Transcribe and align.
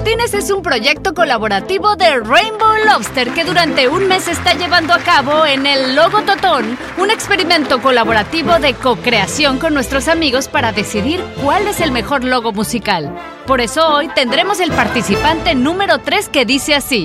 Martínez 0.00 0.32
es 0.32 0.50
un 0.50 0.62
proyecto 0.62 1.12
colaborativo 1.12 1.94
de 1.94 2.20
Rainbow 2.20 2.72
Lobster 2.86 3.28
que 3.34 3.44
durante 3.44 3.86
un 3.86 4.08
mes 4.08 4.28
está 4.28 4.54
llevando 4.54 4.94
a 4.94 4.98
cabo 5.00 5.44
en 5.44 5.66
el 5.66 5.94
Logo 5.94 6.22
Totón 6.22 6.78
un 6.96 7.10
experimento 7.10 7.82
colaborativo 7.82 8.58
de 8.60 8.72
co-creación 8.72 9.58
con 9.58 9.74
nuestros 9.74 10.08
amigos 10.08 10.48
para 10.48 10.72
decidir 10.72 11.22
cuál 11.42 11.66
es 11.66 11.82
el 11.82 11.92
mejor 11.92 12.24
logo 12.24 12.50
musical. 12.50 13.14
Por 13.46 13.60
eso 13.60 13.86
hoy 13.86 14.08
tendremos 14.14 14.58
el 14.60 14.72
participante 14.72 15.54
número 15.54 15.98
3 15.98 16.30
que 16.30 16.46
dice 16.46 16.74
así. 16.74 17.04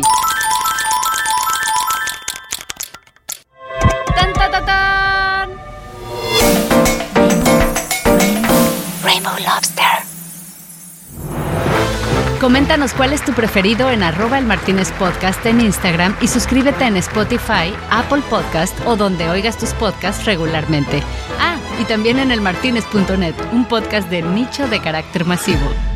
Coméntanos 12.45 12.93
cuál 12.93 13.11
es 13.11 13.25
tu 13.25 13.33
preferido 13.33 13.89
en 13.89 14.03
arroba 14.03 14.37
el 14.37 14.45
Martínez 14.45 14.91
Podcast 14.99 15.43
en 15.47 15.61
Instagram 15.61 16.15
y 16.21 16.27
suscríbete 16.27 16.85
en 16.85 16.95
Spotify, 16.97 17.73
Apple 17.89 18.21
Podcast 18.29 18.79
o 18.85 18.95
donde 18.95 19.27
oigas 19.27 19.57
tus 19.57 19.73
podcasts 19.73 20.25
regularmente. 20.25 21.01
Ah, 21.39 21.57
y 21.81 21.85
también 21.85 22.19
en 22.19 22.29
elmartinez.net, 22.29 23.33
un 23.51 23.65
podcast 23.65 24.11
de 24.11 24.21
nicho 24.21 24.67
de 24.67 24.79
carácter 24.79 25.25
masivo. 25.25 25.94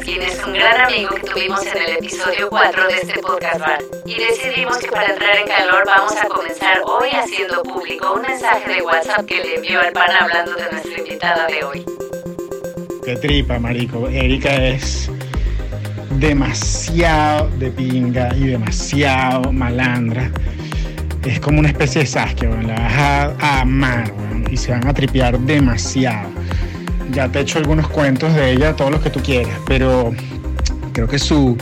Raskin 0.00 0.22
es 0.22 0.42
un 0.46 0.54
gran 0.54 0.80
amigo 0.80 1.10
que 1.14 1.26
tuvimos 1.28 1.66
en 1.66 1.82
el 1.82 1.96
episodio 1.98 2.48
4 2.48 2.86
de 2.88 2.94
este 2.94 3.20
podcast 3.20 3.82
y 4.06 4.14
decidimos 4.14 4.78
que 4.78 4.88
para 4.88 5.12
entrar 5.12 5.36
en 5.36 5.46
calor 5.46 5.82
vamos 5.84 6.12
a 6.16 6.26
comenzar 6.26 6.78
hoy 6.86 7.10
haciendo 7.10 7.62
público 7.62 8.14
un 8.14 8.22
mensaje 8.22 8.76
de 8.76 8.82
WhatsApp 8.82 9.26
que 9.26 9.36
le 9.36 9.56
envió 9.56 9.80
al 9.80 9.92
pan 9.92 10.10
hablando 10.18 10.54
de 10.54 10.70
nuestra 10.70 10.98
invitada 10.98 11.46
de 11.48 11.64
hoy. 11.64 11.84
Qué 13.04 13.16
tripa, 13.16 13.58
marico. 13.58 14.08
Erika 14.08 14.54
es 14.68 15.10
demasiado 16.12 17.50
de 17.58 17.70
pinga 17.70 18.34
y 18.36 18.46
demasiado 18.46 19.52
malandra. 19.52 20.30
Es 21.26 21.40
como 21.40 21.58
una 21.58 21.68
especie 21.68 22.02
de 22.02 22.06
Saskia. 22.06 22.48
La 22.48 22.74
vas 22.74 23.34
a, 23.42 23.60
amar, 23.60 24.10
Y 24.50 24.56
se 24.56 24.72
van 24.72 24.86
a 24.86 24.94
tripear 24.94 25.38
demasiado. 25.40 26.30
Ya 27.12 27.28
te 27.28 27.38
he 27.40 27.42
hecho 27.42 27.58
algunos 27.58 27.88
cuentos 27.88 28.34
de 28.34 28.52
ella, 28.52 28.74
todos 28.76 28.90
los 28.90 29.00
que 29.00 29.10
tú 29.10 29.20
quieras, 29.20 29.58
pero 29.66 30.12
creo 30.92 31.08
que 31.08 31.18
su, 31.18 31.56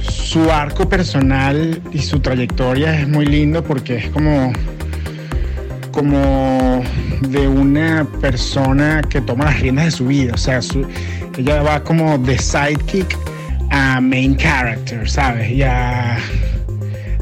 su 0.00 0.50
arco 0.50 0.88
personal 0.88 1.80
y 1.92 1.98
su 2.00 2.20
trayectoria 2.20 3.00
es 3.00 3.08
muy 3.08 3.26
lindo 3.26 3.62
porque 3.64 3.96
es 3.96 4.10
como 4.10 4.52
como 5.90 6.82
de 7.28 7.46
una 7.46 8.04
persona 8.20 9.00
que 9.08 9.20
toma 9.20 9.44
las 9.44 9.60
riendas 9.60 9.84
de 9.84 9.90
su 9.92 10.06
vida. 10.08 10.32
O 10.34 10.38
sea, 10.38 10.60
su- 10.60 10.84
ella 11.38 11.62
va 11.62 11.84
como 11.84 12.18
de 12.18 12.36
sidekick 12.36 13.16
a 13.70 14.00
main 14.00 14.36
character, 14.36 15.08
¿sabes? 15.08 15.50
Y 15.52 15.62
a 15.62 16.16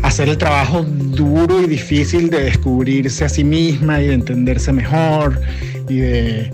hacer 0.02 0.30
el 0.30 0.38
trabajo 0.38 0.82
duro 0.84 1.62
y 1.62 1.66
difícil 1.66 2.30
de 2.30 2.44
descubrirse 2.44 3.26
a 3.26 3.28
sí 3.28 3.44
misma 3.44 4.00
y 4.00 4.06
de 4.08 4.14
entenderse 4.14 4.72
mejor 4.72 5.38
y 5.90 5.98
de 5.98 6.50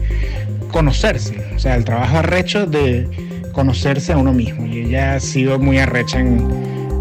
conocerse. 0.69 1.44
O 1.55 1.58
sea, 1.58 1.74
el 1.74 1.84
trabajo 1.84 2.19
arrecho 2.19 2.66
de 2.66 3.08
conocerse 3.52 4.12
a 4.12 4.19
uno 4.19 4.33
mismo. 4.33 4.66
Y 4.66 4.80
ella 4.80 5.14
ha 5.14 5.20
sido 5.20 5.58
muy 5.58 5.78
arrecha 5.78 6.20
en, 6.20 6.48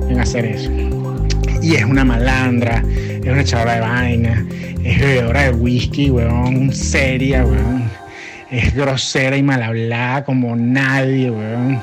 en 0.10 0.20
hacer 0.20 0.46
eso. 0.46 0.72
Y 1.62 1.76
es 1.76 1.84
una 1.84 2.04
malandra, 2.04 2.84
es 2.88 3.28
una 3.28 3.42
echadora 3.42 3.76
de 3.76 3.82
vaina, 3.82 4.46
es 4.84 5.00
bebedora 5.00 5.44
de 5.44 5.52
whisky, 5.52 6.10
weón, 6.10 6.74
seria, 6.74 7.46
weón. 7.46 7.90
Es 8.50 8.74
grosera 8.74 9.36
y 9.36 9.44
mal 9.44 9.62
hablada 9.62 10.24
como 10.24 10.56
nadie, 10.56 11.30
weón. 11.30 11.82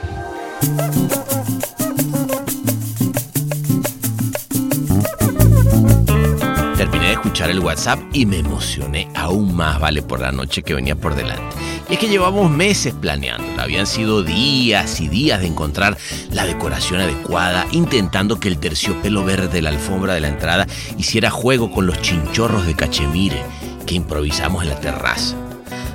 Terminé 6.76 7.06
de 7.06 7.12
escuchar 7.12 7.50
el 7.50 7.60
WhatsApp 7.60 8.00
y 8.12 8.24
me 8.26 8.38
emocioné 8.38 9.08
aún 9.14 9.54
más, 9.54 9.78
vale, 9.78 10.02
por 10.02 10.20
la 10.20 10.32
noche 10.32 10.62
que 10.62 10.74
venía 10.74 10.96
por 10.96 11.14
delante. 11.14 11.73
Y 11.88 11.94
es 11.94 11.98
que 11.98 12.08
llevamos 12.08 12.50
meses 12.50 12.94
planeando. 12.94 13.60
Habían 13.60 13.86
sido 13.86 14.22
días 14.22 15.00
y 15.00 15.08
días 15.08 15.40
de 15.40 15.46
encontrar 15.46 15.98
la 16.30 16.46
decoración 16.46 17.00
adecuada, 17.00 17.66
intentando 17.72 18.40
que 18.40 18.48
el 18.48 18.58
terciopelo 18.58 19.24
verde 19.24 19.48
de 19.48 19.62
la 19.62 19.70
alfombra 19.70 20.14
de 20.14 20.20
la 20.20 20.28
entrada 20.28 20.66
hiciera 20.96 21.30
juego 21.30 21.70
con 21.70 21.86
los 21.86 22.00
chinchorros 22.00 22.66
de 22.66 22.74
cachemire 22.74 23.42
que 23.86 23.94
improvisamos 23.94 24.62
en 24.62 24.70
la 24.70 24.80
terraza. 24.80 25.36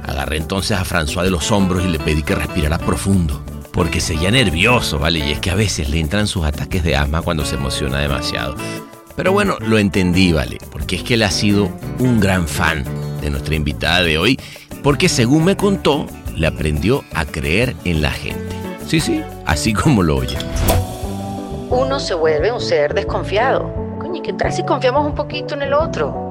Agarré 0.03 0.37
entonces 0.37 0.77
a 0.77 0.85
François 0.85 1.23
de 1.23 1.31
los 1.31 1.51
hombros 1.51 1.83
y 1.83 1.87
le 1.87 1.99
pedí 1.99 2.23
que 2.23 2.35
respirara 2.35 2.77
profundo, 2.77 3.43
porque 3.71 3.99
seguía 3.99 4.31
nervioso, 4.31 4.99
¿vale? 4.99 5.19
Y 5.19 5.31
es 5.31 5.39
que 5.39 5.51
a 5.51 5.55
veces 5.55 5.89
le 5.89 5.99
entran 5.99 6.27
sus 6.27 6.45
ataques 6.45 6.83
de 6.83 6.95
asma 6.95 7.21
cuando 7.21 7.45
se 7.45 7.55
emociona 7.55 7.99
demasiado. 7.99 8.55
Pero 9.15 9.33
bueno, 9.33 9.57
lo 9.59 9.77
entendí, 9.77 10.31
¿vale? 10.31 10.59
Porque 10.71 10.95
es 10.95 11.03
que 11.03 11.15
él 11.15 11.23
ha 11.23 11.31
sido 11.31 11.69
un 11.99 12.19
gran 12.19 12.47
fan 12.47 12.85
de 13.21 13.29
nuestra 13.29 13.55
invitada 13.55 14.01
de 14.01 14.17
hoy, 14.17 14.39
porque 14.83 15.09
según 15.09 15.45
me 15.45 15.55
contó, 15.57 16.05
le 16.35 16.47
aprendió 16.47 17.03
a 17.13 17.25
creer 17.25 17.75
en 17.85 18.01
la 18.01 18.11
gente. 18.11 18.55
Sí, 18.87 18.99
sí, 18.99 19.21
así 19.45 19.73
como 19.83 20.03
lo 20.03 20.17
oye. 20.17 20.37
uno 21.69 21.99
se 21.99 22.13
vuelve 22.13 22.51
un 22.51 22.61
ser 22.61 22.93
desconfiado. 22.93 23.71
Coño, 23.99 24.21
¿qué 24.21 24.33
tal 24.33 24.51
si 24.53 24.63
confiamos 24.63 25.05
un 25.05 25.15
poquito 25.15 25.53
en 25.55 25.61
el 25.63 25.73
otro? 25.73 26.27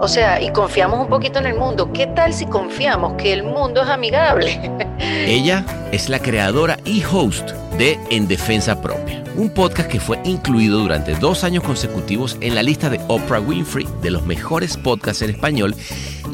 O 0.00 0.08
sea, 0.08 0.40
y 0.42 0.50
confiamos 0.50 1.00
un 1.00 1.08
poquito 1.08 1.38
en 1.38 1.46
el 1.46 1.54
mundo. 1.54 1.92
¿Qué 1.92 2.06
tal 2.08 2.34
si 2.34 2.46
confiamos 2.46 3.14
que 3.14 3.32
el 3.32 3.42
mundo 3.44 3.82
es 3.82 3.88
amigable? 3.88 4.60
Ella 4.98 5.64
es 5.92 6.08
la 6.08 6.18
creadora 6.18 6.78
y 6.84 7.02
host 7.04 7.52
de 7.78 7.98
En 8.10 8.26
Defensa 8.26 8.80
Propia, 8.82 9.22
un 9.36 9.50
podcast 9.50 9.90
que 9.90 10.00
fue 10.00 10.20
incluido 10.24 10.78
durante 10.78 11.14
dos 11.14 11.44
años 11.44 11.62
consecutivos 11.64 12.36
en 12.40 12.54
la 12.54 12.62
lista 12.62 12.90
de 12.90 13.00
Oprah 13.08 13.40
Winfrey 13.40 13.86
de 14.02 14.10
los 14.10 14.24
mejores 14.24 14.76
podcasts 14.76 15.22
en 15.22 15.30
español 15.30 15.74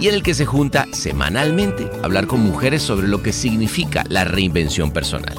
y 0.01 0.09
en 0.09 0.15
el 0.15 0.23
que 0.23 0.35
se 0.35 0.47
junta 0.47 0.87
semanalmente 0.93 1.89
a 2.03 2.05
hablar 2.05 2.27
con 2.27 2.41
mujeres 2.41 2.83
sobre 2.83 3.09
lo 3.09 3.23
que 3.23 3.33
significa 3.33 4.05
la 4.09 4.25
reinvención 4.25 4.91
personal. 4.91 5.35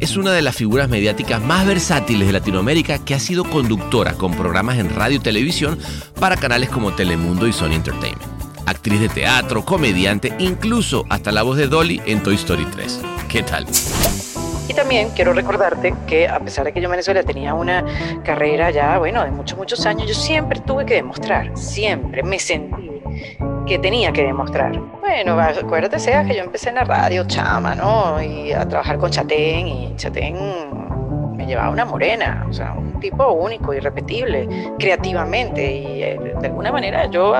Es 0.00 0.16
una 0.16 0.32
de 0.32 0.42
las 0.42 0.56
figuras 0.56 0.88
mediáticas 0.88 1.40
más 1.40 1.66
versátiles 1.66 2.26
de 2.26 2.32
Latinoamérica 2.32 2.98
que 2.98 3.14
ha 3.14 3.20
sido 3.20 3.44
conductora 3.44 4.14
con 4.14 4.34
programas 4.34 4.78
en 4.78 4.94
radio 4.94 5.16
y 5.16 5.20
televisión 5.20 5.78
para 6.20 6.36
canales 6.36 6.68
como 6.68 6.94
Telemundo 6.94 7.46
y 7.46 7.52
Sony 7.52 7.72
Entertainment. 7.72 8.22
Actriz 8.66 9.00
de 9.00 9.08
teatro, 9.08 9.64
comediante, 9.64 10.34
incluso 10.38 11.04
hasta 11.08 11.32
la 11.32 11.42
voz 11.42 11.56
de 11.56 11.68
Dolly 11.68 12.00
en 12.06 12.22
Toy 12.22 12.34
Story 12.34 12.66
3. 12.66 13.00
¿Qué 13.28 13.42
tal? 13.42 13.66
Y 14.68 14.74
también 14.74 15.10
quiero 15.10 15.32
recordarte 15.32 15.94
que 16.06 16.26
a 16.26 16.40
pesar 16.40 16.64
de 16.64 16.72
que 16.72 16.80
yo 16.80 16.86
en 16.86 16.92
Venezuela 16.92 17.22
tenía 17.22 17.54
una 17.54 17.84
carrera 18.24 18.70
ya, 18.70 18.98
bueno, 18.98 19.22
de 19.24 19.30
muchos, 19.30 19.58
muchos 19.58 19.84
años, 19.86 20.08
yo 20.08 20.14
siempre 20.14 20.60
tuve 20.60 20.86
que 20.86 20.94
demostrar, 20.94 21.56
siempre 21.56 22.22
me 22.22 22.38
sentí 22.38 22.94
que 23.66 23.78
tenía 23.78 24.12
que 24.12 24.24
demostrar. 24.24 24.78
Bueno, 25.00 25.38
acuérdate, 25.40 25.98
sea 25.98 26.24
que 26.24 26.34
yo 26.34 26.42
empecé 26.42 26.68
en 26.70 26.76
la 26.76 26.84
radio, 26.84 27.24
chama, 27.26 27.74
¿no? 27.74 28.22
Y 28.22 28.52
a 28.52 28.66
trabajar 28.66 28.98
con 28.98 29.10
Chatén, 29.10 29.66
y 29.66 29.96
Chatén 29.96 30.36
me 31.36 31.46
llevaba 31.46 31.70
una 31.70 31.84
morena, 31.84 32.46
o 32.48 32.52
sea, 32.52 32.72
un 32.72 33.00
tipo 33.00 33.32
único, 33.32 33.72
irrepetible, 33.72 34.48
creativamente, 34.78 35.72
y 35.72 36.02
eh, 36.02 36.18
de 36.40 36.46
alguna 36.46 36.72
manera 36.72 37.06
yo 37.06 37.34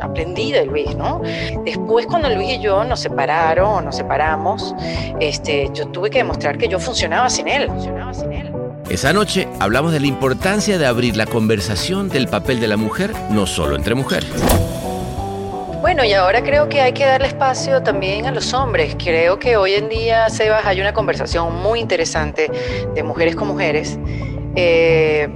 aprendí 0.00 0.52
de 0.52 0.66
Luis, 0.66 0.94
¿no? 0.96 1.22
Después 1.64 2.06
cuando 2.06 2.28
Luis 2.28 2.58
y 2.58 2.60
yo 2.60 2.84
nos 2.84 3.00
separaron, 3.00 3.84
nos 3.84 3.96
separamos, 3.96 4.74
este, 5.20 5.70
yo 5.72 5.86
tuve 5.88 6.10
que 6.10 6.18
demostrar 6.18 6.58
que 6.58 6.68
yo 6.68 6.78
funcionaba 6.78 7.30
sin 7.30 7.48
él, 7.48 7.68
funcionaba 7.68 8.14
sin 8.14 8.32
él. 8.32 8.52
Esa 8.88 9.12
noche 9.12 9.48
hablamos 9.60 9.92
de 9.92 10.00
la 10.00 10.06
importancia 10.06 10.76
de 10.76 10.86
abrir 10.86 11.16
la 11.16 11.26
conversación 11.26 12.08
del 12.08 12.28
papel 12.28 12.60
de 12.60 12.68
la 12.68 12.76
mujer, 12.76 13.12
no 13.30 13.46
solo 13.46 13.76
entre 13.76 13.94
mujeres. 13.94 14.30
Bueno, 15.80 16.04
y 16.04 16.12
ahora 16.12 16.42
creo 16.42 16.68
que 16.68 16.80
hay 16.80 16.92
que 16.92 17.04
darle 17.04 17.26
espacio 17.26 17.82
también 17.82 18.26
a 18.26 18.30
los 18.30 18.54
hombres. 18.54 18.96
Creo 19.02 19.38
que 19.38 19.56
hoy 19.56 19.74
en 19.74 19.88
día, 19.88 20.30
Sebas, 20.30 20.64
hay 20.64 20.80
una 20.80 20.92
conversación 20.92 21.60
muy 21.60 21.80
interesante 21.80 22.50
de 22.94 23.02
mujeres 23.02 23.34
con 23.34 23.48
mujeres. 23.48 23.98
Eh, 24.54 25.28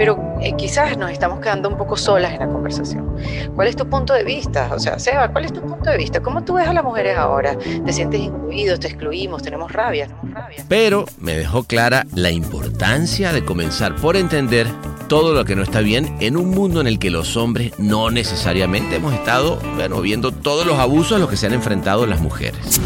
pero 0.00 0.18
eh, 0.40 0.54
quizás 0.56 0.96
nos 0.96 1.10
estamos 1.10 1.40
quedando 1.40 1.68
un 1.68 1.76
poco 1.76 1.94
solas 1.94 2.32
en 2.32 2.38
la 2.38 2.48
conversación. 2.48 3.14
¿Cuál 3.54 3.68
es 3.68 3.76
tu 3.76 3.86
punto 3.86 4.14
de 4.14 4.24
vista? 4.24 4.70
O 4.72 4.78
sea, 4.78 4.98
Sebas, 4.98 5.28
¿cuál 5.28 5.44
es 5.44 5.52
tu 5.52 5.60
punto 5.60 5.90
de 5.90 5.98
vista? 5.98 6.22
¿Cómo 6.22 6.42
tú 6.42 6.54
ves 6.54 6.66
a 6.66 6.72
las 6.72 6.82
mujeres 6.82 7.18
ahora? 7.18 7.54
¿Te 7.58 7.92
sientes 7.92 8.18
incluido? 8.18 8.78
¿Te 8.78 8.86
excluimos? 8.86 9.42
¿Tenemos 9.42 9.70
rabia? 9.70 10.06
¿Tenemos 10.06 10.32
rabia? 10.32 10.64
Pero 10.70 11.04
me 11.18 11.36
dejó 11.36 11.64
clara 11.64 12.06
la 12.14 12.30
importancia 12.30 13.34
de 13.34 13.44
comenzar 13.44 13.94
por 13.96 14.16
entender 14.16 14.66
todo 15.06 15.34
lo 15.34 15.44
que 15.44 15.54
no 15.54 15.62
está 15.62 15.80
bien 15.80 16.16
en 16.20 16.38
un 16.38 16.48
mundo 16.48 16.80
en 16.80 16.86
el 16.86 16.98
que 16.98 17.10
los 17.10 17.36
hombres 17.36 17.78
no 17.78 18.10
necesariamente 18.10 18.96
hemos 18.96 19.12
estado 19.12 19.58
viendo 20.00 20.32
todos 20.32 20.64
los 20.64 20.78
abusos 20.78 21.12
a 21.12 21.18
los 21.18 21.28
que 21.28 21.36
se 21.36 21.46
han 21.46 21.52
enfrentado 21.52 22.06
las 22.06 22.22
mujeres. 22.22 22.80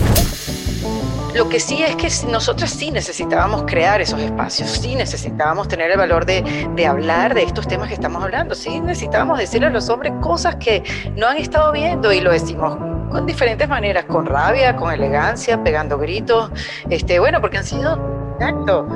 Lo 1.34 1.48
que 1.48 1.58
sí 1.58 1.82
es 1.82 1.96
que 1.96 2.08
nosotras 2.30 2.70
sí 2.70 2.90
necesitábamos 2.90 3.64
crear 3.66 4.00
esos 4.00 4.20
espacios, 4.20 4.70
sí 4.70 4.94
necesitábamos 4.94 5.66
tener 5.66 5.90
el 5.90 5.98
valor 5.98 6.24
de, 6.26 6.68
de 6.76 6.86
hablar 6.86 7.34
de 7.34 7.42
estos 7.42 7.66
temas 7.66 7.88
que 7.88 7.94
estamos 7.94 8.22
hablando, 8.22 8.54
sí 8.54 8.80
necesitábamos 8.80 9.38
decirle 9.38 9.66
a 9.66 9.70
los 9.70 9.88
hombres 9.88 10.12
cosas 10.20 10.56
que 10.56 10.84
no 11.16 11.26
han 11.26 11.36
estado 11.38 11.72
viendo 11.72 12.12
y 12.12 12.20
lo 12.20 12.30
decimos 12.30 12.76
con 13.10 13.26
diferentes 13.26 13.68
maneras, 13.68 14.04
con 14.06 14.26
rabia, 14.26 14.76
con 14.76 14.92
elegancia, 14.92 15.62
pegando 15.62 15.98
gritos, 15.98 16.50
este, 16.90 17.18
bueno, 17.18 17.40
porque 17.40 17.58
han 17.58 17.64
sido, 17.64 17.98
exacto, 18.38 18.88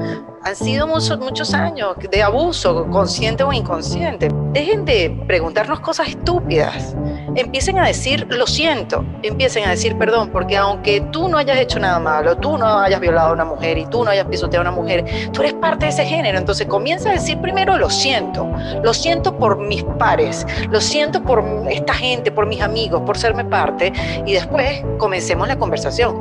han 0.42 0.56
sido 0.56 0.86
muchos, 0.86 1.18
muchos 1.18 1.52
años 1.54 1.96
de 2.10 2.22
abuso, 2.22 2.86
consciente 2.90 3.42
o 3.42 3.52
inconsciente. 3.52 4.30
Dejen 4.52 4.84
de 4.84 5.24
preguntarnos 5.26 5.80
cosas 5.80 6.08
estúpidas. 6.08 6.94
Empiecen 7.34 7.78
a 7.78 7.86
decir 7.86 8.26
lo 8.30 8.46
siento, 8.46 9.04
empiecen 9.22 9.64
a 9.64 9.70
decir 9.70 9.96
perdón, 9.96 10.30
porque 10.30 10.56
aunque 10.56 11.00
tú 11.12 11.28
no 11.28 11.38
hayas 11.38 11.58
hecho 11.58 11.78
nada 11.78 11.98
malo, 11.98 12.36
tú 12.36 12.56
no 12.56 12.78
hayas 12.78 13.00
violado 13.00 13.30
a 13.30 13.32
una 13.32 13.44
mujer 13.44 13.78
y 13.78 13.86
tú 13.86 14.04
no 14.04 14.10
hayas 14.10 14.26
pisoteado 14.26 14.66
a 14.66 14.70
una 14.70 14.80
mujer, 14.80 15.04
tú 15.32 15.42
eres 15.42 15.54
parte 15.54 15.86
de 15.86 15.90
ese 15.90 16.04
género. 16.04 16.38
Entonces 16.38 16.66
comienza 16.66 17.10
a 17.10 17.12
decir 17.12 17.38
primero 17.40 17.76
lo 17.76 17.90
siento, 17.90 18.50
lo 18.82 18.94
siento 18.94 19.36
por 19.36 19.58
mis 19.58 19.84
pares, 19.98 20.46
lo 20.70 20.80
siento 20.80 21.22
por 21.22 21.44
esta 21.70 21.94
gente, 21.94 22.30
por 22.30 22.46
mis 22.46 22.62
amigos, 22.62 23.02
por 23.04 23.18
serme 23.18 23.44
parte 23.44 23.92
y 24.24 24.32
después 24.32 24.82
comencemos 24.98 25.48
la 25.48 25.58
conversación. 25.58 26.16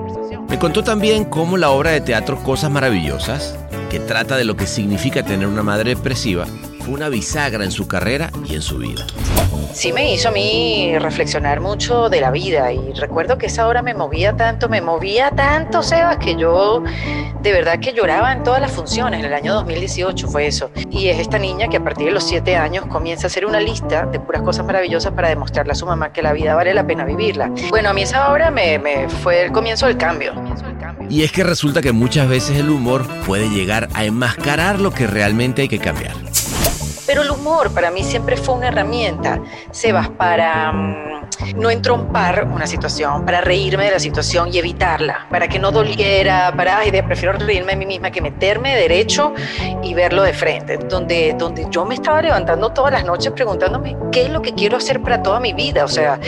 Me 0.49 0.57
contó 0.57 0.83
también 0.83 1.25
cómo 1.25 1.57
la 1.57 1.71
obra 1.71 1.91
de 1.91 2.01
teatro 2.01 2.37
Cosas 2.43 2.71
Maravillosas 2.71 3.57
que 3.89 3.99
trata 3.99 4.35
de 4.37 4.45
lo 4.45 4.55
que 4.55 4.67
significa 4.67 5.23
tener 5.23 5.47
una 5.47 5.63
madre 5.63 5.95
depresiva, 5.95 6.45
fue 6.79 6.93
una 6.93 7.09
bisagra 7.09 7.63
en 7.63 7.71
su 7.71 7.87
carrera 7.87 8.31
y 8.45 8.55
en 8.55 8.61
su 8.61 8.77
vida. 8.77 9.05
Sí 9.73 9.93
me 9.93 10.13
hizo 10.13 10.29
a 10.29 10.31
mí 10.31 10.97
reflexionar 10.97 11.59
mucho 11.59 12.09
de 12.09 12.19
la 12.19 12.31
vida 12.31 12.71
y 12.71 12.93
recuerdo 12.93 13.37
que 13.37 13.45
esa 13.45 13.67
hora 13.67 13.81
me 13.81 13.93
movía 13.93 14.35
tanto, 14.35 14.69
me 14.69 14.81
movía 14.81 15.29
tanto, 15.31 15.83
Sebas, 15.83 16.17
que 16.17 16.35
yo 16.35 16.83
de 17.41 17.51
verdad 17.51 17.79
que 17.79 17.93
lloraba 17.93 18.31
en 18.33 18.43
todas 18.43 18.59
las 18.59 18.71
funciones. 18.71 19.19
En 19.19 19.25
el 19.25 19.33
año 19.33 19.53
2018 19.53 20.27
fue 20.27 20.47
eso. 20.47 20.71
Y 20.89 21.09
es 21.09 21.19
esta 21.19 21.37
niña 21.37 21.67
que 21.67 21.77
a 21.77 21.83
partir 21.83 22.07
de 22.07 22.11
los 22.11 22.23
siete 22.23 22.55
años 22.55 22.85
comienza 22.87 23.25
a 23.25 23.27
hacer 23.27 23.45
una 23.45 23.59
lista 23.59 24.05
de 24.05 24.19
puras 24.19 24.41
cosas 24.41 24.65
maravillosas 24.65 25.13
para 25.13 25.29
demostrarle 25.29 25.73
a 25.73 25.75
su 25.75 25.85
mamá 25.85 26.11
que 26.11 26.21
la 26.21 26.33
vida 26.33 26.55
vale 26.55 26.73
la 26.73 26.85
pena 26.87 27.05
vivirla. 27.05 27.51
Bueno, 27.69 27.89
a 27.89 27.93
mí 27.93 28.01
esa 28.01 28.31
obra 28.31 28.49
me, 28.49 28.79
me 28.79 29.07
fue 29.09 29.45
el 29.45 29.51
comienzo 29.51 29.85
del 29.85 29.97
cambio. 29.97 30.33
Y 31.09 31.23
es 31.23 31.31
que 31.31 31.43
resulta 31.43 31.81
que 31.81 31.91
muchas 31.91 32.27
veces 32.27 32.57
el 32.57 32.69
humor 32.69 33.07
puede 33.25 33.49
llegar 33.49 33.89
a 33.93 34.05
enmascarar 34.05 34.79
lo 34.79 34.91
que 34.91 35.07
realmente 35.07 35.63
hay 35.63 35.67
que 35.67 35.79
cambiar. 35.79 36.13
Pero 37.05 37.21
el 37.21 37.31
humor 37.31 37.71
para 37.71 37.89
mí 37.89 38.03
siempre 38.03 38.35
fue 38.35 38.55
una 38.55 38.67
herramienta, 38.67 39.41
Sebas, 39.71 40.09
para 40.09 40.73
mm, 40.73 41.16
no 41.55 41.69
entrompar 41.69 42.45
una 42.45 42.67
situación, 42.67 43.25
para 43.25 43.41
reírme 43.41 43.85
de 43.85 43.91
la 43.91 43.99
situación 43.99 44.49
y 44.51 44.57
evitarla, 44.57 45.27
para 45.29 45.47
que 45.47 45.59
no 45.59 45.71
doliera, 45.71 46.53
para, 46.55 46.79
ay, 46.79 46.91
prefiero 47.03 47.33
reírme 47.33 47.73
de 47.73 47.77
mí 47.77 47.85
misma 47.85 48.11
que 48.11 48.21
meterme 48.21 48.75
derecho 48.75 49.33
y 49.83 49.93
verlo 49.93 50.23
de 50.23 50.33
frente, 50.33 50.77
donde, 50.77 51.35
donde 51.37 51.67
yo 51.69 51.85
me 51.85 51.95
estaba 51.95 52.21
levantando 52.21 52.71
todas 52.71 52.91
las 52.91 53.05
noches 53.05 53.31
preguntándome 53.33 53.95
qué 54.11 54.23
es 54.23 54.29
lo 54.29 54.41
que 54.41 54.53
quiero 54.53 54.77
hacer 54.77 55.01
para 55.01 55.21
toda 55.21 55.39
mi 55.39 55.53
vida, 55.53 55.85
o 55.85 55.87
sea, 55.87 56.19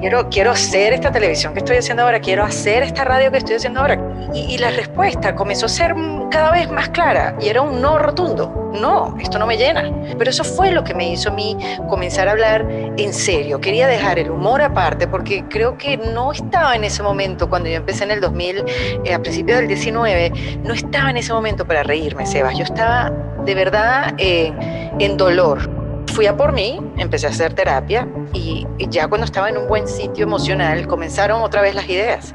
quiero, 0.00 0.28
quiero 0.28 0.50
hacer 0.50 0.92
esta 0.92 1.10
televisión 1.12 1.52
que 1.52 1.60
estoy 1.60 1.76
haciendo 1.76 2.02
ahora, 2.02 2.20
quiero 2.20 2.44
hacer 2.44 2.82
esta 2.82 3.04
radio 3.04 3.30
que 3.30 3.38
estoy 3.38 3.56
haciendo 3.56 3.80
ahora. 3.80 3.98
Y, 4.34 4.54
y 4.54 4.58
la 4.58 4.70
respuesta 4.70 5.34
comenzó 5.34 5.66
a 5.66 5.68
ser 5.68 5.94
cada 6.30 6.50
vez 6.50 6.70
más 6.70 6.88
clara 6.90 7.36
y 7.40 7.48
era 7.48 7.62
un 7.62 7.80
no 7.80 7.98
rotundo. 7.98 8.66
No, 8.80 9.16
esto 9.18 9.38
no 9.38 9.46
me 9.46 9.56
llena. 9.56 9.90
Pero 10.18 10.30
eso 10.30 10.44
fue 10.44 10.70
lo 10.70 10.84
que 10.84 10.94
me 10.94 11.10
hizo 11.10 11.30
a 11.30 11.32
mí 11.32 11.56
comenzar 11.88 12.28
a 12.28 12.32
hablar 12.32 12.66
en 12.96 13.12
serio. 13.12 13.60
Quería 13.60 13.86
dejar 13.86 14.18
el 14.18 14.30
humor 14.30 14.45
aparte 14.54 15.08
porque 15.08 15.44
creo 15.48 15.76
que 15.76 15.96
no 15.96 16.32
estaba 16.32 16.74
en 16.76 16.84
ese 16.84 17.02
momento, 17.02 17.48
cuando 17.48 17.68
yo 17.68 17.76
empecé 17.76 18.04
en 18.04 18.12
el 18.12 18.20
2000, 18.20 18.64
eh, 19.04 19.14
a 19.14 19.18
principios 19.20 19.58
del 19.58 19.68
19, 19.68 20.32
no 20.64 20.72
estaba 20.72 21.10
en 21.10 21.16
ese 21.16 21.32
momento 21.32 21.66
para 21.66 21.82
reírme, 21.82 22.26
Sebas. 22.26 22.56
Yo 22.56 22.64
estaba 22.64 23.10
de 23.44 23.54
verdad 23.54 24.14
eh, 24.18 24.52
en 24.98 25.16
dolor. 25.16 25.70
Fui 26.12 26.26
a 26.26 26.36
por 26.36 26.52
mí, 26.52 26.80
empecé 26.96 27.26
a 27.26 27.30
hacer 27.30 27.52
terapia 27.52 28.08
y 28.32 28.66
ya 28.88 29.08
cuando 29.08 29.24
estaba 29.24 29.50
en 29.50 29.58
un 29.58 29.66
buen 29.66 29.86
sitio 29.86 30.24
emocional 30.24 30.86
comenzaron 30.86 31.42
otra 31.42 31.60
vez 31.60 31.74
las 31.74 31.88
ideas 31.88 32.34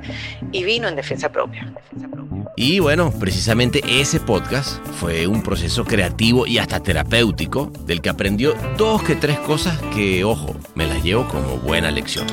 y 0.51 0.63
vino 0.63 0.87
en 0.87 0.95
defensa 0.95 1.29
propia. 1.29 1.71
Defensa 1.89 2.07
propia. 2.09 2.40
Y 2.63 2.79
bueno, 2.79 3.09
precisamente 3.09 3.81
ese 3.87 4.19
podcast 4.19 4.85
fue 4.99 5.25
un 5.25 5.41
proceso 5.41 5.83
creativo 5.83 6.45
y 6.45 6.59
hasta 6.59 6.79
terapéutico 6.79 7.71
del 7.87 8.01
que 8.01 8.09
aprendió 8.09 8.53
dos 8.77 9.01
que 9.01 9.15
tres 9.15 9.39
cosas 9.39 9.81
que, 9.95 10.23
ojo, 10.23 10.53
me 10.75 10.85
las 10.85 11.01
llevo 11.01 11.27
como 11.27 11.57
buena 11.57 11.89
lección. 11.89 12.27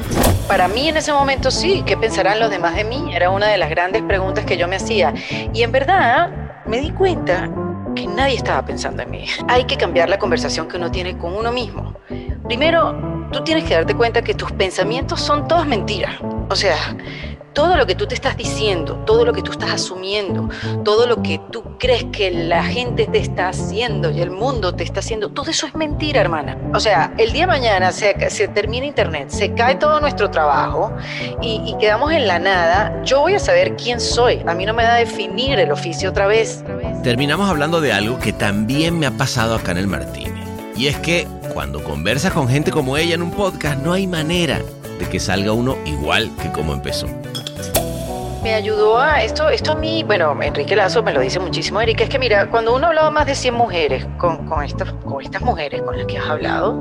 Para 0.46 0.69
mí 0.69 0.86
en 0.86 0.98
ese 0.98 1.14
momento 1.14 1.50
sí, 1.50 1.82
¿qué 1.86 1.96
pensarán 1.96 2.40
los 2.40 2.50
demás 2.50 2.76
de 2.76 2.84
mí? 2.84 3.14
Era 3.14 3.30
una 3.30 3.46
de 3.46 3.56
las 3.56 3.70
grandes 3.70 4.02
preguntas 4.02 4.44
que 4.44 4.58
yo 4.58 4.69
me 4.69 4.76
hacía. 4.76 5.14
Y 5.54 5.62
en 5.62 5.72
verdad 5.72 6.62
me 6.66 6.78
di 6.78 6.90
cuenta 6.90 7.50
que 7.96 8.06
nadie 8.06 8.36
estaba 8.36 8.66
pensando 8.66 9.02
en 9.04 9.10
mí. 9.10 9.25
Hay 9.48 9.64
que 9.64 9.78
cambiar 9.78 10.10
la 10.10 10.19
conversación 10.19 10.69
que 10.69 10.76
uno 10.76 10.90
tiene 10.90 11.16
con 11.16 11.34
uno 11.34 11.52
mismo. 11.52 11.94
Primero, 12.44 13.28
tú 13.32 13.44
tienes 13.44 13.64
que 13.64 13.72
darte 13.72 13.94
cuenta 13.94 14.20
que 14.20 14.34
tus 14.34 14.52
pensamientos 14.52 15.22
son 15.22 15.48
todas 15.48 15.66
mentiras. 15.66 16.16
O 16.50 16.56
sea, 16.56 16.77
todo 17.59 17.77
lo 17.77 17.87
que 17.87 17.97
tú 17.97 18.06
te 18.06 18.15
estás 18.15 18.37
diciendo, 18.37 19.03
todo 19.05 19.25
lo 19.25 19.33
que 19.33 19.43
tú 19.43 19.50
estás 19.50 19.73
asumiendo, 19.73 20.49
todo 20.85 21.09
lo 21.09 21.23
que 21.23 21.41
tú 21.50 21.77
crees 21.77 22.05
que 22.12 22.31
la 22.31 22.62
gente 22.62 23.06
te 23.06 23.19
está 23.19 23.49
haciendo 23.49 24.12
y 24.12 24.21
el 24.21 24.31
mundo 24.31 24.77
te 24.77 24.85
está 24.85 25.00
haciendo, 25.00 25.31
todo 25.31 25.50
eso 25.50 25.67
es 25.67 25.75
mentira, 25.75 26.21
hermana. 26.21 26.56
O 26.73 26.79
sea, 26.79 27.12
el 27.19 27.33
día 27.33 27.43
de 27.43 27.47
mañana 27.49 27.91
se, 27.91 28.15
termina 28.55 28.87
Internet, 28.87 29.31
se 29.31 29.55
cae 29.55 29.75
todo 29.75 30.00
nuestro 30.00 30.31
trabajo 30.31 30.93
y, 31.43 31.75
quedamos 31.81 32.12
en 32.12 32.29
la 32.29 32.39
nada, 32.39 33.03
yo 33.05 33.21
voy 33.21 33.35
a 33.35 33.41
saber 33.41 33.77
quién 33.77 34.00
soy. 34.00 34.41
A 34.47 34.55
mí 34.55 34.65
no 34.65 34.73
me 34.73 34.85
da 34.85 34.95
definir 34.95 35.59
el 35.59 35.73
oficio 35.73 36.11
otra 36.11 36.29
vez. 36.29 36.62
Terminamos 37.03 37.50
hablando 37.50 37.81
de 37.81 37.93
algo 37.93 38.19
que 38.19 38.33
también 38.33 38.99
me 38.99 39.06
ha 39.06 39.12
pasado 39.12 39.56
acá 39.56 39.73
en 39.73 39.79
el 39.79 39.89
Martínez. 39.89 40.47
Y 40.77 40.87
es 40.87 40.97
que 40.99 41.27
cuando 41.53 41.83
conversas 41.83 42.33
con 42.33 42.49
gente 42.49 42.71
como 42.71 42.97
ella 42.97 43.17
en 43.17 43.23
un 43.23 43.33
podcast, 43.33 43.83
no 43.83 43.93
hay 43.93 44.06
manera 44.06 44.61
de 44.99 45.06
que 45.06 45.21
salga 45.21 45.53
uno 45.53 45.77
igual 45.85 46.31
que 46.43 46.50
como 46.53 46.73
empezó 46.73 47.06
me 48.43 48.55
ayudó 48.55 48.99
a 48.99 49.23
esto, 49.23 49.49
esto 49.49 49.73
a 49.73 49.75
mí, 49.75 50.05
bueno, 50.05 50.37
Enrique 50.41 50.77
Lazo 50.77 51.03
me 51.03 51.12
lo 51.12 51.21
dice 51.21 51.39
muchísimo, 51.41 51.81
Erika, 51.81 52.05
es 52.05 52.11
que 52.11 52.19
mira, 52.19 52.49
cuando 52.49 52.75
uno 52.75 52.87
hablaba 52.87 53.11
más 53.11 53.27
de 53.27 53.35
100 53.35 53.55
mujeres 53.55 54.06
con, 54.17 54.47
con, 54.47 54.62
estas, 54.65 54.93
con 54.93 55.23
estas 55.23 55.43
mujeres 55.43 55.83
con 55.83 55.97
las 55.97 56.06
que 56.06 56.19
has 56.19 56.29
hablado, 56.29 56.73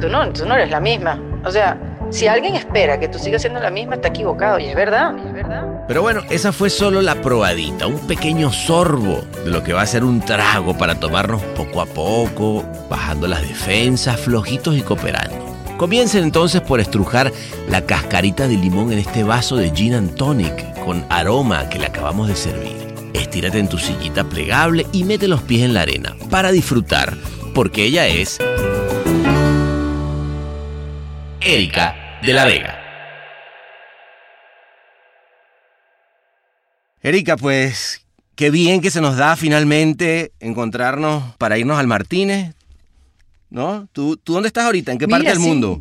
tú 0.00 0.08
no, 0.08 0.32
tú 0.32 0.46
no 0.46 0.54
eres 0.54 0.70
la 0.70 0.80
misma. 0.80 1.20
O 1.44 1.50
sea, 1.50 1.78
si 2.10 2.26
alguien 2.26 2.54
espera 2.54 2.98
que 2.98 3.08
tú 3.08 3.18
sigas 3.18 3.42
siendo 3.42 3.60
la 3.60 3.70
misma, 3.70 3.96
está 3.96 4.08
equivocado, 4.08 4.58
y 4.58 4.66
es 4.66 4.74
verdad, 4.74 5.14
y 5.22 5.26
es 5.26 5.32
verdad. 5.32 5.84
Pero 5.86 6.02
bueno, 6.02 6.22
esa 6.30 6.52
fue 6.52 6.70
solo 6.70 7.02
la 7.02 7.16
probadita, 7.16 7.86
un 7.86 7.98
pequeño 8.06 8.50
sorbo 8.50 9.20
de 9.44 9.50
lo 9.50 9.62
que 9.62 9.72
va 9.72 9.82
a 9.82 9.86
ser 9.86 10.04
un 10.04 10.20
trago 10.20 10.76
para 10.76 10.98
tomarnos 10.98 11.42
poco 11.42 11.82
a 11.82 11.86
poco, 11.86 12.64
bajando 12.88 13.26
las 13.26 13.42
defensas, 13.42 14.18
flojitos 14.18 14.74
y 14.76 14.82
cooperando. 14.82 15.43
Comiencen 15.76 16.22
entonces 16.22 16.60
por 16.60 16.80
estrujar 16.80 17.32
la 17.68 17.84
cascarita 17.84 18.46
de 18.46 18.56
limón 18.56 18.92
en 18.92 19.00
este 19.00 19.24
vaso 19.24 19.56
de 19.56 19.70
gin 19.70 19.94
and 19.94 20.14
tonic 20.14 20.74
con 20.84 21.04
aroma 21.10 21.68
que 21.68 21.80
le 21.80 21.86
acabamos 21.86 22.28
de 22.28 22.36
servir. 22.36 22.94
Estírate 23.12 23.58
en 23.58 23.68
tu 23.68 23.78
sillita 23.78 24.24
plegable 24.24 24.86
y 24.92 25.04
mete 25.04 25.26
los 25.26 25.42
pies 25.42 25.62
en 25.62 25.74
la 25.74 25.82
arena 25.82 26.16
para 26.30 26.52
disfrutar, 26.52 27.16
porque 27.54 27.84
ella 27.84 28.06
es 28.06 28.38
Erika 31.40 32.20
de 32.22 32.32
la 32.32 32.44
Vega. 32.44 32.80
Erika, 37.02 37.36
pues 37.36 38.06
qué 38.34 38.50
bien 38.50 38.80
que 38.80 38.90
se 38.90 39.00
nos 39.00 39.16
da 39.16 39.36
finalmente 39.36 40.32
encontrarnos 40.40 41.36
para 41.36 41.58
irnos 41.58 41.78
al 41.78 41.86
Martínez. 41.86 42.54
¿No? 43.54 43.86
¿Tú, 43.92 44.16
¿Tú 44.16 44.32
dónde 44.32 44.48
estás 44.48 44.64
ahorita? 44.64 44.90
¿En 44.90 44.98
qué 44.98 45.06
parte 45.06 45.28
del 45.28 45.38
mundo? 45.38 45.80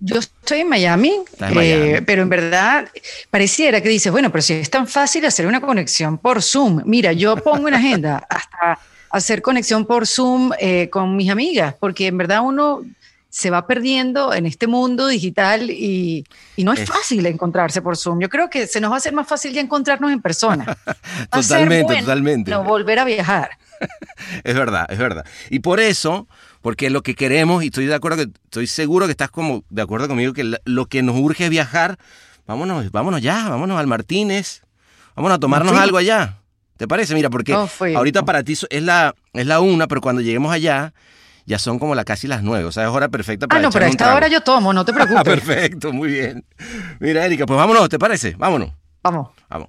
Yo 0.00 0.18
estoy 0.18 0.62
en 0.62 0.68
Miami, 0.68 1.14
eh, 1.38 2.02
pero 2.04 2.22
en 2.22 2.28
verdad 2.28 2.88
pareciera 3.30 3.80
que 3.80 3.88
dices, 3.88 4.10
bueno, 4.10 4.32
pero 4.32 4.42
si 4.42 4.54
es 4.54 4.68
tan 4.68 4.88
fácil 4.88 5.24
hacer 5.24 5.46
una 5.46 5.60
conexión 5.60 6.18
por 6.18 6.42
Zoom. 6.42 6.82
Mira, 6.84 7.12
yo 7.12 7.36
pongo 7.36 7.68
en 7.68 7.74
agenda 7.74 8.26
hasta 8.28 8.80
hacer 9.10 9.40
conexión 9.40 9.86
por 9.86 10.08
Zoom 10.08 10.50
eh, 10.58 10.90
con 10.90 11.14
mis 11.14 11.30
amigas, 11.30 11.76
porque 11.78 12.08
en 12.08 12.18
verdad 12.18 12.40
uno 12.42 12.82
se 13.30 13.50
va 13.50 13.68
perdiendo 13.68 14.34
en 14.34 14.44
este 14.44 14.66
mundo 14.66 15.06
digital 15.06 15.70
y, 15.70 16.26
y 16.56 16.64
no 16.64 16.72
es, 16.72 16.80
es, 16.80 16.88
fácil 16.88 17.24
encontrarse 17.26 17.82
por 17.82 17.96
Zoom. 17.96 18.18
Yo 18.18 18.28
creo 18.28 18.50
que 18.50 18.66
se 18.66 18.80
nos 18.80 18.90
va 18.90 18.96
a 18.96 18.98
hacer 18.98 19.12
más 19.12 19.28
fácil 19.28 19.52
ya 19.52 19.60
encontrarnos 19.60 20.10
en 20.10 20.20
persona. 20.20 20.76
totalmente, 21.30 21.84
bueno 21.84 22.00
totalmente. 22.00 22.50
No 22.50 22.64
volver 22.64 22.98
a 22.98 23.04
viajar. 23.04 23.50
es 24.44 24.54
verdad, 24.54 24.86
es 24.90 24.98
verdad. 24.98 25.24
Y 25.50 25.60
por 25.60 25.78
eso 25.78 26.26
porque 26.62 26.88
lo 26.90 27.02
que 27.02 27.14
queremos, 27.14 27.62
y 27.62 27.66
estoy 27.66 27.86
de 27.86 27.94
acuerdo, 27.94 28.18
que 28.18 28.30
estoy 28.44 28.66
seguro 28.66 29.06
que 29.06 29.12
estás 29.12 29.30
como 29.30 29.64
de 29.68 29.82
acuerdo 29.82 30.08
conmigo, 30.08 30.32
que 30.32 30.56
lo 30.64 30.86
que 30.86 31.02
nos 31.02 31.16
urge 31.16 31.44
es 31.44 31.50
viajar. 31.50 31.98
Vámonos, 32.46 32.90
vámonos 32.90 33.20
ya, 33.20 33.48
vámonos 33.48 33.78
al 33.78 33.86
Martínez, 33.86 34.62
vámonos 35.14 35.36
a 35.36 35.40
tomarnos 35.40 35.76
algo 35.76 35.98
allá. 35.98 36.38
¿Te 36.76 36.88
parece? 36.88 37.14
Mira, 37.14 37.30
porque 37.30 37.52
no 37.52 37.68
ahorita 37.96 38.24
para 38.24 38.42
ti 38.42 38.54
es 38.70 38.82
la, 38.82 39.14
es 39.34 39.46
la 39.46 39.60
una, 39.60 39.86
pero 39.86 40.00
cuando 40.00 40.22
lleguemos 40.22 40.52
allá, 40.52 40.94
ya 41.46 41.58
son 41.58 41.78
como 41.78 41.94
la 41.94 42.04
casi 42.04 42.26
las 42.26 42.42
nueve, 42.42 42.64
o 42.64 42.72
sea, 42.72 42.84
es 42.84 42.88
hora 42.90 43.08
perfecta 43.08 43.46
para 43.46 43.60
Ah, 43.60 43.62
no, 43.62 43.70
pero 43.70 43.84
a 43.84 43.88
esta 43.88 44.14
hora 44.14 44.28
yo 44.28 44.40
tomo, 44.40 44.72
no 44.72 44.84
te 44.84 44.92
preocupes. 44.94 45.22
Perfecto, 45.22 45.92
muy 45.92 46.10
bien. 46.10 46.44
Mira, 47.00 47.26
Erika, 47.26 47.46
pues 47.46 47.56
vámonos, 47.56 47.88
¿te 47.88 47.98
parece? 47.98 48.34
Vámonos. 48.36 48.70
Vamos. 49.02 49.30
Vamos. 49.48 49.68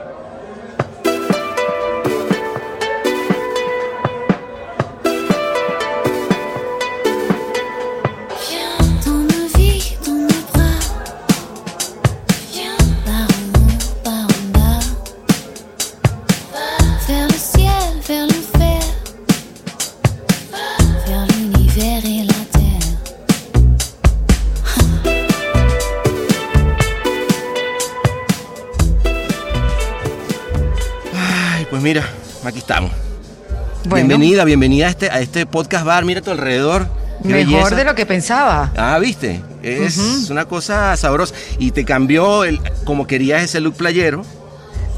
Bienvenida, 34.31 34.45
bienvenida 34.45 34.87
a 34.87 34.89
este, 34.91 35.09
a 35.09 35.19
este 35.19 35.45
podcast 35.45 35.83
bar. 35.83 36.05
Mira 36.05 36.21
a 36.21 36.23
tu 36.23 36.31
alrededor. 36.31 36.87
Mejor 37.21 37.33
belleza. 37.33 37.75
de 37.75 37.83
lo 37.83 37.95
que 37.95 38.05
pensaba. 38.05 38.71
Ah, 38.77 38.97
viste. 38.97 39.41
Es 39.61 40.29
una 40.29 40.45
cosa 40.45 40.95
sabrosa. 40.95 41.35
Y 41.59 41.71
te 41.71 41.83
cambió 41.83 42.45
el, 42.45 42.61
como 42.85 43.07
querías 43.07 43.43
ese 43.43 43.59
look 43.59 43.75
playero. 43.75 44.23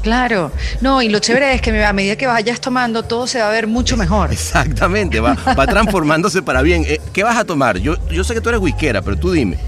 Claro. 0.02 0.52
No, 0.80 1.02
y 1.02 1.08
lo 1.08 1.18
chévere 1.18 1.52
es 1.52 1.60
que 1.60 1.84
a 1.84 1.92
medida 1.92 2.14
que 2.14 2.28
vayas 2.28 2.60
tomando, 2.60 3.02
todo 3.02 3.26
se 3.26 3.40
va 3.40 3.48
a 3.48 3.50
ver 3.50 3.66
mucho 3.66 3.96
mejor. 3.96 4.30
Exactamente, 4.30 5.18
va, 5.18 5.36
va 5.58 5.66
transformándose 5.66 6.40
para 6.40 6.62
bien. 6.62 6.84
Eh, 6.86 7.00
¿Qué 7.12 7.24
vas 7.24 7.36
a 7.36 7.44
tomar? 7.44 7.78
Yo, 7.78 7.96
yo 8.12 8.22
sé 8.22 8.34
que 8.34 8.40
tú 8.40 8.50
eres 8.50 8.60
whiskera, 8.60 9.02
pero 9.02 9.16
tú 9.16 9.32
dime. 9.32 9.58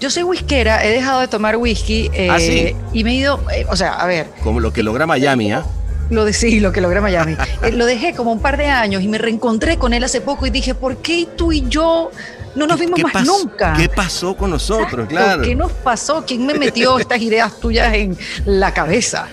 Yo 0.00 0.08
soy 0.08 0.22
whiskera, 0.22 0.82
he 0.82 0.92
dejado 0.92 1.20
de 1.20 1.28
tomar 1.28 1.58
whisky 1.58 2.10
eh, 2.14 2.30
Ah, 2.30 2.38
¿sí? 2.38 2.74
y 2.94 3.04
me 3.04 3.10
he 3.10 3.14
ido, 3.16 3.38
eh, 3.54 3.66
o 3.68 3.76
sea, 3.76 4.00
a 4.00 4.06
ver, 4.06 4.28
Como 4.42 4.60
lo 4.60 4.72
que 4.72 4.82
logra 4.82 5.06
Miami, 5.06 5.52
¿ah? 5.52 5.62
Lo 6.10 6.24
de 6.24 6.32
sí, 6.32 6.60
lo 6.60 6.72
que 6.72 6.80
logré 6.80 7.00
Miami. 7.00 7.36
Eh, 7.62 7.72
lo 7.72 7.86
dejé 7.86 8.14
como 8.14 8.32
un 8.32 8.40
par 8.40 8.56
de 8.56 8.66
años 8.66 9.02
y 9.02 9.08
me 9.08 9.18
reencontré 9.18 9.76
con 9.78 9.92
él 9.94 10.02
hace 10.04 10.20
poco 10.20 10.46
y 10.46 10.50
dije, 10.50 10.74
¿por 10.74 10.96
qué 10.98 11.26
tú 11.36 11.52
y 11.52 11.66
yo 11.68 12.10
no 12.56 12.66
nos 12.66 12.80
vimos 12.80 12.96
¿Qué 12.96 13.04
más 13.04 13.24
nunca? 13.24 13.74
¿Qué 13.76 13.88
pasó 13.88 14.36
con 14.36 14.50
nosotros? 14.50 15.04
Exacto, 15.04 15.08
Claro. 15.08 15.42
¿Qué 15.42 15.54
nos 15.54 15.70
pasó? 15.70 16.24
¿Quién 16.26 16.44
me 16.46 16.54
metió 16.54 16.98
estas 16.98 17.20
ideas 17.22 17.60
tuyas 17.60 17.94
en 17.94 18.18
la 18.44 18.74
cabeza? 18.74 19.28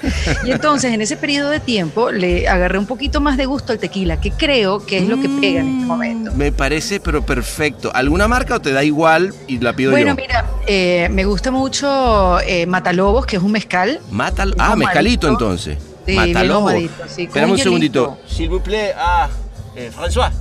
Y 0.46 0.52
entonces, 0.52 0.94
en 0.94 1.02
ese 1.02 1.18
periodo 1.18 1.50
de 1.50 1.60
tiempo, 1.60 2.12
le 2.12 2.48
agarré 2.48 2.78
un 2.78 2.86
poquito 2.86 3.20
más 3.20 3.36
de 3.38 3.48
gusto 3.48 3.74
al 3.74 3.80
tequila, 3.80 4.22
que 4.22 4.30
creo 4.30 4.86
que 4.86 5.00
es 5.00 5.08
lo 5.08 5.20
que 5.20 5.30
pega 5.30 5.62
en 5.62 5.68
este 5.70 5.84
Mm, 5.86 5.88
momento. 5.88 6.32
Me 6.36 6.52
parece, 6.52 7.00
pero 7.00 7.26
perfecto. 7.26 7.90
¿Alguna 7.96 8.28
marca 8.28 8.54
o 8.58 8.60
te 8.60 8.72
da 8.72 8.84
igual 8.84 9.34
y 9.48 9.58
la 9.58 9.74
pido 9.74 9.90
Bueno, 9.92 10.10
yo? 10.12 10.16
mira, 10.16 10.46
eh, 10.68 11.08
me 11.10 11.26
gusta 11.26 11.50
mucho 11.50 12.40
eh, 12.42 12.68
Matalobos, 12.68 13.26
que 13.26 13.38
es 13.38 13.42
un 13.42 13.52
mezcal. 13.52 14.00
Bien 14.12 14.54
Ah, 14.60 14.76
mezcalito 14.76 15.28
entonces. 15.28 15.78
Sí, 16.08 16.14
Mátalo. 16.16 16.70
sí, 17.14 17.30
un 17.36 17.50
un 17.52 17.58
segundito. 17.58 18.18
S'il 18.28 18.48
vous 18.50 18.62
plaît, 18.62 18.94
ah, 18.98 19.28
eh, 19.76 19.92
François. 19.94 20.32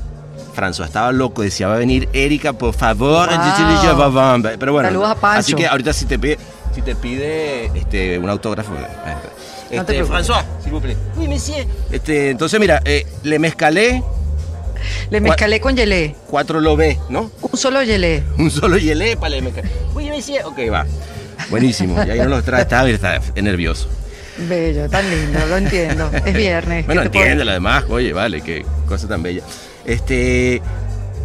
François 0.55 0.87
estaba 0.87 1.11
loco, 1.13 1.43
decía 1.43 1.67
va 1.69 1.75
a 1.75 1.79
venir 1.79 2.09
Erika, 2.13 2.53
por 2.53 2.73
favor. 2.73 3.29
Wow. 3.29 4.43
Pero 4.59 4.73
bueno, 4.73 4.89
Saludos 4.89 5.11
a 5.11 5.15
Pancho. 5.17 5.41
así 5.41 5.55
que 5.55 5.67
ahorita 5.67 5.93
si 5.93 6.07
te 6.07 6.19
pide, 6.19 6.39
si 6.75 6.83
te 6.83 6.95
pide 6.95 7.67
este, 7.75 8.19
un 8.19 8.31
autógrafo. 8.31 8.73
eh, 8.75 9.77
No 9.77 9.85
te 9.85 9.99
Este. 9.99 10.05
François, 10.05 10.45
s'il 10.63 10.73
vous 10.73 10.81
plaît. 10.81 10.97
Oui, 11.17 11.27
monsieur. 11.27 11.67
Este, 11.91 12.31
entonces 12.31 12.61
mira, 12.61 12.81
eh, 12.85 13.05
le 13.25 13.39
mezcalé, 13.39 14.03
Le 15.11 15.21
mezcalé 15.21 15.61
con 15.61 15.77
gelé, 15.77 16.15
cuatro 16.29 16.61
lobé, 16.61 16.99
¿no? 17.09 17.31
un 17.43 17.59
solo 17.59 17.81
gelé. 17.81 18.23
Un 18.39 18.51
solo 18.51 18.79
yelé 18.79 19.17
para 19.17 19.31
le 19.31 19.43
mezcalé. 19.43 19.69
Oui, 19.95 20.11
monsieur. 20.11 20.45
Ok, 20.47 20.59
va. 20.73 20.87
Buenísimo. 21.51 21.97
Y 22.07 22.11
ahí 22.11 22.19
no 22.21 22.27
los 22.29 22.45
trae, 22.45 22.63
está, 22.63 22.89
está 22.89 23.21
nervioso. 23.43 23.89
Bello, 24.39 24.89
tan 24.89 25.09
lindo, 25.11 25.39
lo 25.49 25.57
entiendo. 25.57 26.11
Es 26.25 26.35
viernes. 26.37 26.87
Bueno, 26.87 27.03
¿qué 27.03 27.09
te 27.09 27.13
puedo- 27.13 27.25
entiéndelo 27.25 27.51
además, 27.53 27.85
oye, 27.89 28.13
vale, 28.13 28.41
qué 28.43 28.65
cosa 28.87 29.09
tan 29.09 29.23
bella. 29.23 29.43
Este, 29.85 30.61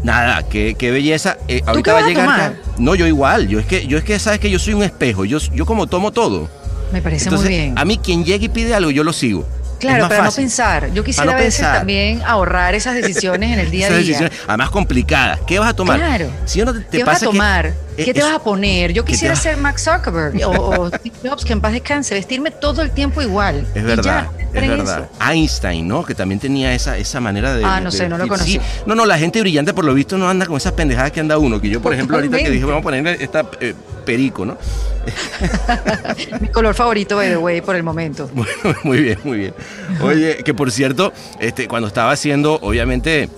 nada, 0.03 0.44
qué, 0.48 0.75
qué 0.77 0.91
belleza. 0.91 1.38
Eh, 1.48 1.62
ahorita 1.65 1.84
qué 1.84 1.91
va 1.91 1.98
a 1.98 2.01
vas 2.01 2.06
a 2.06 2.10
llegar. 2.10 2.25
tomar? 2.25 2.56
No, 2.77 2.96
yo 2.96 3.06
igual, 3.08 3.48
yo 3.48 3.60
es 3.60 3.65
que, 3.65 3.86
yo 3.88 3.98
es 3.98 4.03
que 4.03 4.18
sabes 4.20 4.39
que 4.39 4.50
yo 4.50 4.60
soy 4.60 4.74
un 4.74 4.84
espejo, 4.84 5.25
yo, 5.25 5.39
yo 5.53 5.65
como 5.65 5.88
tomo 5.88 6.12
todo. 6.12 6.50
Me 6.94 7.01
parece 7.01 7.25
Entonces, 7.25 7.50
muy 7.50 7.58
bien. 7.58 7.74
a 7.77 7.86
mí 7.86 7.98
quien 7.98 8.24
llegue 8.25 8.46
y 8.46 8.50
pide 8.50 8.74
algo, 8.75 8.91
yo 8.91 9.03
lo 9.03 9.13
sigo. 9.13 9.46
Claro, 9.82 10.08
para 10.08 10.24
no 10.24 10.32
pensar. 10.32 10.92
Yo 10.94 11.04
quisiera 11.04 11.32
no 11.32 11.38
a 11.38 11.42
veces 11.42 11.56
pensar. 11.62 11.78
también 11.80 12.22
ahorrar 12.26 12.76
esas 12.76 12.96
decisiones 12.96 13.52
en 13.52 13.60
el 13.60 13.70
día 13.72 13.88
a 13.88 13.90
día. 13.98 14.30
además 14.48 14.70
complicadas. 14.70 15.40
¿Qué 15.46 15.60
vas 15.60 15.70
a 15.70 15.74
tomar? 15.76 15.98
Claro. 16.00 16.30
Si 16.46 16.62
uno 16.62 16.74
te, 16.74 16.80
te 16.82 16.98
¿Qué 17.00 17.04
vas 17.04 17.16
pasa 17.16 17.26
a 17.26 17.30
que- 17.30 17.38
tomar? 17.38 17.66
eh, 17.68 18.06
¿Qué 18.06 18.14
te 18.14 18.22
vas 18.24 18.34
a 18.34 18.40
poner? 18.44 18.94
Yo 18.94 19.04
¿qué 19.04 19.08
te 19.08 19.12
quisiera 19.14 19.34
vas- 19.34 19.44
ser 19.44 19.58
Mark 19.58 19.80
Zuckerberg 19.80 20.36
o, 20.46 20.52
o 20.52 20.88
Steve 20.96 21.16
Jobs, 21.24 21.44
que 21.46 21.54
en 21.54 21.62
paz 21.62 21.74
descanse, 21.74 22.14
vestirme 22.16 22.52
todo 22.52 22.82
el 22.82 22.92
tiempo 22.92 23.22
igual. 23.22 23.68
Es 23.76 23.84
verdad, 23.84 24.28
ya, 24.54 24.60
es 24.62 24.68
verdad. 24.68 25.10
eso. 25.20 25.30
Einstein, 25.32 25.88
¿no? 25.88 26.04
Que 26.06 26.16
también 26.16 26.40
tenía 26.40 26.74
esa, 26.74 26.98
esa 26.98 27.20
manera 27.20 27.54
de. 27.54 27.64
Ah, 27.66 27.80
no 27.82 27.90
de 27.92 27.98
sé, 27.98 28.08
no 28.08 28.18
lo 28.18 28.28
conocí. 28.28 28.54
Sí. 28.54 28.62
No, 28.86 28.96
no, 28.96 29.06
la 29.06 29.18
gente 29.18 29.42
brillante 29.42 29.74
por 29.74 29.86
lo 29.86 29.94
visto 29.94 30.18
no 30.18 30.30
anda 30.30 30.46
con 30.46 30.58
esas 30.58 30.74
pendejadas 30.74 31.12
que 31.12 31.20
anda 31.20 31.38
uno. 31.38 31.60
Que 31.62 31.70
yo, 31.70 31.82
por 31.82 31.94
ejemplo, 31.94 32.18
ahorita 32.18 32.38
que 32.38 32.50
dije, 32.50 32.66
vamos 32.66 32.80
a 32.82 32.84
ponerle 32.84 33.18
esta 33.20 33.46
eh, 33.60 33.74
perico, 34.06 34.46
¿no? 34.46 34.58
Mi 36.40 36.48
color 36.50 36.74
favorito, 36.76 37.16
by 37.16 37.30
the 37.30 37.38
way, 37.38 37.62
por 37.62 37.76
el 37.76 37.84
momento. 37.84 38.30
Bueno, 38.42 38.80
muy 38.84 39.00
bien, 39.02 39.20
muy 39.24 39.38
bien. 39.38 39.54
Oye, 40.01 40.38
que 40.44 40.54
por 40.54 40.72
cierto, 40.72 41.13
este, 41.40 41.68
cuando 41.68 41.88
estaba 41.88 42.12
haciendo, 42.12 42.60
obviamente, 42.62 43.30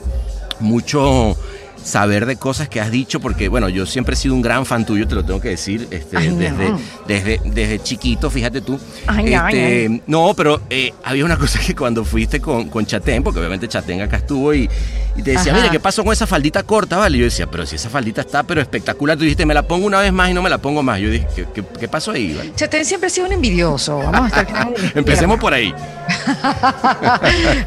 mucho 0.59 1.35
saber 1.83 2.25
de 2.25 2.35
cosas 2.37 2.69
que 2.69 2.79
has 2.81 2.91
dicho, 2.91 3.19
porque 3.19 3.49
bueno, 3.49 3.69
yo 3.69 3.85
siempre 3.85 4.13
he 4.13 4.17
sido 4.17 4.33
un 4.35 4.41
gran 4.41 4.65
fan 4.65 4.85
tuyo, 4.85 5.07
te 5.07 5.15
lo 5.15 5.23
tengo 5.25 5.41
que 5.41 5.49
decir, 5.49 5.87
este, 5.91 6.17
Ay, 6.17 6.29
no. 6.29 6.37
desde, 6.37 6.73
desde, 7.07 7.41
desde 7.45 7.83
chiquito, 7.83 8.29
fíjate 8.29 8.61
tú. 8.61 8.79
Ay, 9.07 9.33
Este, 9.33 9.87
ay. 9.89 10.01
No, 10.07 10.33
pero 10.35 10.61
eh, 10.69 10.93
había 11.03 11.25
una 11.25 11.37
cosa 11.43 11.59
que 11.59 11.75
cuando 11.75 12.03
fuiste 12.05 12.39
con, 12.39 12.69
con 12.69 12.85
Chatén, 12.85 13.23
porque 13.23 13.39
obviamente 13.39 13.67
Chatén 13.67 14.01
acá 14.01 14.17
estuvo 14.17 14.53
y, 14.53 14.69
y 15.15 15.21
te 15.21 15.31
decía, 15.31 15.53
mira, 15.53 15.69
¿qué 15.69 15.79
pasó 15.79 16.03
con 16.03 16.13
esa 16.13 16.25
faldita 16.27 16.63
corta? 16.63 16.97
Vale, 16.97 17.17
y 17.17 17.19
yo 17.21 17.25
decía, 17.25 17.47
pero 17.49 17.65
si 17.65 17.75
esa 17.75 17.89
faldita 17.89 18.21
está, 18.21 18.43
pero 18.43 18.61
espectacular, 18.61 19.17
tú 19.17 19.23
dijiste, 19.23 19.45
me 19.45 19.53
la 19.53 19.63
pongo 19.63 19.85
una 19.85 19.99
vez 19.99 20.11
más 20.13 20.29
y 20.29 20.33
no 20.33 20.41
me 20.41 20.49
la 20.49 20.57
pongo 20.57 20.81
más. 20.83 20.99
Yo 20.99 21.09
dije, 21.09 21.27
¿qué, 21.35 21.45
qué, 21.53 21.63
qué 21.79 21.87
pasó 21.87 22.11
ahí? 22.11 22.33
Vale? 22.33 22.53
Chatén 22.55 22.85
siempre 22.85 23.07
ha 23.07 23.09
sido 23.09 23.27
un 23.27 23.33
envidioso. 23.33 23.97
Vamos 23.97 24.21
a 24.23 24.27
estar 24.27 24.47
claros. 24.47 24.73
Empecemos 24.95 25.39
por 25.39 25.53
ahí. 25.53 25.73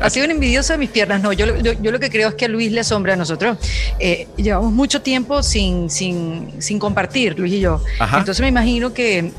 ha 0.00 0.08
sido 0.11 0.25
un 0.26 0.30
envidioso 0.32 0.73
de 0.73 0.78
mis 0.78 0.90
piernas. 0.90 1.20
No, 1.23 1.32
yo, 1.32 1.56
yo, 1.58 1.73
yo 1.80 1.90
lo 1.92 1.99
que 1.99 2.11
creo 2.11 2.28
es 2.30 2.35
que 2.35 2.46
a 2.46 2.49
Luis 2.49 2.73
le 2.73 2.80
asombra 2.80 3.14
a 3.14 3.16
nosotros. 3.16 3.58
Eh, 3.99 4.05
llevamos 4.36 4.72
mucho 4.72 5.02
tiempo 5.02 5.42
sin, 5.42 5.90
sin, 5.90 6.52
sin 6.60 6.78
compartir, 6.78 7.38
Luis 7.38 7.52
y 7.54 7.60
yo. 7.60 7.80
Ajá. 7.98 8.18
Entonces 8.18 8.40
me 8.40 8.48
imagino 8.48 8.92
que 8.92 9.32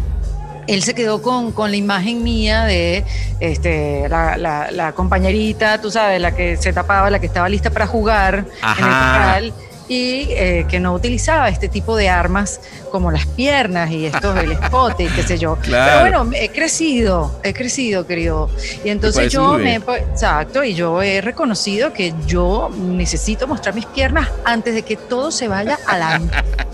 él 0.67 0.83
se 0.83 0.93
quedó 0.93 1.21
con, 1.21 1.53
con 1.53 1.71
la 1.71 1.77
imagen 1.77 2.23
mía 2.23 2.63
de 2.65 3.05
este, 3.39 4.07
la, 4.09 4.35
la- 4.37 4.69
la 4.71 4.91
compañerita, 4.93 5.79
tú 5.79 5.89
sabes, 5.91 6.19
la 6.19 6.35
que 6.35 6.57
se 6.57 6.73
tapaba, 6.73 7.09
la 7.09 7.19
que 7.19 7.27
estaba 7.27 7.47
lista 7.47 7.69
para 7.69 7.87
jugar 7.87 8.45
Ajá. 8.61 9.37
en 9.37 9.43
el 9.45 9.53
y 9.87 10.27
eh, 10.31 10.65
que 10.69 10.79
no 10.79 10.93
utilizaba 10.93 11.49
este 11.49 11.69
tipo 11.69 11.95
de 11.95 12.09
armas 12.09 12.59
como 12.91 13.11
las 13.11 13.25
piernas 13.25 13.91
y 13.91 14.05
estos, 14.05 14.37
el 14.43 14.51
escote 14.51 15.05
y 15.05 15.07
qué 15.07 15.23
sé 15.23 15.37
yo. 15.37 15.57
Claro. 15.61 16.03
Pero 16.03 16.23
bueno, 16.23 16.37
he 16.37 16.49
crecido, 16.49 17.39
he 17.43 17.53
crecido, 17.53 18.05
querido. 18.05 18.49
Y 18.83 18.89
entonces 18.89 19.31
yo 19.31 19.53
me, 19.53 19.75
exacto, 19.75 20.63
y 20.63 20.73
yo 20.73 21.01
he 21.01 21.21
reconocido 21.21 21.93
que 21.93 22.13
yo 22.25 22.69
necesito 22.77 23.47
mostrar 23.47 23.75
mis 23.75 23.85
piernas 23.85 24.29
antes 24.45 24.73
de 24.73 24.83
que 24.83 24.95
todo 24.95 25.31
se 25.31 25.47
vaya 25.47 25.79
a 25.85 25.97
la 25.97 26.21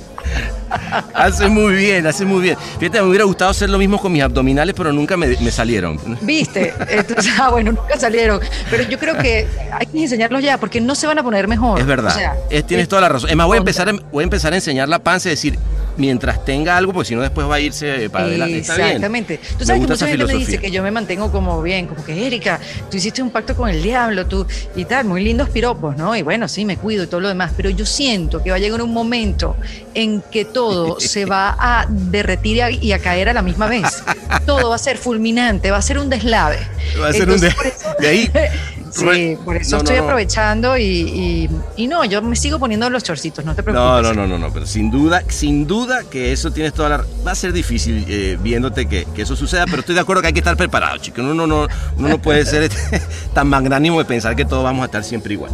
Hace 1.14 1.48
muy 1.48 1.76
bien, 1.76 2.06
hace 2.08 2.26
muy 2.26 2.42
bien. 2.42 2.58
Fíjate, 2.80 3.02
me 3.02 3.08
hubiera 3.08 3.26
gustado 3.26 3.52
hacer 3.52 3.70
lo 3.70 3.78
mismo 3.78 4.00
con 4.00 4.12
mis 4.12 4.22
abdominales, 4.24 4.74
pero 4.76 4.92
nunca 4.92 5.16
me, 5.18 5.28
me 5.40 5.52
salieron. 5.52 6.00
¿Viste? 6.22 6.74
Entonces, 6.90 7.32
ah, 7.40 7.50
bueno, 7.50 7.72
nunca 7.72 8.00
salieron. 8.00 8.40
Pero 8.70 8.84
yo 8.84 8.98
creo 9.00 9.18
que 9.18 9.48
hay 9.72 9.86
que 9.86 10.02
enseñarlos 10.04 10.44
ya, 10.44 10.58
porque 10.58 10.82
no 10.82 10.96
se 10.96 11.08
van 11.08 11.20
a 11.20 11.24
poner 11.24 11.48
mejor. 11.48 11.80
Es 11.80 11.86
verdad. 11.86 12.12
O 12.16 12.18
sea, 12.18 12.36
Es- 12.50 12.66
tienes 12.66 12.84
es- 12.84 12.90
toda 12.90 13.02
la 13.02 13.10
razón. 13.10 13.30
Es 13.30 13.36
más, 13.36 13.48
voy 13.48 13.56
a, 13.58 13.60
empezar, 13.60 13.92
voy 14.12 14.24
a 14.24 14.26
empezar 14.26 14.54
a 14.54 14.56
enseñar 14.56 14.90
la 14.90 15.00
panza 15.00 15.30
y 15.30 15.32
decir, 15.32 15.58
mientras 15.98 16.44
tenga 16.46 16.78
algo, 16.78 16.94
porque 16.94 17.10
si 17.10 17.16
no 17.16 17.22
después 17.22 17.48
va 17.48 17.56
a 17.56 17.60
irse 17.60 18.10
para 18.10 18.26
adelante. 18.26 18.60
Está 18.60 18.76
bien. 18.76 18.88
Exactamente. 18.88 19.40
Tú 19.58 19.66
sabes 19.66 19.82
que 19.82 19.88
mucha 19.88 20.08
gente 20.08 20.26
me 20.26 20.34
dice 20.36 20.58
que 20.60 20.72
yo 20.72 20.84
me 20.84 20.92
mantengo 20.92 21.32
como 21.32 21.62
bien, 21.62 21.88
como 21.88 22.04
que 22.04 22.26
Erika, 22.26 22.60
tú 22.90 22.98
hiciste 22.98 23.22
un 23.22 23.30
pacto 23.30 23.56
con 23.56 23.70
el 23.70 23.82
diablo, 23.82 24.26
tú 24.26 24.46
y 24.76 24.86
tal, 24.86 25.06
muy 25.06 25.24
lindos 25.24 25.50
piropos, 25.50 25.98
¿no? 25.98 26.16
Y 26.16 26.22
bueno, 26.22 26.48
sí, 26.48 26.66
me 26.66 26.78
cuido 26.78 27.04
y 27.04 27.08
todo 27.08 27.22
lo 27.22 27.28
demás, 27.28 27.52
pero 27.56 27.70
yo 27.70 27.86
siento 27.86 28.42
que 28.44 28.50
va 28.50 28.58
a 28.58 28.60
llegar 28.60 28.82
un 28.82 28.94
momento 28.94 29.56
en 29.94 30.22
que 30.22 30.46
todo 30.46 31.00
se 31.00 31.26
va 31.26 31.56
a 31.60 31.86
derretir 31.90 32.54
y 32.82 32.92
a, 32.92 33.00
caer 33.00 33.30
a 33.30 33.34
la 33.34 33.42
misma 33.42 33.68
vez. 33.68 34.04
Todo 34.46 34.70
va 34.70 34.76
a 34.76 34.80
ser 34.80 34.98
fulminante, 34.98 35.72
va 35.72 35.78
a 35.78 35.82
ser 35.82 35.98
un 35.98 36.10
deslave. 36.10 36.58
Va 37.02 37.10
a 37.10 37.14
ser 37.14 37.30
un 37.30 37.40
de, 37.40 37.54
de 38.00 38.08
ahí. 38.08 38.32
Sí, 38.94 39.38
por 39.44 39.58
eso 39.58 39.72
No, 39.72 39.78
estoy 39.84 39.98
no. 39.98 40.04
aprovechando 40.04 40.78
y, 40.78 40.84
y- 40.84 41.50
y 41.78 41.88
no, 41.88 42.06
yo 42.06 42.22
me 42.22 42.36
sigo 42.36 42.60
poniendo 42.60 42.90
los 42.90 43.04
chorcitos, 43.04 43.44
no 43.44 43.56
te 43.56 43.64
preocupes. 43.64 43.84
No, 43.84 44.02
no, 44.02 44.14
no, 44.14 44.28
no, 44.28 44.38
no, 44.38 44.54
pero 44.54 44.66
sin 44.66 44.92
duda, 44.92 45.24
sin 45.30 45.66
duda 45.66 46.04
que 46.10 46.32
eso 46.32 46.52
tienes 46.52 46.74
toda 46.74 46.90
la... 46.90 47.06
Va 47.26 47.32
a 47.32 47.36
ser 47.36 47.54
difícil 47.54 48.06
eh, 48.08 48.38
viéndote 48.42 48.86
que, 48.88 49.06
que 49.16 49.24
eso 49.24 49.36
suceda, 49.36 49.66
pero 49.66 49.80
estoy 49.80 49.96
de 49.96 50.02
acuerdo 50.02 50.22
que 50.22 50.28
hay 50.28 50.34
que 50.34 50.40
estar 50.40 50.56
preparado, 50.58 50.98
chicos. 51.00 51.20
Uno 51.24 51.34
no, 51.34 51.48
no, 51.48 51.68
uno 51.98 52.08
no 52.10 52.22
puede 52.22 52.46
ser 52.46 52.64
este, 52.64 53.02
tan 53.34 53.48
magnánimo 53.48 53.98
de 54.00 54.06
pensar 54.06 54.36
que 54.36 54.46
todos 54.46 54.64
vamos 54.64 54.84
a 54.84 54.86
estar 54.86 55.04
siempre 55.04 55.34
igual. 55.34 55.52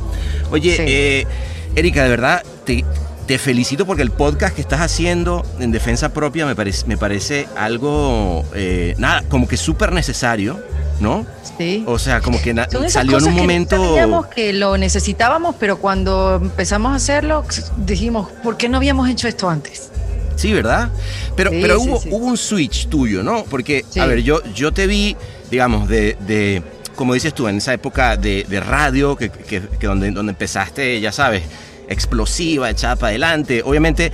Oye, 0.52 0.76
Sí. 0.76 0.84
eh, 0.86 1.28
Erika, 1.76 2.04
de 2.04 2.10
verdad, 2.10 2.44
te, 2.66 2.84
te 3.26 3.38
felicito 3.38 3.86
porque 3.86 4.02
el 4.02 4.12
podcast 4.12 4.56
que 4.56 4.62
estás 4.62 4.82
haciendo 4.82 5.46
en 5.60 5.72
defensa 5.72 6.10
propia 6.14 6.46
me 6.46 6.56
parece, 6.56 6.86
me 6.88 6.98
parece 6.98 7.48
algo, 7.56 8.44
eh, 8.54 8.96
nada, 8.98 9.24
como 9.30 9.48
que 9.48 9.56
súper 9.56 9.94
necesario, 9.94 10.60
¿no? 11.00 11.26
Sí. 11.58 11.84
O 11.88 11.98
sea, 12.00 12.22
como 12.22 12.42
que 12.42 12.54
salió 12.90 13.18
en 13.18 13.24
un 13.26 13.36
que 13.36 13.42
momento... 13.42 13.76
sabíamos 13.76 14.28
que 14.28 14.54
lo 14.54 14.78
necesitábamos, 14.78 15.56
pero 15.60 15.78
cuando 15.78 16.36
empezamos 16.42 16.92
a 16.92 16.96
hacerlo, 16.96 17.44
dijimos, 17.78 18.30
¿por 18.44 18.58
qué 18.58 18.70
no 18.70 18.78
habíamos 18.78 19.10
hecho 19.10 19.28
esto 19.28 19.50
antes? 19.50 19.90
Sí, 20.36 20.54
¿verdad? 20.54 20.90
Pero, 21.36 21.52
Sí, 21.52 21.60
pero 21.62 21.80
sí, 21.80 21.90
hubo, 21.90 22.00
sí. 22.02 22.10
hubo 22.12 22.26
un 22.26 22.38
switch 22.38 22.88
tuyo, 22.88 23.24
¿no? 23.24 23.44
Porque, 23.44 23.84
a 24.00 24.06
ver, 24.06 24.22
yo, 24.24 24.42
yo 24.54 24.72
te 24.72 24.88
vi, 24.88 25.18
digamos, 25.52 25.90
de, 25.90 26.16
de, 26.26 26.64
como 26.96 27.14
dices 27.14 27.34
tú, 27.34 27.48
en 27.50 27.58
esa 27.58 27.74
época 27.74 28.16
de, 28.16 28.46
de 28.48 28.60
radio, 28.62 29.16
que, 29.18 29.30
que- 29.30 29.62
que 29.62 29.88
donde, 29.88 30.12
donde 30.12 30.32
empezaste, 30.32 31.00
ya 31.02 31.12
sabes, 31.12 31.44
explosiva, 31.90 32.70
echada 32.70 32.96
para 32.96 33.10
adelante. 33.10 33.62
Obviamente, 33.66 34.12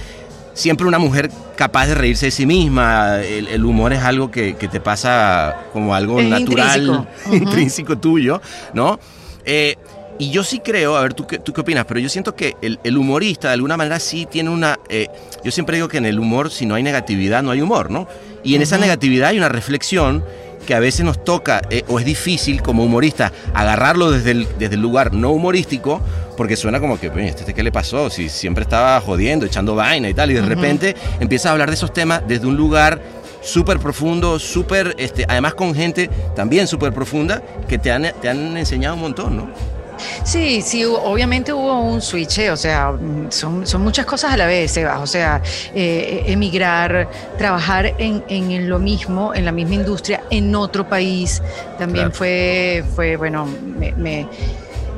siempre 0.55 0.87
una 0.87 0.97
mujer 0.97 1.29
capaz 1.55 1.85
de 1.85 1.93
reírse 1.93 2.27
de 2.27 2.31
sí 2.31 2.47
misma. 2.47 3.21
El, 3.21 3.63
humor 3.63 3.93
es 3.93 4.01
algo 4.01 4.31
que, 4.31 4.53
te 4.53 4.79
pasa 4.79 5.65
como 5.71 5.93
algo 5.93 6.19
natural, 6.23 7.07
intrínseco, 7.31 7.99
tuyo, 7.99 8.41
¿no? 8.73 8.99
Eh, 9.45 9.75
y 10.17 10.31
yo 10.31 10.43
sí 10.43 10.59
creo, 10.59 10.95
a 10.95 11.01
ver, 11.01 11.13
¿tú 11.13 11.27
qué, 11.27 11.39
tú 11.39 11.51
qué 11.51 11.61
opinas? 11.61 11.85
Pero 11.85 11.99
yo 11.99 12.07
siento 12.07 12.35
que 12.35 12.55
el, 12.61 12.97
humorista 12.97 13.49
de 13.49 13.55
alguna 13.55 13.77
manera 13.77 13.99
sí 13.99 14.25
tiene 14.25 14.49
una... 14.49 14.79
Eh, 14.89 15.09
yo 15.43 15.51
siempre 15.51 15.75
digo 15.75 15.89
que 15.89 15.97
en 15.97 16.05
el 16.05 16.19
humor, 16.19 16.49
si 16.49 16.65
no 16.65 16.75
hay 16.75 16.83
negatividad, 16.83 17.43
no 17.43 17.51
hay 17.51 17.61
humor, 17.61 17.91
¿no? 17.91 18.07
Y 18.43 18.55
en 18.55 18.61
esa 18.61 18.77
negatividad 18.77 19.29
hay 19.29 19.37
una 19.37 19.49
reflexión 19.49 20.23
que 20.65 20.73
a 20.73 20.79
veces 20.79 21.05
nos 21.05 21.23
toca 21.23 21.61
eh, 21.69 21.83
o 21.87 21.99
es 21.99 22.05
difícil 22.05 22.61
como 22.61 22.83
humorista 22.83 23.31
agarrarlo 23.53 24.11
desde 24.11 24.31
el, 24.31 24.47
desde 24.57 24.75
el 24.75 24.81
lugar 24.81 25.13
no 25.13 25.31
humorístico, 25.31 26.01
porque 26.35 26.55
suena 26.55 26.79
como 26.79 26.99
que, 26.99 27.11
¿este 27.25 27.53
qué 27.53 27.63
le 27.63 27.71
pasó? 27.71 28.09
Si 28.09 28.29
siempre 28.29 28.63
estaba 28.63 28.99
jodiendo, 29.01 29.45
echando 29.45 29.75
vaina 29.75 30.09
y 30.09 30.13
tal, 30.13 30.31
y 30.31 30.33
de 30.35 30.41
repente 30.41 30.95
empieza 31.19 31.49
a 31.49 31.51
hablar 31.53 31.69
de 31.69 31.75
esos 31.75 31.93
temas 31.93 32.21
desde 32.27 32.47
un 32.47 32.57
lugar 32.57 33.01
súper 33.41 33.79
profundo, 33.79 34.39
súper, 34.39 34.95
este, 34.97 35.25
además 35.27 35.53
con 35.53 35.73
gente 35.75 36.09
también 36.35 36.67
súper 36.67 36.93
profunda 36.93 37.41
que 37.67 37.77
te 37.77 37.91
han, 37.91 38.11
te 38.21 38.29
han 38.29 38.57
enseñado 38.57 38.95
un 38.95 39.01
montón, 39.01 39.37
¿no? 39.37 39.75
Sí, 40.23 40.61
sí, 40.61 40.83
obviamente 40.83 41.53
hubo 41.53 41.79
un 41.79 42.01
switch, 42.01 42.39
eh, 42.39 42.51
o 42.51 42.57
sea, 42.57 42.93
son, 43.29 43.65
son, 43.65 43.81
muchas 43.81 44.05
cosas 44.05 44.33
a 44.33 44.37
la 44.37 44.45
vez, 44.45 44.77
o 44.77 45.07
sea, 45.07 45.41
eh, 45.73 46.23
emigrar, 46.27 47.07
trabajar 47.37 47.93
en, 47.97 48.23
en, 48.27 48.67
lo 48.67 48.77
mismo, 48.79 49.33
en 49.33 49.45
la 49.45 49.53
misma 49.53 49.75
industria, 49.75 50.23
en 50.29 50.53
otro 50.53 50.89
país, 50.89 51.41
también 51.77 52.11
fue, 52.11 52.83
fue, 52.93 53.15
bueno, 53.15 53.45
me 53.45 53.93
me 53.93 54.27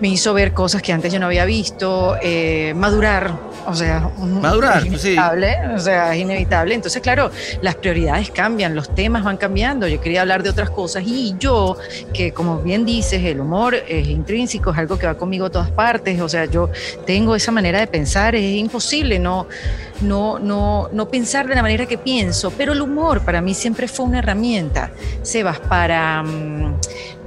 hizo 0.02 0.34
ver 0.34 0.54
cosas 0.54 0.82
que 0.82 0.94
antes 0.94 1.12
yo 1.12 1.20
no 1.20 1.26
había 1.26 1.46
visto, 1.46 2.16
eh, 2.22 2.74
madurar, 2.76 3.34
o 3.66 3.74
sea, 3.74 4.10
madurar, 4.18 4.80
es 4.80 4.86
inevitable, 4.86 5.56
o 5.76 5.80
sea, 5.80 6.16
es 6.16 6.22
inevitable. 6.22 6.76
Entonces, 6.76 7.02
claro, 7.02 7.32
las 7.62 7.76
prioridades 7.76 8.32
cambian, 8.32 8.76
los 8.76 8.94
temas 8.94 9.24
van 9.24 9.38
cambiando. 9.38 9.88
Yo 9.88 10.00
quería 10.00 10.22
hablar 10.22 10.44
de 10.44 10.50
otras 10.50 10.70
cosas 10.70 11.04
y 11.06 11.36
yo, 11.40 11.78
que 12.14 12.32
como 12.32 12.60
bien 12.60 12.86
dices, 12.86 13.24
el 13.24 13.40
humor 13.40 13.76
es 13.76 14.08
intrínseco, 14.08 14.72
es 14.72 14.78
algo 14.78 14.98
que 14.98 15.08
va 15.08 15.16
conmigo 15.16 15.48
a 15.48 15.50
todas 15.50 15.72
partes. 15.72 16.22
O 16.22 16.30
sea, 16.30 16.46
yo 16.46 16.70
tengo 17.06 17.36
esa 17.36 17.52
manera 17.52 17.80
de 17.80 17.88
pensar, 17.88 18.36
es 18.36 18.56
imposible 18.56 19.20
no, 19.20 19.48
no, 20.02 20.40
no, 20.40 20.90
no 20.92 21.10
pensar 21.10 21.48
de 21.48 21.56
la 21.56 21.62
manera 21.62 21.86
que 21.86 21.98
pienso. 21.98 22.52
Pero 22.52 22.74
el 22.74 22.82
humor 22.82 23.22
para 23.22 23.42
mí 23.42 23.54
siempre 23.54 23.88
fue 23.88 24.06
una 24.06 24.20
herramienta, 24.20 24.92
Sebas, 25.22 25.60
para 25.60 26.24
mm, 26.24 26.76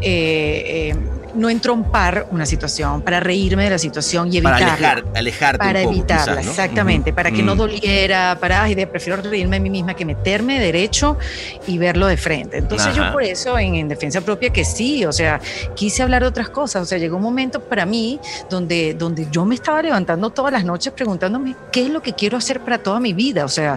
eh, 0.01 0.93
eh, 0.93 0.97
no 1.35 1.51
entrompar 1.51 2.27
una 2.31 2.47
situación, 2.47 3.03
para 3.03 3.21
reírme 3.21 3.65
de 3.65 3.71
la 3.71 3.79
situación 3.79 4.33
y 4.33 4.39
evitarla. 4.39 4.77
Para 4.77 5.19
alejar, 5.19 5.59
Para 5.59 5.83
evitarla, 5.83 6.41
exactamente, 6.41 7.13
para 7.13 7.31
que 7.31 7.43
no 7.43 7.55
mm. 7.55 7.59
doliera, 7.59 8.39
para, 8.41 8.63
ay, 8.63 8.75
de, 8.75 8.87
prefiero 8.87 9.21
reírme 9.23 9.57
de 9.57 9.61
mí 9.61 9.71
misma 9.71 9.95
que 9.95 10.05
meterme 10.05 10.61
derecho 10.61 11.19
y 11.67 11.79
verlo 11.79 12.07
de 12.07 12.17
frente. 12.17 12.59
Entonces 12.59 12.95
yo 12.95 13.13
por 13.13 13.23
eso, 13.23 13.59
en, 13.59 13.89
defensa 13.89 14.21
propia, 14.21 14.51
que 14.51 14.65
sí, 14.65 15.05
o 15.05 15.13
sea, 15.13 15.41
quise 15.75 16.03
hablar 16.03 16.23
de 16.23 16.29
otras 16.29 16.49
cosas, 16.49 16.83
o 16.83 16.87
sea, 16.87 16.99
llegó 16.99 17.17
un 17.17 17.23
momento 17.23 17.61
para 17.61 17.87
mí 17.87 18.21
donde, 18.49 18.95
donde 18.95 19.27
yo 19.31 19.45
me 19.45 19.55
estaba 19.55 19.83
levantando 19.83 20.31
todas 20.31 20.53
las 20.53 20.65
noches 20.65 20.93
preguntándome 20.93 21.57
qué 21.73 21.85
es 21.85 21.91
lo 21.91 22.03
que 22.03 22.13
quiero 22.13 22.37
hacer 22.37 22.61
para 22.61 22.79
toda 22.79 23.01
mi 23.01 23.13
vida, 23.13 23.45
o 23.45 23.49
sea, 23.49 23.77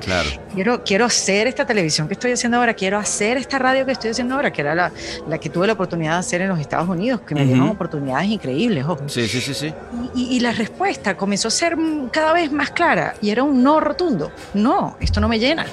quiero, 0.54 0.84
quiero 0.84 1.06
hacer 1.06 1.48
esta 1.48 1.66
televisión 1.66 2.08
que 2.08 2.14
estoy 2.14 2.32
haciendo 2.32 2.58
ahora, 2.58 2.74
quiero 2.74 2.98
hacer 2.98 3.38
esta 3.38 3.60
radio 3.60 3.86
que 3.86 3.92
estoy 3.94 4.12
haciendo 4.12 4.36
ahora, 4.36 4.52
que 4.52 4.62
era 4.62 4.76
la, 4.76 4.92
la 5.28 5.38
que 5.38 5.50
tuve 5.50 5.68
la 5.68 5.74
oportunidad 5.74 6.14
de 6.14 6.20
hacer 6.20 6.42
en 6.42 6.50
los 6.50 6.60
Estados 6.60 6.88
Unidos, 6.90 7.22
que 7.22 7.36
me 7.36 7.43
me 7.46 7.70
oportunidades 7.70 8.30
increíbles. 8.30 8.86
Sí, 9.08 9.28
sí, 9.28 9.42
sí, 9.42 9.54
sí. 9.54 9.74
Y, 10.16 10.40
la 10.40 10.52
respuesta 10.52 11.16
comenzó 11.16 11.48
a 11.48 11.52
ser 11.52 11.78
cada 12.12 12.34
vez 12.34 12.52
más 12.52 12.72
clara 12.72 13.16
y 13.22 13.30
era 13.30 13.44
un 13.44 13.64
no 13.64 13.80
rotundo. 13.80 14.32
No, 14.54 14.98
esto 15.00 15.22
no 15.22 15.28
me 15.28 15.40
llena. 15.40 15.66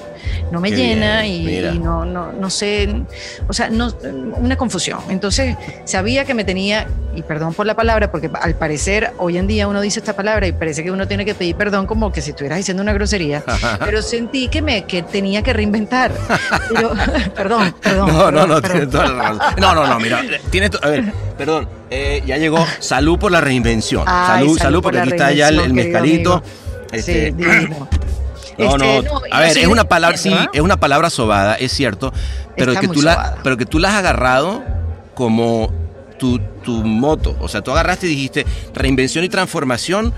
No 0.51 0.59
me 0.59 0.71
llena 0.71 1.25
y, 1.25 1.79
no, 1.79 2.05
no, 2.05 2.31
no 2.31 2.49
sé, 2.49 3.03
o 3.47 3.53
sea, 3.53 3.69
no, 3.69 3.93
una 4.37 4.57
confusión. 4.57 4.99
Entonces 5.09 5.55
sabía 5.85 6.25
que 6.25 6.33
me 6.33 6.43
tenía, 6.43 6.87
y 7.15 7.21
perdón 7.21 7.53
por 7.53 7.65
la 7.65 7.75
palabra, 7.75 8.11
porque 8.11 8.29
al 8.33 8.55
parecer 8.55 9.13
hoy 9.17 9.37
en 9.37 9.47
día 9.47 9.67
uno 9.67 9.81
dice 9.81 9.99
esta 9.99 10.13
palabra 10.13 10.47
y 10.47 10.51
parece 10.51 10.83
que 10.83 10.91
uno 10.91 11.07
tiene 11.07 11.25
que 11.25 11.33
pedir 11.35 11.55
perdón 11.55 11.85
como 11.85 12.11
que 12.11 12.21
si 12.21 12.31
estuvieras 12.31 12.57
diciendo 12.57 12.83
una 12.83 12.93
grosería, 12.93 13.43
pero 13.79 14.01
sentí 14.01 14.47
que 14.47 14.61
me 14.61 14.83
que 14.85 15.03
tenía 15.03 15.41
que 15.41 15.53
reinventar. 15.53 16.11
perdón, 17.35 17.75
perdón. 17.81 18.07
No, 18.13 18.31
no, 18.31 18.47
no, 18.47 18.59
No, 19.57 19.75
no, 19.75 19.87
no, 19.87 19.99
mira, 19.99 20.21
tiene, 20.49 20.69
a 20.81 20.89
ver, 20.89 21.13
perdón, 21.37 21.60
eh, 21.91 22.23
ya 22.25 22.37
llegó. 22.37 22.65
Salud 22.79 23.19
por 23.19 23.31
la 23.31 23.41
reinvención. 23.41 24.05
salud, 24.05 24.57
salud, 24.57 24.81
porque 24.81 24.99
aquí 24.99 25.09
está 25.09 25.31
ya 25.33 25.49
el, 25.49 25.73
mezcalito. 25.73 26.41
Este, 26.91 27.31
no, 28.57 28.77
no, 28.77 28.85
este, 28.85 29.09
A 29.29 29.39
ver, 29.41 29.57
es 29.57 29.67
una 29.67 29.83
palabra, 29.83 30.17
sí, 30.17 30.33
es 30.53 30.61
una 30.61 30.79
palabra 30.79 31.09
sobada, 31.09 31.55
es 31.55 31.71
cierto, 31.71 32.13
pero 32.55 32.73
que, 32.75 32.87
tú 32.87 33.01
la, 33.01 33.37
pero 33.43 33.57
que 33.57 33.65
tú 33.65 33.79
la 33.79 33.89
has 33.89 33.95
agarrado 33.95 34.63
como 35.13 35.71
tu, 36.17 36.39
tu 36.63 36.83
moto. 36.83 37.35
O 37.41 37.49
sea, 37.49 37.61
tú 37.61 37.71
agarraste 37.71 38.07
y 38.07 38.09
dijiste 38.09 38.45
reinvención 38.73 39.25
y 39.25 39.29
transformación. 39.29 40.13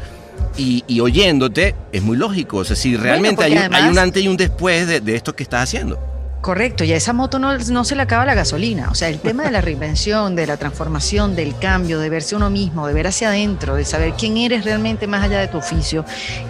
Y, 0.56 1.00
oyéndote, 1.00 1.74
es 1.92 2.04
muy 2.04 2.16
lógico. 2.16 2.58
O 2.58 2.64
sea, 2.64 2.76
si 2.76 2.96
realmente 2.96 3.44
hay, 3.44 3.56
hay, 3.56 3.90
un 3.90 3.98
antes 3.98 4.22
y 4.24 4.28
un 4.28 4.38
después 4.38 4.86
de, 4.86 5.02
de 5.02 5.16
esto 5.16 5.36
que 5.36 5.42
estás 5.42 5.64
haciendo. 5.64 6.13
Correcto, 6.44 6.84
y 6.84 6.92
a 6.92 6.98
esa 6.98 7.14
moto 7.14 7.40
no, 7.40 7.58
no, 7.58 7.86
se 7.86 7.96
le 7.96 8.02
acaba 8.02 8.26
la 8.26 8.34
gasolina. 8.34 8.90
O 8.92 8.96
sea, 8.96 9.08
el 9.08 9.20
tema 9.20 9.44
de 9.44 9.52
la 9.52 9.62
reinvención, 9.62 10.36
de 10.36 10.46
la 10.46 10.58
transformación, 10.58 11.38
del 11.38 11.58
cambio, 11.58 12.00
de 12.00 12.10
verse 12.10 12.36
uno 12.36 12.50
mismo, 12.50 12.86
de 12.86 12.94
ver 12.94 13.08
hacia 13.08 13.30
adentro, 13.30 13.76
de 13.76 13.86
saber 13.86 14.16
quién 14.18 14.36
eres 14.36 14.66
realmente 14.66 15.08
más 15.08 15.24
allá 15.24 15.40
de 15.40 15.48
tu 15.48 15.60
oficio, 15.60 16.04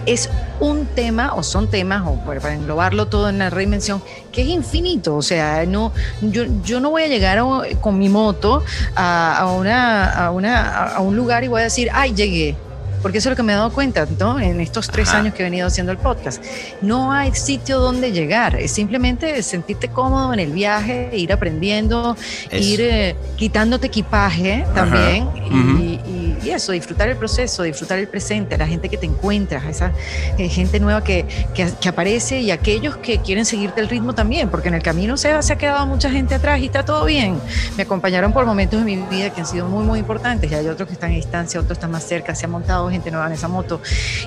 es 0.04 0.30
un 0.58 0.86
tema, 0.86 1.34
o 1.36 1.44
son 1.44 1.70
temas, 1.70 2.02
o 2.08 2.16
para 2.24 2.54
englobarlo 2.54 3.06
todo 3.06 3.28
en 3.28 3.38
la 3.38 3.50
reinvención, 3.50 4.02
que 4.32 4.42
es 4.42 4.48
infinito. 4.48 5.14
O 5.14 5.22
sea, 5.22 5.64
no, 5.64 5.92
yo, 6.22 6.42
yo 6.64 6.80
no 6.80 6.90
voy 6.90 7.04
a 7.04 7.06
llegar 7.06 7.38
con 7.80 7.96
mi 7.96 8.08
moto 8.08 8.64
a, 8.96 9.54
una, 9.56 10.10
a, 10.10 10.32
una, 10.32 10.86
a 10.88 11.00
un 11.02 11.14
lugar 11.14 11.44
y 11.44 11.46
voy 11.46 11.60
a 11.60 11.64
decir, 11.64 11.88
ay, 11.92 12.12
llegué 12.12 12.56
porque 13.04 13.18
eso 13.18 13.28
es 13.28 13.32
lo 13.32 13.36
que 13.36 13.42
me 13.42 13.52
he 13.52 13.56
dado 13.56 13.70
cuenta 13.70 14.08
¿no? 14.18 14.40
en 14.40 14.62
estos 14.62 14.88
tres 14.88 15.10
años 15.10 15.34
que 15.34 15.42
he 15.42 15.44
venido 15.44 15.66
haciendo 15.66 15.92
el 15.92 15.98
podcast. 15.98 16.42
No 16.80 17.12
hay 17.12 17.34
sitio 17.34 17.78
donde 17.78 18.12
llegar, 18.12 18.56
es 18.56 18.72
simplemente 18.72 19.42
sentirte 19.42 19.88
cómodo 19.88 20.32
en 20.32 20.40
el 20.40 20.52
viaje, 20.52 21.10
ir 21.12 21.30
aprendiendo, 21.30 22.16
ir 22.50 22.80
eh, 22.80 23.14
quitándote 23.36 23.88
equipaje 23.88 24.64
también 24.74 25.28
y, 25.50 26.23
eso, 26.44 26.72
disfrutar 26.72 27.08
el 27.08 27.16
proceso, 27.16 27.62
disfrutar 27.62 27.98
el 27.98 28.08
presente, 28.08 28.56
la 28.56 28.66
gente 28.66 28.88
que 28.88 28.96
te 28.96 29.06
encuentras, 29.06 29.64
esa 29.64 29.92
eh, 30.38 30.48
gente 30.48 30.80
nueva 30.80 31.02
que, 31.02 31.26
que, 31.54 31.88
aparece 31.88 32.40
y 32.40 32.50
aquellos 32.50 32.96
que 32.96 33.18
quieren 33.18 33.44
seguirte 33.44 33.80
el 33.80 33.88
ritmo 33.88 34.14
también, 34.14 34.48
porque 34.48 34.68
en 34.68 34.74
el 34.74 34.82
camino 34.82 35.16
se, 35.16 35.42
se 35.42 35.52
ha 35.52 35.56
quedado 35.56 35.86
mucha 35.86 36.10
gente 36.10 36.34
atrás 36.34 36.60
y 36.60 36.66
está 36.66 36.84
todo 36.84 37.04
bien. 37.04 37.38
Me 37.76 37.82
acompañaron 37.84 38.32
por 38.32 38.46
momentos 38.46 38.78
de 38.80 38.84
mi 38.84 38.96
vida 38.96 39.30
que 39.30 39.40
han 39.40 39.46
sido 39.46 39.68
muy, 39.68 39.84
muy 39.84 39.98
importantes 39.98 40.50
y 40.50 40.54
hay 40.54 40.66
otros 40.68 40.88
que 40.88 40.94
están 40.94 41.12
a 41.12 41.14
distancia, 41.14 41.60
otros 41.60 41.76
están 41.76 41.90
más 41.90 42.04
cerca, 42.04 42.34
se 42.34 42.46
han 42.46 42.52
montado 42.52 42.90
gente 42.90 43.10
nueva 43.10 43.26
en 43.26 43.32
esa 43.32 43.48
moto 43.48 43.80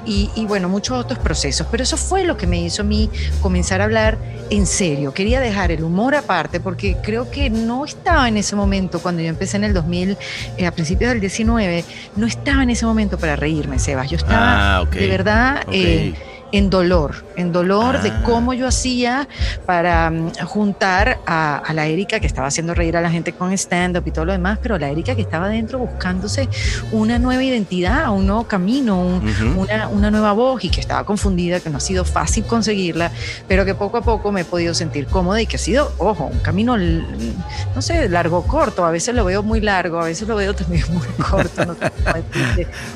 y, 0.06 0.46
bueno, 0.48 0.70
muchos 0.70 0.98
otros 0.98 1.20
procesos. 1.20 1.68
Pero 1.70 1.84
eso 1.84 1.98
fue 1.98 2.24
lo 2.24 2.38
que 2.38 2.48
me 2.48 2.62
hizo 2.62 2.82
a 2.82 2.86
mí 2.86 3.10
comenzar 3.42 3.82
a 3.82 3.86
hablar 3.86 4.18
en 4.50 4.66
serio. 4.66 5.14
Quería 5.14 5.40
dejar 5.40 5.72
el 5.72 5.84
humor 5.84 6.16
aparte 6.16 6.60
porque 6.60 6.98
creo 7.04 7.30
que 7.30 7.50
no 7.50 7.86
estaba 7.86 8.28
en 8.28 8.38
ese 8.38 8.56
momento, 8.56 9.00
cuando 9.00 9.22
yo 9.22 9.30
empecé 9.30 9.58
en 9.58 9.66
el 9.66 9.74
2000, 9.74 10.18
eh, 10.58 10.66
a 10.66 10.72
principios 10.72 11.12
del 11.12 11.20
19, 11.20 11.84
no 12.16 12.26
estaba 12.26 12.64
en 12.64 12.70
ese 12.70 12.86
momento 12.86 13.18
para 13.18 13.36
reírme, 13.36 13.80
Sebas. 13.80 14.10
Yo 14.10 14.18
estaba 14.18 14.78
ah, 14.78 14.86
de 14.86 15.08
verdad... 15.08 15.66
Eh, 15.72 16.14
en 16.52 16.70
dolor, 16.70 17.26
en 17.36 17.52
dolor 17.52 18.02
de 18.02 18.10
ah. 18.10 18.22
cómo 18.24 18.54
yo 18.54 18.68
hacía 18.68 19.28
para 19.66 20.10
mm, 20.10 20.34
juntar 20.46 21.20
a, 21.26 21.62
la 21.74 21.88
Erika 21.88 22.20
que 22.20 22.28
estaba 22.28 22.48
haciendo 22.48 22.74
reír 22.74 22.96
a 22.98 23.02
la 23.02 23.10
gente 23.10 23.34
con 23.34 23.52
stand-up 23.54 24.04
y 24.06 24.12
todo 24.12 24.26
lo 24.26 24.32
demás, 24.32 24.60
pero 24.62 24.78
la 24.78 24.90
Erika 24.90 25.16
que 25.16 25.22
estaba 25.22 25.50
dentro 25.50 25.80
buscándose 25.80 26.48
una 26.92 27.20
nueva 27.20 27.44
identidad, 27.44 28.12
un 28.14 28.26
nuevo 28.26 28.46
camino, 28.48 29.22
una, 29.58 29.88
una, 29.90 30.12
nueva 30.12 30.32
voz 30.34 30.64
y 30.64 30.70
que 30.70 30.80
estaba 30.80 31.04
confundida, 31.04 31.60
que 31.60 31.70
no 31.70 31.78
ha 31.78 31.82
sido 31.82 32.06
fácil 32.06 32.46
conseguirla, 32.46 33.12
pero 33.48 33.66
que 33.66 33.76
poco 33.76 33.98
a 33.98 34.02
poco 34.02 34.32
me 34.32 34.42
he 34.42 34.46
podido 34.46 34.74
sentir 34.74 35.08
cómoda 35.08 35.42
y 35.42 35.48
que 35.48 35.58
ha 35.58 35.60
sido, 35.60 35.92
ojo, 35.98 36.26
un 36.26 36.40
camino, 36.40 36.78
no 36.78 37.82
sé, 37.82 38.08
largo 38.10 38.38
o 38.38 38.44
corto, 38.44 38.86
a 38.86 38.92
veces 38.92 39.14
lo 39.14 39.26
veo 39.26 39.44
muy 39.44 39.62
largo, 39.62 40.00
a 40.00 40.06
veces 40.06 40.28
lo 40.28 40.36
veo 40.36 40.56
también 40.56 40.86
muy 40.92 41.08
corto, 41.26 41.66
no 41.66 41.76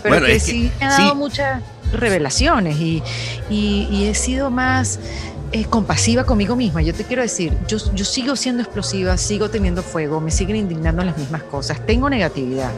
pero 0.03 0.25
que, 0.25 0.39
sí 0.39 0.71
me 0.79 0.85
ha 0.85 0.89
dado 0.89 1.15
mucha 1.15 1.61
revelaciones 1.91 2.79
y, 2.79 3.03
y, 3.49 4.05
he 4.05 4.15
sido 4.15 4.49
más 4.49 4.99
eh, 5.51 5.65
compasiva 5.65 6.23
conmigo 6.23 6.55
misma. 6.55 6.81
Yo 6.81 6.93
te 6.93 7.03
quiero 7.03 7.21
decir, 7.21 7.53
yo, 7.67 7.77
yo 7.93 8.05
sigo 8.05 8.35
siendo 8.35 8.63
explosiva, 8.63 9.17
sigo 9.17 9.49
teniendo 9.49 9.83
fuego, 9.83 10.21
me 10.21 10.31
siguen 10.31 10.55
indignando 10.55 11.03
las 11.03 11.17
mismas 11.17 11.43
cosas. 11.43 11.85
Tengo 11.85 12.09
negatividad, 12.09 12.71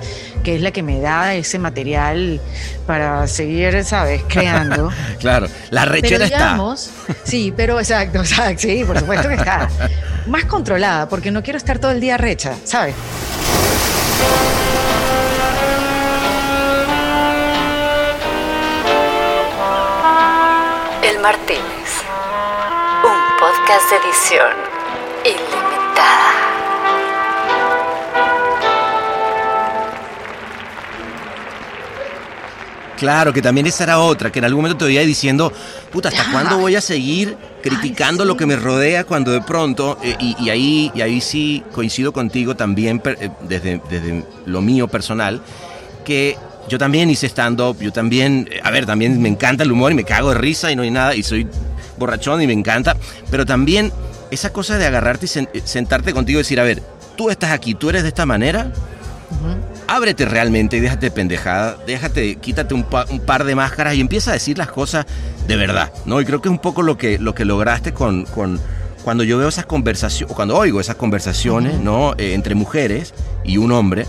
que 0.43 0.56
es 0.56 0.62
la 0.62 0.71
que 0.71 0.82
me 0.82 0.99
da 0.99 1.36
ese 1.36 1.60
material 1.60 2.41
para 2.88 3.28
seguir, 3.28 3.84
¿sabes?, 3.84 4.23
creando. 4.28 4.91
claro, 5.19 5.47
la 5.69 5.86
rechera 5.86 6.26
digamos, 6.26 6.89
Sí, 7.23 7.54
pero 7.56 7.80
exacto, 7.80 8.19
exacto, 8.21 8.62
sí, 8.62 8.84
por 8.86 8.99
supuesto 8.99 9.28
que 9.28 9.36
está. 9.36 9.69
Más 10.28 10.45
controlada, 10.45 11.08
porque 11.10 11.32
no 11.32 11.43
quiero 11.43 11.58
estar 11.58 11.80
todo 11.80 11.91
el 11.91 11.99
día 11.99 12.17
recha, 12.17 12.56
¿sabes? 12.63 12.95
Martínez. 21.24 22.04
podcast 23.40 23.90
de 23.90 23.96
edición 23.96 24.52
ilimitada. 25.24 26.34
Claro, 32.98 33.32
que 33.32 33.42
también 33.42 33.68
esa 33.68 33.86
era 33.86 34.00
otra, 34.00 34.34
que 34.34 34.40
en 34.40 34.46
algún 34.46 34.64
momento 34.64 34.80
te 34.80 34.86
veía 34.86 35.06
diciendo, 35.06 35.54
puta, 35.94 36.10
¿hasta 36.10 36.30
cuándo 36.30 36.58
voy 36.58 36.76
a 36.76 36.82
seguir 36.82 37.38
criticando 37.62 38.26
lo 38.26 38.36
que 38.36 38.46
me 38.46 38.58
rodea 38.58 39.06
cuando 39.06 39.32
de 39.32 39.40
pronto, 39.40 39.98
eh, 40.04 40.18
y, 40.20 40.50
ahí, 40.50 40.92
y 40.94 41.00
ahí 41.00 41.22
sí 41.22 41.64
coincido 41.72 42.12
contigo 42.12 42.56
también 42.56 43.02
eh, 43.06 43.30
desde, 43.44 43.82
desde 43.90 44.26
lo 44.46 44.60
mío 44.60 44.90
personal, 44.90 45.42
que 46.04 46.38
yo 46.69 46.78
también 46.78 47.10
hice 47.10 47.28
stand-up, 47.28 47.78
yo 47.80 47.91
también, 47.91 48.49
a 48.63 48.71
ver, 48.71 48.86
también 48.86 49.21
me 49.21 49.30
encanta 49.30 49.63
el 49.63 49.71
humor 49.71 49.91
y 49.91 49.95
me 49.95 50.04
cago 50.04 50.30
de 50.30 50.36
risa 50.36 50.71
y 50.71 50.76
no 50.76 50.84
hay 50.84 50.91
nada, 50.91 51.15
y 51.15 51.23
soy 51.23 51.47
borrachón 51.97 52.41
y 52.41 52.47
me 52.47 52.54
encanta, 52.54 52.95
pero 53.30 53.45
también 53.45 53.91
esa 54.32 54.52
cosa 54.52 54.78
de 54.78 54.86
agarrarte 54.86 55.26
y 55.26 55.60
sentarte 55.63 56.13
contigo 56.13 56.39
y 56.39 56.43
decir, 56.43 56.60
a 56.60 56.63
ver, 56.63 56.82
tú 57.15 57.30
estás 57.30 57.52
aquí, 57.52 57.76
tú 57.76 57.89
eres 57.89 58.04
de 58.04 58.10
esta 58.10 58.26
manera, 58.26 58.71
ábrete 59.88 60.26
realmente 60.26 60.78
y 60.78 60.80
déjate 60.80 61.12
pendejada, 61.12 61.78
déjate, 61.86 62.38
quítate 62.38 62.73
un, 62.73 62.84
par 62.84 63.43
de 63.43 63.56
máscaras 63.56 63.95
y 63.95 64.02
empieza 64.02 64.32
a 64.32 64.34
decir 64.34 64.58
las 64.58 64.71
cosas 64.71 65.06
de 65.47 65.56
verdad, 65.56 65.91
¿no? 66.06 66.21
Y 66.21 66.26
creo 66.26 66.41
que 66.41 66.47
es 66.47 66.52
un 66.52 66.60
poco 66.60 66.82
lo 66.82 66.97
que, 66.97 67.19
lo 67.19 67.36
que 67.36 67.45
lograste 67.45 67.93
con, 67.93 68.26
con 68.26 68.60
cuando 69.04 69.23
yo 69.23 69.38
veo 69.38 69.49
esas 69.49 69.65
conversaciones, 69.65 70.32
o 70.32 70.36
cuando 70.36 70.58
oigo 70.58 70.80
esas 70.80 70.95
conversaciones, 70.95 71.80
¿no? 71.80 72.13
Eh, 72.17 72.34
entre 72.34 72.56
mujeres 72.56 73.13
y 73.43 73.58
un 73.58 73.71
hombre, 73.71 74.08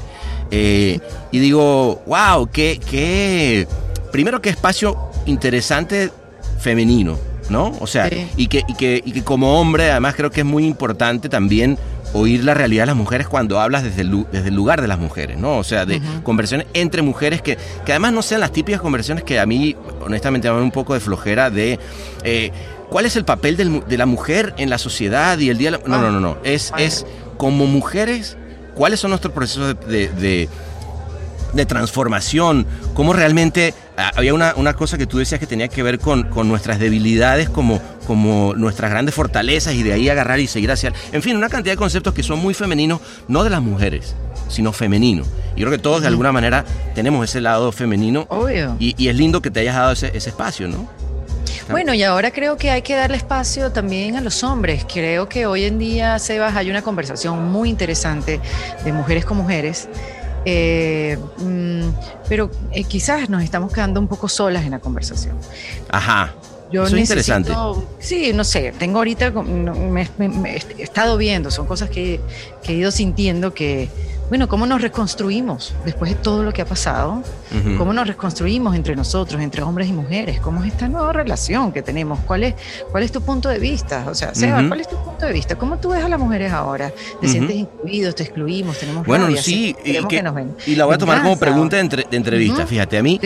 eh, 0.56 1.00
y 1.32 1.38
digo, 1.40 2.00
wow, 2.06 2.48
qué, 2.48 2.78
qué, 2.88 3.66
primero 4.12 4.40
qué 4.40 4.50
espacio 4.50 4.96
interesante 5.26 6.12
femenino, 6.60 7.18
¿no? 7.50 7.76
O 7.80 7.88
sea, 7.88 8.08
y, 8.36 8.46
que, 8.46 8.62
y, 8.68 8.74
que, 8.74 9.02
y 9.04 9.10
que 9.10 9.24
como 9.24 9.60
hombre, 9.60 9.90
además 9.90 10.14
creo 10.14 10.30
que 10.30 10.42
es 10.42 10.46
muy 10.46 10.64
importante 10.64 11.28
también 11.28 11.76
oír 12.12 12.44
la 12.44 12.54
realidad 12.54 12.82
de 12.82 12.86
las 12.86 12.96
mujeres 12.96 13.26
cuando 13.26 13.60
hablas 13.60 13.82
desde 13.82 14.02
el, 14.02 14.26
desde 14.30 14.50
el 14.50 14.54
lugar 14.54 14.80
de 14.80 14.86
las 14.86 15.00
mujeres, 15.00 15.38
¿no? 15.38 15.58
O 15.58 15.64
sea, 15.64 15.86
de 15.86 16.00
conversaciones 16.22 16.68
entre 16.72 17.02
mujeres 17.02 17.42
que, 17.42 17.58
que 17.84 17.90
además 17.90 18.12
no 18.12 18.22
sean 18.22 18.40
las 18.40 18.52
típicas 18.52 18.80
conversaciones 18.80 19.24
que 19.24 19.40
a 19.40 19.46
mí, 19.46 19.74
honestamente, 20.02 20.48
me 20.48 20.54
dan 20.54 20.62
un 20.62 20.70
poco 20.70 20.94
de 20.94 21.00
flojera 21.00 21.50
de... 21.50 21.80
Eh, 22.22 22.52
¿Cuál 22.90 23.06
es 23.06 23.16
el 23.16 23.24
papel 23.24 23.56
de 23.56 23.98
la 23.98 24.06
mujer 24.06 24.54
en 24.56 24.70
la 24.70 24.78
sociedad 24.78 25.36
y 25.40 25.50
el 25.50 25.58
día... 25.58 25.72
no, 25.72 25.80
no, 25.84 26.12
no, 26.12 26.20
no. 26.20 26.36
Es, 26.44 26.72
es 26.78 27.04
como 27.38 27.66
mujeres, 27.66 28.36
¿cuáles 28.74 29.00
son 29.00 29.10
nuestros 29.10 29.32
procesos 29.32 29.76
de 29.88 30.48
de 31.54 31.66
transformación, 31.66 32.66
cómo 32.94 33.12
realmente 33.12 33.74
ah, 33.96 34.12
había 34.16 34.34
una, 34.34 34.54
una, 34.56 34.74
cosa 34.74 34.98
que 34.98 35.06
tú 35.06 35.18
decías 35.18 35.38
que 35.38 35.46
tenía 35.46 35.68
que 35.68 35.82
ver 35.82 35.98
con, 35.98 36.24
con, 36.24 36.48
nuestras 36.48 36.78
debilidades 36.78 37.48
como, 37.48 37.80
como 38.06 38.54
nuestras 38.54 38.90
grandes 38.90 39.14
fortalezas 39.14 39.74
y 39.74 39.82
de 39.82 39.92
ahí 39.92 40.08
agarrar 40.08 40.40
y 40.40 40.46
seguir 40.46 40.70
hacia... 40.72 40.92
En 41.12 41.22
fin, 41.22 41.37
una 41.37 41.48
cantidad 41.48 41.72
de 41.72 41.78
conceptos 41.78 42.12
que 42.12 42.22
son 42.22 42.40
muy 42.40 42.54
femeninos, 42.54 43.00
no 43.28 43.44
de 43.44 43.50
las 43.50 43.62
mujeres, 43.62 44.14
sino 44.48 44.72
femenino. 44.72 45.24
Y 45.56 45.60
creo 45.60 45.70
que 45.70 45.78
todos 45.78 46.02
de 46.02 46.08
alguna 46.08 46.32
manera 46.32 46.64
tenemos 46.94 47.28
ese 47.28 47.40
lado 47.40 47.70
femenino. 47.70 48.26
Obvio. 48.28 48.76
Y, 48.80 48.94
y 49.02 49.08
es 49.08 49.16
lindo 49.16 49.40
que 49.40 49.50
te 49.50 49.60
hayas 49.60 49.76
dado 49.76 49.92
ese, 49.92 50.10
ese 50.14 50.30
espacio, 50.30 50.68
¿no? 50.68 50.88
Bueno, 51.70 51.94
y 51.94 52.02
ahora 52.02 52.30
creo 52.30 52.56
que 52.56 52.70
hay 52.70 52.82
que 52.82 52.94
darle 52.94 53.16
espacio 53.16 53.72
también 53.72 54.16
a 54.16 54.20
los 54.20 54.42
hombres. 54.44 54.84
Creo 54.92 55.28
que 55.28 55.46
hoy 55.46 55.64
en 55.64 55.78
día, 55.78 56.18
Sebas, 56.18 56.56
hay 56.56 56.70
una 56.70 56.82
conversación 56.82 57.50
muy 57.50 57.68
interesante 57.68 58.40
de 58.84 58.92
mujeres 58.92 59.24
con 59.24 59.36
mujeres 59.36 59.88
eh, 60.44 61.18
mm, 61.38 61.88
pero 62.28 62.50
eh, 62.72 62.84
quizás 62.84 63.30
nos 63.30 63.42
estamos 63.42 63.72
quedando 63.72 63.98
un 63.98 64.08
poco 64.08 64.28
solas 64.28 64.64
en 64.64 64.72
la 64.72 64.78
conversación. 64.78 65.36
Ajá. 65.90 66.34
Yo 66.70 66.84
Eso 66.84 66.96
es 66.96 67.02
interesante. 67.02 67.52
Sí, 68.00 68.32
no 68.34 68.42
sé, 68.42 68.72
tengo 68.78 68.98
ahorita, 68.98 69.30
me, 69.30 70.08
he 70.46 70.82
estado 70.82 71.16
viendo, 71.16 71.50
son 71.50 71.66
cosas 71.66 71.88
que, 71.88 72.20
que 72.62 72.72
he 72.72 72.76
ido 72.76 72.90
sintiendo 72.90 73.54
que, 73.54 73.88
bueno, 74.28 74.48
cómo 74.48 74.66
nos 74.66 74.80
reconstruimos 74.80 75.74
después 75.84 76.12
de 76.12 76.16
todo 76.16 76.42
lo 76.42 76.52
que 76.52 76.62
ha 76.62 76.64
pasado, 76.64 77.22
cómo 77.76 77.92
nos 77.92 78.06
reconstruimos 78.06 78.74
entre 78.74 78.96
nosotros, 78.96 79.40
entre 79.42 79.62
hombres 79.62 79.88
y 79.88 79.92
mujeres, 79.92 80.40
cómo 80.40 80.64
es 80.64 80.72
esta 80.72 80.88
nueva 80.88 81.12
relación 81.12 81.72
que 81.72 81.82
tenemos, 81.82 82.18
cuál 82.20 82.44
es, 82.44 82.54
cuál 82.90 83.02
es 83.02 83.12
tu 83.12 83.20
punto 83.20 83.48
de 83.48 83.58
vista, 83.58 84.06
o 84.08 84.14
sea, 84.14 84.34
Seba, 84.34 84.66
¿cuál 84.66 84.80
es 84.80 84.88
tu 84.88 84.96
punto 84.96 85.26
de 85.26 85.32
vista? 85.32 85.56
¿Cómo 85.56 85.78
tú 85.78 85.90
ves 85.90 86.02
a 86.02 86.08
las 86.08 86.18
mujeres 86.18 86.52
ahora? 86.52 86.92
¿Te 87.20 87.28
sientes 87.28 87.54
incluidos, 87.56 88.14
te 88.14 88.22
excluimos, 88.22 88.78
tenemos 88.78 89.06
Bueno, 89.06 89.28
sí, 89.37 89.76
y, 89.84 89.90
y, 89.90 90.74
la 90.74 90.84
voy 90.87 90.94
a 90.94 90.98
tomar 90.98 91.22
como 91.22 91.38
pregunta 91.38 91.76
de, 91.76 92.06
entrevista, 92.10 92.66
fíjate, 92.66 92.98
a 92.98 93.02
mí, 93.02 93.20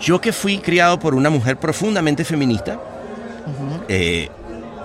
yo 0.00 0.20
que 0.20 0.32
fui 0.32 0.58
criado 0.58 0.98
por 0.98 1.14
una 1.14 1.30
mujer 1.30 1.56
profundamente 1.56 2.24
feminista, 2.24 2.80
eh, 3.88 4.28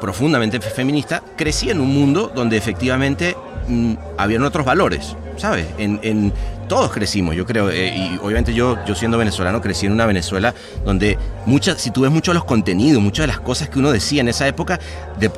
profundamente 0.01 0.59
feminista, 0.59 1.23
crecí 1.35 1.69
en 1.69 1.79
un 1.79 1.93
mundo 1.93 2.31
donde 2.33 2.57
efectivamente 2.57 3.35
mm, 3.67 3.93
habían 4.17 4.43
otros 4.43 4.65
valores. 4.65 5.15
¿sabes? 5.37 5.67
En, 5.77 6.33
todos 6.67 6.91
crecimos, 6.91 7.33
yo 7.33 7.45
creo, 7.45 7.69
eh, 7.69 7.95
y 7.95 8.19
obviamente 8.21 8.53
yo, 8.53 8.77
yo 8.85 8.93
siendo 8.93 9.17
venezolano 9.17 9.61
crecí 9.61 9.85
en 9.85 9.93
una 9.93 10.05
Venezuela 10.05 10.53
donde 10.83 11.17
muchas, 11.45 11.79
si 11.79 11.91
tú 11.91 12.01
ves 12.01 12.11
mucho 12.11 12.31
de 12.31 12.35
los 12.35 12.43
contenidos, 12.43 13.01
muchas 13.01 13.23
de 13.23 13.27
las 13.27 13.39
cosas 13.39 13.69
que 13.69 13.79
uno 13.79 13.89
decía 13.89 14.19
en 14.19 14.27
esa 14.27 14.45
época 14.49 14.77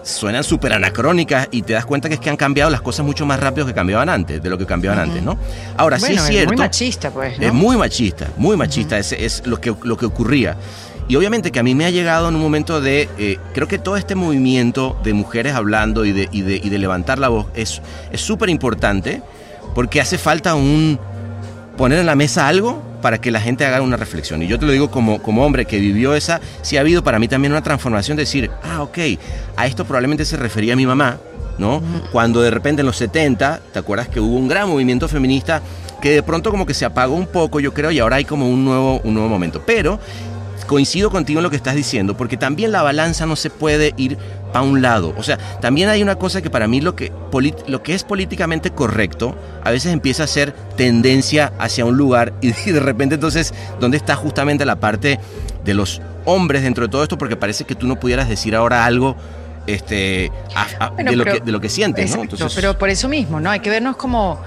suenan 0.02 0.44
súper 0.44 0.74
anacrónicas 0.74 1.48
y 1.52 1.62
te 1.62 1.74
das 1.74 1.86
cuenta 1.86 2.08
que 2.10 2.16
es 2.16 2.20
que 2.20 2.32
han 2.32 2.36
cambiado 2.36 2.72
las 2.72 2.82
cosas 2.82 3.06
mucho 3.06 3.28
más 3.28 3.40
rápido 3.40 3.68
que 3.68 3.76
cambiaban 3.76 4.10
antes, 4.10 4.42
de 4.42 4.50
lo 4.50 4.58
que 4.58 4.66
cambiaban 4.66 4.98
antes, 4.98 5.22
¿no? 5.22 5.38
Ahora 5.78 6.00
sí 6.00 6.14
es 6.14 6.24
cierto. 6.24 6.54
Es 6.54 6.58
muy 6.58 6.66
machista, 6.66 7.12
pues. 7.12 7.40
Es 7.40 7.54
muy 7.54 7.78
machista, 7.78 8.28
muy 8.36 8.58
machista, 8.58 8.98
es, 8.98 9.12
es 9.12 9.46
lo, 9.46 9.62
que, 9.62 9.76
lo 9.84 9.98
que 9.98 10.08
ocurría. 10.08 10.58
Y 11.10 11.16
obviamente 11.16 11.52
que 11.52 11.60
a 11.60 11.64
mí 11.64 11.76
me 11.76 11.86
ha 11.86 11.90
llegado 11.90 12.30
en 12.30 12.36
un 12.36 12.42
momento 12.42 12.80
de, 12.80 13.10
eh, 13.18 13.38
creo 13.54 13.68
que 13.68 13.80
todo 13.80 13.98
este 13.98 14.16
movimiento 14.16 14.96
de 15.04 15.14
mujeres 15.14 15.56
hablando 15.56 16.06
y 16.06 16.12
de, 16.12 16.30
y 16.32 16.44
de, 16.44 16.56
y 16.64 16.70
de 16.70 16.78
levantar 16.78 17.18
la 17.20 17.30
voz 17.30 17.48
es 17.56 17.82
súper 18.14 18.50
importante 18.50 19.22
porque 19.74 20.02
hace 20.02 20.18
falta 20.18 20.54
un 20.54 21.00
poner 21.78 22.00
en 22.00 22.06
la 22.06 22.16
mesa 22.16 22.48
algo 22.48 22.84
para 23.02 23.20
que 23.20 23.32
la 23.32 23.42
gente 23.42 23.66
haga 23.66 23.82
una 23.82 23.98
reflexión. 23.98 24.44
Y 24.44 24.48
yo 24.48 24.60
te 24.60 24.66
lo 24.66 24.72
digo 24.72 24.92
como, 24.92 25.22
como 25.24 25.46
hombre 25.46 25.66
que 25.66 25.80
vivió 25.80 26.14
esa, 26.14 26.42
sí 26.62 26.78
ha 26.78 26.82
habido 26.82 27.04
para 27.04 27.18
mí 27.18 27.28
también 27.28 27.54
una 27.54 27.64
transformación 27.64 28.18
de 28.18 28.24
decir, 28.24 28.52
ah, 28.64 28.84
ok, 28.84 28.98
a 29.56 29.66
esto 29.66 29.86
probablemente 29.86 30.26
se 30.26 30.38
refería 30.38 30.76
mi 30.76 30.86
mamá, 30.86 31.18
¿no? 31.58 31.82
Cuando 32.12 32.42
de 32.42 32.52
repente 32.52 32.82
en 32.82 32.86
los 32.86 32.98
70, 32.98 33.62
¿te 33.72 33.80
acuerdas 33.80 34.10
que 34.10 34.20
hubo 34.20 34.36
un 34.36 34.48
gran 34.48 34.70
movimiento 34.70 35.08
feminista 35.08 35.62
que 36.02 36.12
de 36.12 36.24
pronto 36.24 36.52
como 36.52 36.66
que 36.66 36.74
se 36.74 36.86
apagó 36.86 37.16
un 37.16 37.28
poco, 37.28 37.60
yo 37.60 37.74
creo, 37.74 37.92
y 37.92 38.00
ahora 38.00 38.18
hay 38.18 38.26
como 38.26 38.50
un 38.50 38.64
nuevo, 38.64 39.02
un 39.04 39.14
nuevo 39.14 39.30
momento. 39.30 39.64
Pero 39.66 40.00
coincido 40.70 41.10
contigo 41.10 41.40
en 41.40 41.44
lo 41.44 41.50
que 41.50 41.56
estás 41.56 41.74
diciendo, 41.74 42.16
porque 42.16 42.38
también 42.38 42.72
la 42.72 42.84
balanza 42.84 43.26
no 43.26 43.36
se 43.36 43.50
puede 43.50 43.96
ir 43.98 44.20
para 44.54 44.64
un 44.64 44.84
lado. 44.84 45.16
O 45.18 45.24
sea, 45.24 45.40
también 45.60 45.90
hay 45.90 46.04
una 46.04 46.14
cosa 46.18 46.44
que 46.44 46.52
para 46.52 46.68
mí 46.68 46.80
lo 46.80 46.96
que, 46.96 47.12
lo 47.66 47.82
que 47.82 47.96
es 47.96 48.04
políticamente 48.04 48.70
correcto, 48.70 49.36
a 49.64 49.72
veces 49.72 49.92
empieza 49.92 50.26
a 50.26 50.28
ser 50.28 50.52
tendencia 50.78 51.54
hacia 51.58 51.86
un 51.86 51.98
lugar 51.98 52.34
y 52.42 52.52
de 52.52 52.80
repente 52.80 53.16
entonces, 53.16 53.52
¿dónde 53.80 53.98
está 53.98 54.16
justamente 54.16 54.64
la 54.64 54.80
parte 54.80 55.20
de 55.66 55.74
los 55.74 56.04
hombres 56.26 56.62
dentro 56.62 56.86
de 56.86 56.92
todo 56.92 57.02
esto? 57.02 57.18
Porque 57.18 57.36
parece 57.36 57.64
que 57.64 57.74
tú 57.74 57.88
no 57.88 58.00
pudieras 58.00 58.30
decir 58.30 58.56
ahora 58.56 58.86
algo 58.86 59.16
este, 59.66 60.32
de, 60.98 61.16
lo 61.16 61.26
que, 61.26 61.40
de 61.40 61.52
lo 61.52 61.60
que 61.60 61.70
sientes, 61.70 62.16
¿no? 62.16 62.26
pero 62.54 62.78
por 62.78 62.90
eso 62.90 63.10
mismo, 63.10 63.40
¿no? 63.42 63.50
Hay 63.50 63.62
que 63.62 63.72
vernos 63.72 63.96
como, 63.98 64.40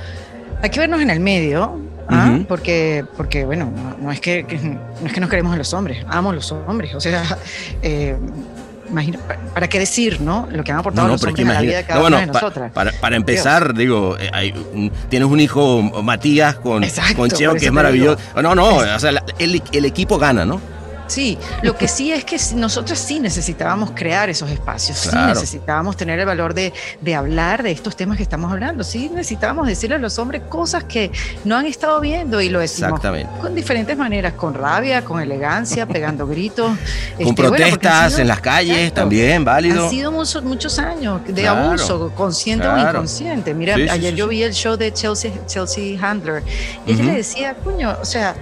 hay 0.63 0.71
que 0.71 0.79
vernos 0.79 1.01
en 1.01 1.11
el 1.11 1.19
medio, 1.19 1.81
¿ah? 2.13 2.39
porque, 2.49 3.05
porque, 3.17 3.45
bueno, 3.45 3.73
no, 4.01 4.13
es 4.13 4.21
que, 4.21 4.43
no 5.01 5.07
es 5.07 5.13
que 5.13 5.21
nos 5.21 5.31
queremos 5.31 5.55
a 5.55 5.57
los 5.57 5.73
hombres, 5.73 6.05
amo 6.09 6.31
a 6.31 6.35
los 6.35 6.51
hombres, 6.53 6.95
o 6.95 7.01
sea, 7.01 7.39
eh, 7.83 8.17
¿para 9.55 9.69
qué 9.69 9.79
decir, 9.79 10.21
no? 10.21 10.49
Lo 10.51 10.63
que 10.65 10.73
han 10.73 10.79
aportado 10.79 11.09
los 11.09 11.23
hombres 11.25 11.49
a 11.49 11.53
la 11.53 11.61
vida 11.61 11.77
de 11.79 11.85
cada 11.85 12.07
una 12.07 12.21
de 12.21 12.27
nosotras. 12.27 12.73
Para, 12.73 13.17
empezar, 13.17 13.75
digo, 13.75 14.17
eh, 14.19 14.31
hay 14.33 14.53
tienes 15.09 15.29
un 15.29 15.41
hijo 15.41 15.83
Matías 16.03 16.57
con, 16.57 16.85
con 17.17 17.31
Cheo 17.31 17.55
que 17.55 17.67
es 17.67 17.73
maravilloso. 17.73 18.19
No, 18.43 18.55
no, 18.55 18.77
o 18.77 18.99
sea, 18.99 19.11
el, 19.39 19.63
el 19.73 19.85
equipo 19.85 20.19
gana, 20.19 20.45
¿no? 20.45 20.61
Sí, 21.13 21.37
lo 21.61 21.77
que 21.77 21.89
sí 21.89 22.11
es 22.11 22.25
que 22.25 22.39
nosotros 22.55 22.99
sí 22.99 23.21
necesitábamos 23.21 23.91
crear 23.91 24.31
esos 24.31 24.51
espacios, 24.51 24.97
sí 24.97 25.15
necesitábamos 25.15 25.95
tener 25.95 26.19
el 26.19 26.25
valor 26.25 26.55
de, 26.55 26.73
hablar 27.15 27.63
de 27.63 27.71
estos 27.71 27.97
temas 27.97 28.17
que 28.17 28.23
estamos 28.23 28.51
hablando, 28.51 28.83
sí 28.83 29.11
necesitábamos 29.15 29.67
decirle 29.67 29.97
a 29.97 29.99
los 29.99 30.19
hombres 30.19 30.41
cosas 30.49 30.85
que 30.85 31.13
no 31.45 31.59
han 31.59 31.67
estado 31.67 32.01
viendo 32.01 32.41
y 32.41 32.49
lo 32.49 32.61
decimos 32.61 32.99
con 33.43 33.55
diferentes 33.55 33.95
maneras, 33.95 34.33
con 34.33 34.55
rabia, 34.55 35.05
con 35.05 35.21
elegancia, 35.21 35.85
pegando 35.85 36.27
gritos. 36.27 36.71
con 37.19 37.27
este, 37.27 37.43
protestas 37.43 38.19
en 38.19 38.29
las 38.29 38.41
calles 38.41 38.95
también, 38.95 39.45
válido. 39.45 39.85
Han 39.85 39.91
sido 39.91 40.13
muchos, 40.13 40.43
muchos 40.43 40.79
años 40.79 41.21
de 41.27 41.47
abuso, 41.47 42.11
consciente 42.17 42.67
o 42.67 42.79
inconsciente. 42.79 43.53
Mira, 43.53 43.75
ayer 43.75 44.15
yo 44.15 44.29
vi 44.29 44.43
el 44.45 44.55
show 44.55 44.79
de 44.79 44.95
Chelsea, 44.95 45.31
Chelsea 45.47 45.99
Handler 46.01 46.43
y 46.87 46.93
ella 46.93 47.05
le 47.05 47.13
decía, 47.17 47.55
coño, 47.63 47.99
o 48.01 48.05
sea, 48.07 48.35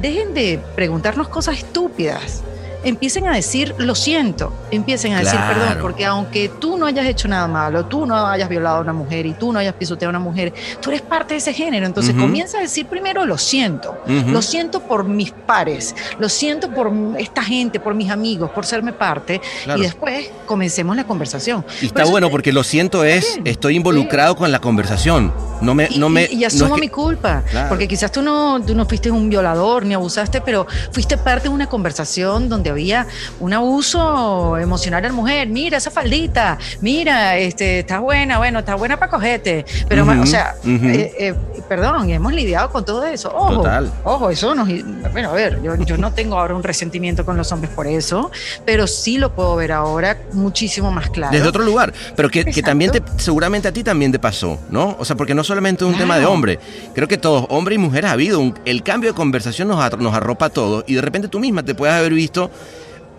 dejen 0.00 0.34
de 0.34 0.60
preguntarnos 0.76 1.28
cosas 1.28 1.58
estúpidas. 1.58 2.44
Empiecen 2.84 3.26
a 3.26 3.34
decir 3.34 3.74
lo 3.78 3.94
siento, 3.94 4.52
empiecen 4.70 5.12
a 5.14 5.18
decir 5.20 5.38
perdón, 5.48 5.78
porque 5.80 6.04
aunque 6.04 6.48
tú 6.48 6.76
no 6.78 6.86
hayas 6.86 7.06
hecho 7.06 7.26
nada 7.28 7.48
malo, 7.48 7.86
tú 7.86 8.06
no 8.06 8.14
hayas 8.26 8.48
violado 8.48 8.78
a 8.78 8.80
una 8.80 8.92
mujer 8.92 9.26
y 9.26 9.32
tú 9.34 9.52
no 9.52 9.58
hayas 9.58 9.74
pisoteado 9.74 10.10
a 10.10 10.18
una 10.18 10.18
mujer, 10.24 10.52
tú 10.80 10.90
eres 10.90 11.02
parte 11.02 11.34
de 11.34 11.38
ese 11.38 11.52
género. 11.52 11.86
Entonces 11.86 12.14
comienza 12.14 12.58
a 12.58 12.60
decir 12.60 12.86
primero 12.86 13.24
lo 13.26 13.36
siento, 13.38 13.96
lo 14.06 14.42
siento 14.42 14.80
por 14.80 15.04
mis 15.04 15.32
pares, 15.32 15.94
lo 16.18 16.28
siento 16.28 16.70
por 16.70 16.92
esta 17.18 17.42
gente, 17.42 17.80
por 17.80 17.94
mis 17.94 18.10
amigos, 18.10 18.50
por 18.50 18.64
serme 18.64 18.92
parte 18.92 19.40
Claro. 19.64 19.80
y 19.80 19.82
después 19.82 20.30
comencemos 20.46 20.96
la 20.96 21.04
conversación. 21.04 21.64
Y 21.82 21.86
está 21.86 22.02
Por 22.02 22.12
bueno 22.12 22.30
porque 22.30 22.52
lo 22.52 22.62
siento 22.64 23.04
es, 23.04 23.34
Bien. 23.34 23.46
estoy 23.46 23.76
involucrado 23.76 24.36
con 24.36 24.50
la 24.52 24.60
conversación. 24.60 25.32
No 25.60 25.74
me, 25.74 25.88
y, 25.90 25.98
no 25.98 26.08
me, 26.08 26.22
y- 26.30 26.34
y 26.34 26.40
no 26.42 26.46
asumo 26.46 26.66
es 26.66 26.72
que- 26.74 26.80
mi 26.80 26.88
culpa, 26.88 27.42
Claro. 27.50 27.68
porque 27.68 27.88
quizás 27.88 28.12
tú 28.12 28.22
no, 28.22 28.60
tú 28.64 28.74
no 28.76 28.86
fuiste 28.86 29.10
un 29.10 29.28
violador 29.28 29.84
ni 29.84 29.94
abusaste, 29.94 30.40
pero 30.40 30.66
fuiste 30.92 31.18
parte 31.18 31.44
de 31.48 31.54
una 31.54 31.66
conversación 31.68 32.48
donde 32.48 32.70
había 32.78 33.06
un 33.40 33.52
abuso 33.52 34.56
emocional 34.58 35.04
a 35.04 35.08
la 35.08 35.12
mujer. 35.14 35.48
Mira 35.48 35.78
esa 35.78 35.90
faldita, 35.90 36.58
mira, 36.80 37.36
este, 37.36 37.80
está 37.80 37.98
buena, 37.98 38.38
bueno, 38.38 38.60
está 38.60 38.76
buena 38.76 38.96
para 38.98 39.10
cogerte. 39.10 39.64
Pero, 39.88 40.04
Ujú, 40.04 40.22
o 40.22 40.26
sea, 40.26 40.54
ujú. 40.62 40.86
eh, 40.86 41.12
eh, 41.18 41.34
perdón, 41.68 42.08
hemos 42.10 42.32
lidiado 42.32 42.70
con 42.70 42.84
todo 42.84 43.04
eso. 43.04 43.30
Ojo, 43.34 43.56
Total. 43.56 43.92
ojo, 44.04 44.30
eso 44.30 44.54
nos. 44.54 44.68
Bueno, 45.12 45.30
a 45.30 45.34
ver, 45.34 45.60
yo, 45.62 45.74
yo 45.76 45.96
no 45.96 46.12
tengo 46.12 46.38
ahora 46.38 46.54
un 46.54 46.62
resentimiento 46.62 47.24
con 47.24 47.36
los 47.36 47.50
hombres 47.52 47.72
por 47.74 47.86
eso, 47.86 48.30
pero 48.64 48.86
sí 48.86 49.18
lo 49.18 49.34
puedo 49.34 49.56
ver 49.56 49.72
ahora 49.72 50.16
muchísimo 50.32 50.90
más 50.92 51.10
claro. 51.10 51.32
Desde 51.32 51.48
otro 51.48 51.64
lugar, 51.64 51.92
pero 52.14 52.28
que, 52.28 52.44
que 52.44 52.62
también 52.62 52.92
te, 52.92 53.02
seguramente 53.16 53.66
a 53.68 53.72
ti 53.72 53.82
también 53.82 54.12
te 54.12 54.18
pasó, 54.18 54.58
¿no? 54.70 54.96
O 54.98 55.04
sea, 55.04 55.16
porque 55.16 55.34
no 55.34 55.42
solamente 55.42 55.84
es 55.84 55.90
un 55.90 55.98
tema 55.98 56.18
de 56.18 56.26
hombre, 56.26 56.58
creo 56.94 57.08
que 57.08 57.18
todos, 57.18 57.46
hombres 57.48 57.76
y 57.76 57.78
mujeres, 57.78 58.10
ha 58.10 58.12
habido 58.12 58.38
un- 58.40 58.54
el 58.64 58.82
cambio 58.82 59.10
de 59.10 59.16
conversación 59.16 59.68
nos, 59.68 59.98
nos 59.98 60.14
arropa 60.14 60.46
a 60.46 60.50
todos 60.50 60.84
y 60.86 60.94
de 60.94 61.00
repente 61.00 61.28
tú 61.28 61.38
misma 61.40 61.62
te 61.62 61.74
puedes 61.74 61.94
haber 61.94 62.12
visto 62.12 62.50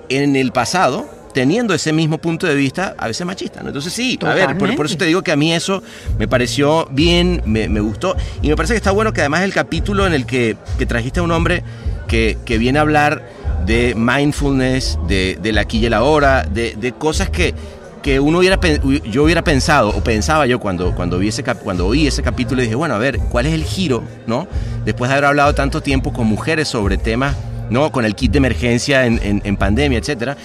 en 0.09 0.35
el 0.35 0.51
pasado 0.51 1.07
teniendo 1.33 1.73
ese 1.73 1.93
mismo 1.93 2.17
punto 2.17 2.47
de 2.47 2.55
vista, 2.55 2.95
a 2.97 3.07
veces 3.07 3.25
machista, 3.25 3.61
¿no? 3.61 3.67
Entonces 3.69 3.93
sí, 3.93 4.17
a 4.21 4.33
ver, 4.33 4.57
por, 4.57 4.57
por 4.57 4.67
eso 4.67 4.71
Totalmente. 4.73 4.97
te 4.97 5.05
digo 5.05 5.21
que 5.21 5.31
a 5.31 5.35
mí 5.35 5.53
eso 5.53 5.83
me 6.17 6.27
pareció 6.27 6.87
bien, 6.91 7.43
me, 7.45 7.69
me 7.69 7.79
gustó 7.79 8.15
y 8.41 8.49
me 8.49 8.55
parece 8.55 8.73
que 8.73 8.77
está 8.77 8.91
bueno 8.91 9.13
que 9.13 9.21
además 9.21 9.43
el 9.43 9.53
capítulo 9.53 10.07
en 10.07 10.13
el 10.13 10.25
que, 10.25 10.57
que 10.77 10.85
trajiste 10.85 11.19
a 11.19 11.23
un 11.23 11.31
hombre 11.31 11.63
que, 12.07 12.37
que 12.45 12.57
viene 12.57 12.79
a 12.79 12.81
hablar 12.81 13.29
de 13.65 13.93
mindfulness, 13.95 14.97
de, 15.07 15.37
de 15.41 15.51
la 15.53 15.61
aquí 15.61 15.77
y 15.77 15.85
el 15.85 15.93
ahora, 15.93 16.43
de, 16.43 16.75
de 16.75 16.91
cosas 16.93 17.29
que, 17.29 17.53
que 18.01 18.19
uno 18.19 18.39
hubiera, 18.39 18.59
yo 19.05 19.23
hubiera 19.23 19.43
pensado, 19.43 19.89
o 19.89 20.03
pensaba 20.03 20.47
yo 20.47 20.59
cuando, 20.59 20.95
cuando, 20.95 21.19
vi 21.19 21.27
ese 21.27 21.43
cuando 21.43 21.85
oí 21.85 22.07
ese 22.07 22.23
capítulo, 22.23 22.61
y 22.61 22.65
dije, 22.65 22.75
bueno, 22.75 22.95
a 22.95 22.97
ver, 22.97 23.19
¿cuál 23.19 23.45
es 23.45 23.53
el 23.53 23.63
giro, 23.63 24.03
no? 24.25 24.47
Después 24.85 25.09
de 25.09 25.13
haber 25.15 25.25
hablado 25.25 25.53
tanto 25.53 25.81
tiempo 25.81 26.11
con 26.11 26.25
mujeres 26.25 26.67
sobre 26.67 26.97
temas, 26.97 27.35
¿no? 27.69 27.91
Con 27.91 28.05
el 28.05 28.15
kit 28.15 28.31
de 28.31 28.37
emergencia 28.37 29.05
en, 29.05 29.41
en- 29.43 29.55
pandemia, 29.57 29.99
etcétera. 29.99 30.37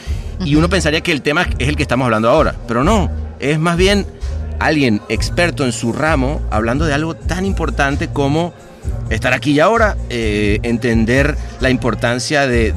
Y 0.44 0.56
uno 0.56 0.68
pensaría 0.68 1.00
que 1.00 1.12
el 1.12 1.22
tema 1.22 1.46
es 1.58 1.68
el 1.68 1.76
que 1.76 1.82
estamos 1.82 2.04
hablando 2.04 2.28
ahora, 2.28 2.54
pero 2.66 2.82
no, 2.84 3.10
es 3.40 3.58
más 3.58 3.76
bien 3.76 4.06
alguien 4.58 5.00
experto 5.08 5.64
en 5.64 5.72
su 5.72 5.92
ramo 5.92 6.40
hablando 6.50 6.84
de 6.86 6.94
algo 6.94 7.14
tan 7.14 7.44
importante 7.44 8.08
como 8.08 8.52
estar 9.10 9.32
aquí 9.32 9.52
y 9.52 9.60
ahora, 9.60 9.96
eh, 10.10 10.58
entender 10.62 11.36
la 11.60 11.70
importancia 11.70 12.46
de- 12.46 12.72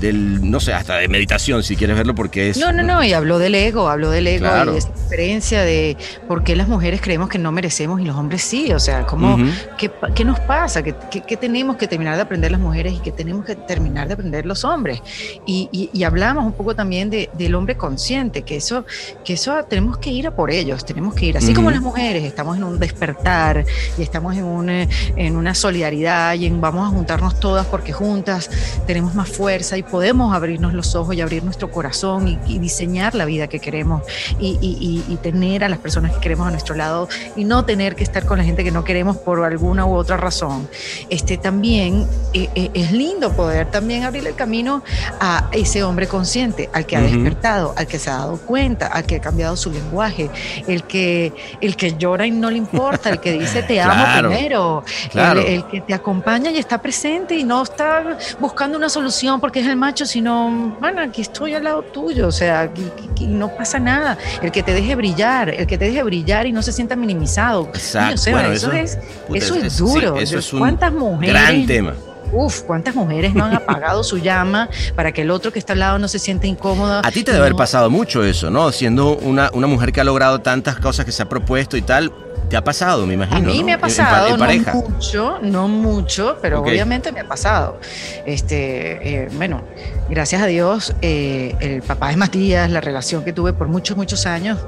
del, 0.00 0.50
no 0.50 0.60
sé, 0.60 0.72
hasta 0.72 0.96
de 0.96 1.08
meditación, 1.08 1.62
si 1.62 1.76
quieres 1.76 1.96
verlo, 1.96 2.14
porque 2.14 2.50
es... 2.50 2.58
No, 2.58 2.72
no, 2.72 2.82
no, 2.82 3.02
y 3.04 3.12
habló 3.12 3.38
del 3.38 3.54
ego, 3.54 3.88
habló 3.88 4.10
del 4.10 4.26
ego 4.26 4.46
Claro. 4.46 4.70
y 4.70 4.74
de 4.74 4.78
esa 4.78 4.90
diferencia 4.90 5.62
de 5.62 5.96
por 6.26 6.44
qué 6.44 6.54
las 6.56 6.68
mujeres 6.68 7.00
creemos 7.00 7.28
que 7.28 7.38
no 7.38 7.50
merecemos 7.52 8.00
y 8.00 8.04
los 8.04 8.16
hombres 8.16 8.42
sí, 8.42 8.72
o 8.72 8.78
sea, 8.78 9.06
¿cómo, 9.06 9.34
Ujú. 9.34 9.46
¿qué, 9.76 9.88
pa- 9.88 10.12
qué 10.14 10.24
nos 10.24 10.38
pasa? 10.40 10.82
¿Qué, 10.82 10.94
qué, 11.10 11.22
qué 11.22 11.36
tenemos 11.36 11.76
que 11.76 11.86
terminar 11.88 12.16
de 12.16 12.22
aprender 12.22 12.50
las 12.50 12.60
mujeres 12.60 12.94
y 12.94 12.98
qué 12.98 13.10
tenemos 13.12 13.44
que 13.44 13.56
terminar 13.56 14.06
de 14.08 14.14
aprender 14.14 14.46
los 14.46 14.64
hombres? 14.64 15.00
Y, 15.46 15.68
y, 15.72 15.90
y 15.92 16.04
hablamos 16.04 16.44
un 16.44 16.52
poco 16.52 16.74
también 16.74 17.10
de, 17.10 17.28
del 17.34 17.54
hombre 17.54 17.76
consciente, 17.76 18.42
que 18.42 18.56
eso, 18.56 18.84
que 19.24 19.32
eso 19.34 19.64
tenemos 19.68 19.98
que 19.98 20.10
ir 20.10 20.26
a 20.26 20.30
por 20.34 20.50
ellos, 20.50 20.84
tenemos 20.84 21.14
que 21.14 21.26
ir, 21.26 21.36
así 21.38 21.52
como 21.52 21.68
Ujú. 21.68 21.74
las 21.74 21.82
mujeres, 21.82 22.24
estamos 22.24 22.56
en 22.56 22.64
un 22.64 22.78
despertar 22.78 23.64
y 23.98 24.02
estamos 24.02 24.36
en, 24.36 24.44
un, 24.44 24.68
eh, 24.70 24.88
en 25.16 25.36
una 25.36 25.54
solidaridad 25.54 26.34
y 26.34 26.46
en 26.46 26.60
vamos 26.60 26.86
a 26.86 26.90
juntarnos 26.94 27.40
todas 27.40 27.66
porque 27.66 27.92
juntas 27.92 28.50
tenemos 28.86 29.14
más 29.14 29.28
fuerza 29.28 29.76
y 29.76 29.82
podemos 29.90 30.34
abrirnos 30.34 30.72
los 30.74 30.94
ojos 30.94 31.14
y 31.14 31.20
abrir 31.20 31.42
nuestro 31.44 31.70
corazón 31.70 32.28
y, 32.28 32.38
y 32.46 32.58
diseñar 32.58 33.14
la 33.14 33.24
vida 33.24 33.46
que 33.48 33.58
queremos 33.60 34.02
y, 34.38 34.58
y- 34.60 35.04
y- 35.08 35.16
tener 35.16 35.64
a 35.64 35.68
las 35.68 35.78
personas 35.80 36.12
que 36.14 36.20
queremos 36.20 36.46
a 36.46 36.50
nuestro 36.50 36.74
lado 36.76 37.08
y 37.36 37.44
no 37.44 37.64
tener 37.64 37.96
que 37.96 38.04
estar 38.04 38.24
con 38.24 38.38
la 38.38 38.44
gente 38.44 38.62
que 38.62 38.70
no 38.70 38.84
queremos 38.84 39.16
por 39.16 39.44
alguna 39.44 39.84
u 39.84 39.94
otra 39.94 40.16
razón. 40.16 40.68
Este, 41.10 41.36
también 41.38 42.06
eh, 42.32 42.48
eh, 42.54 42.70
es 42.74 42.92
lindo 42.92 43.32
poder 43.32 43.70
también 43.70 44.04
abrir 44.04 44.26
el 44.26 44.34
camino 44.34 44.82
a 45.20 45.48
ese 45.52 45.82
hombre 45.82 46.06
consciente, 46.06 46.70
al 46.72 46.86
que 46.86 46.96
ha 46.96 47.00
Ujú. 47.00 47.08
despertado, 47.10 47.74
al 47.76 47.86
que 47.86 47.98
se 47.98 48.10
ha 48.10 48.18
dado 48.18 48.36
cuenta, 48.38 48.86
al 48.86 49.04
que 49.04 49.16
ha 49.16 49.20
cambiado 49.20 49.56
su 49.56 49.70
lenguaje, 49.72 50.30
el 50.66 50.84
que, 50.84 51.32
el 51.60 51.74
que 51.76 51.96
llora 51.96 52.26
y 52.26 52.30
no 52.30 52.50
le 52.50 52.58
importa, 52.58 53.10
el 53.10 53.20
que 53.20 53.32
dice 53.32 53.62
te 53.64 53.80
amo 53.82 53.94
Claro, 53.94 54.28
primero, 54.28 54.84
claro. 55.10 55.40
el, 55.40 55.46
el 55.46 55.64
que 55.66 55.80
te 55.80 55.94
acompaña 55.94 56.50
y 56.50 56.58
está 56.58 56.80
presente 56.80 57.34
y 57.34 57.42
no 57.44 57.62
está 57.62 58.16
buscando 58.38 58.78
una 58.78 58.88
solución 58.88 59.40
porque 59.40 59.60
es 59.60 59.66
el 59.66 59.76
macho, 59.78 60.04
sino, 60.04 60.76
bueno, 60.80 61.00
aquí 61.00 61.22
estoy 61.22 61.54
al 61.54 61.64
lado 61.64 61.82
tuyo, 61.82 62.28
o 62.28 62.32
sea, 62.32 62.60
aquí, 62.60 62.84
aquí 63.10 63.26
no 63.26 63.48
pasa 63.56 63.78
nada. 63.78 64.18
El 64.42 64.52
que 64.52 64.62
te 64.62 64.74
deje 64.74 64.94
brillar, 64.94 65.48
el 65.50 65.66
que 65.66 65.78
te 65.78 65.86
deje 65.86 66.02
brillar 66.02 66.46
y 66.46 66.52
no 66.52 66.60
se 66.62 66.72
sienta 66.72 66.96
minimizado. 66.96 67.68
Exacto. 67.68 68.20
Bueno, 68.30 68.52
eso, 68.52 68.72
eso- 68.72 68.76
es, 68.76 68.98
puta, 69.26 69.38
eso 69.38 69.54
es, 69.54 69.64
es- 69.64 69.72
sí, 69.72 69.78
duro. 69.78 70.16
eso 70.18 70.38
es 70.38 70.52
un 70.52 70.58
¿Cuántas 70.60 70.92
mujeres? 70.92 71.32
Gran 71.32 71.66
tema. 71.66 71.94
Uf, 72.30 72.60
¿cuántas 72.64 72.94
mujeres 72.94 73.32
no 73.34 73.46
han 73.46 73.54
apagado 73.56 74.04
su 74.04 74.18
llama 74.18 74.68
para 74.94 75.12
que 75.12 75.22
el 75.22 75.30
otro 75.30 75.50
que 75.50 75.58
está 75.58 75.72
al 75.72 75.78
lado 75.78 75.98
no 75.98 76.08
se 76.08 76.18
sienta 76.18 76.46
incómoda? 76.46 77.00
A 77.02 77.10
ti 77.10 77.24
te 77.24 77.30
debe 77.32 77.44
haber 77.46 77.56
pasado 77.56 77.88
mucho 77.88 78.22
eso, 78.22 78.50
¿no? 78.50 78.70
Siendo 78.70 79.16
una, 79.16 79.50
una 79.54 79.66
mujer 79.66 79.92
que 79.92 80.02
ha 80.02 80.04
logrado 80.04 80.40
tantas 80.40 80.76
cosas 80.76 81.06
que 81.06 81.12
se 81.12 81.22
ha 81.22 81.28
propuesto 81.28 81.76
y 81.78 81.82
tal, 81.82 82.12
te 82.48 82.56
ha 82.56 82.64
pasado, 82.64 83.06
me 83.06 83.14
imagino. 83.14 83.36
A 83.36 83.40
mí 83.40 83.58
¿no? 83.60 83.66
me 83.66 83.72
ha 83.72 83.74
en 83.76 83.80
pasado, 83.80 84.28
en 84.28 84.38
pareja. 84.38 84.72
no 84.72 84.82
mucho, 84.82 85.38
no 85.42 85.68
mucho, 85.68 86.38
pero 86.40 86.60
obviamente 86.60 87.12
me 87.12 87.20
ha 87.20 87.28
pasado. 87.28 87.80
Este, 88.24 89.24
eh, 89.24 89.28
bueno, 89.32 89.62
gracias 90.10 90.42
a 90.42 90.46
Dios, 90.46 90.94
eh, 91.02 91.54
el 91.60 91.82
papá 91.82 92.08
de 92.10 92.16
Matías, 92.16 92.70
la 92.70 92.80
relación 92.80 93.24
que 93.24 93.32
tuve 93.32 93.52
por 93.52 93.68
muchos, 93.68 93.96
muchos 93.96 94.26
años, 94.26 94.58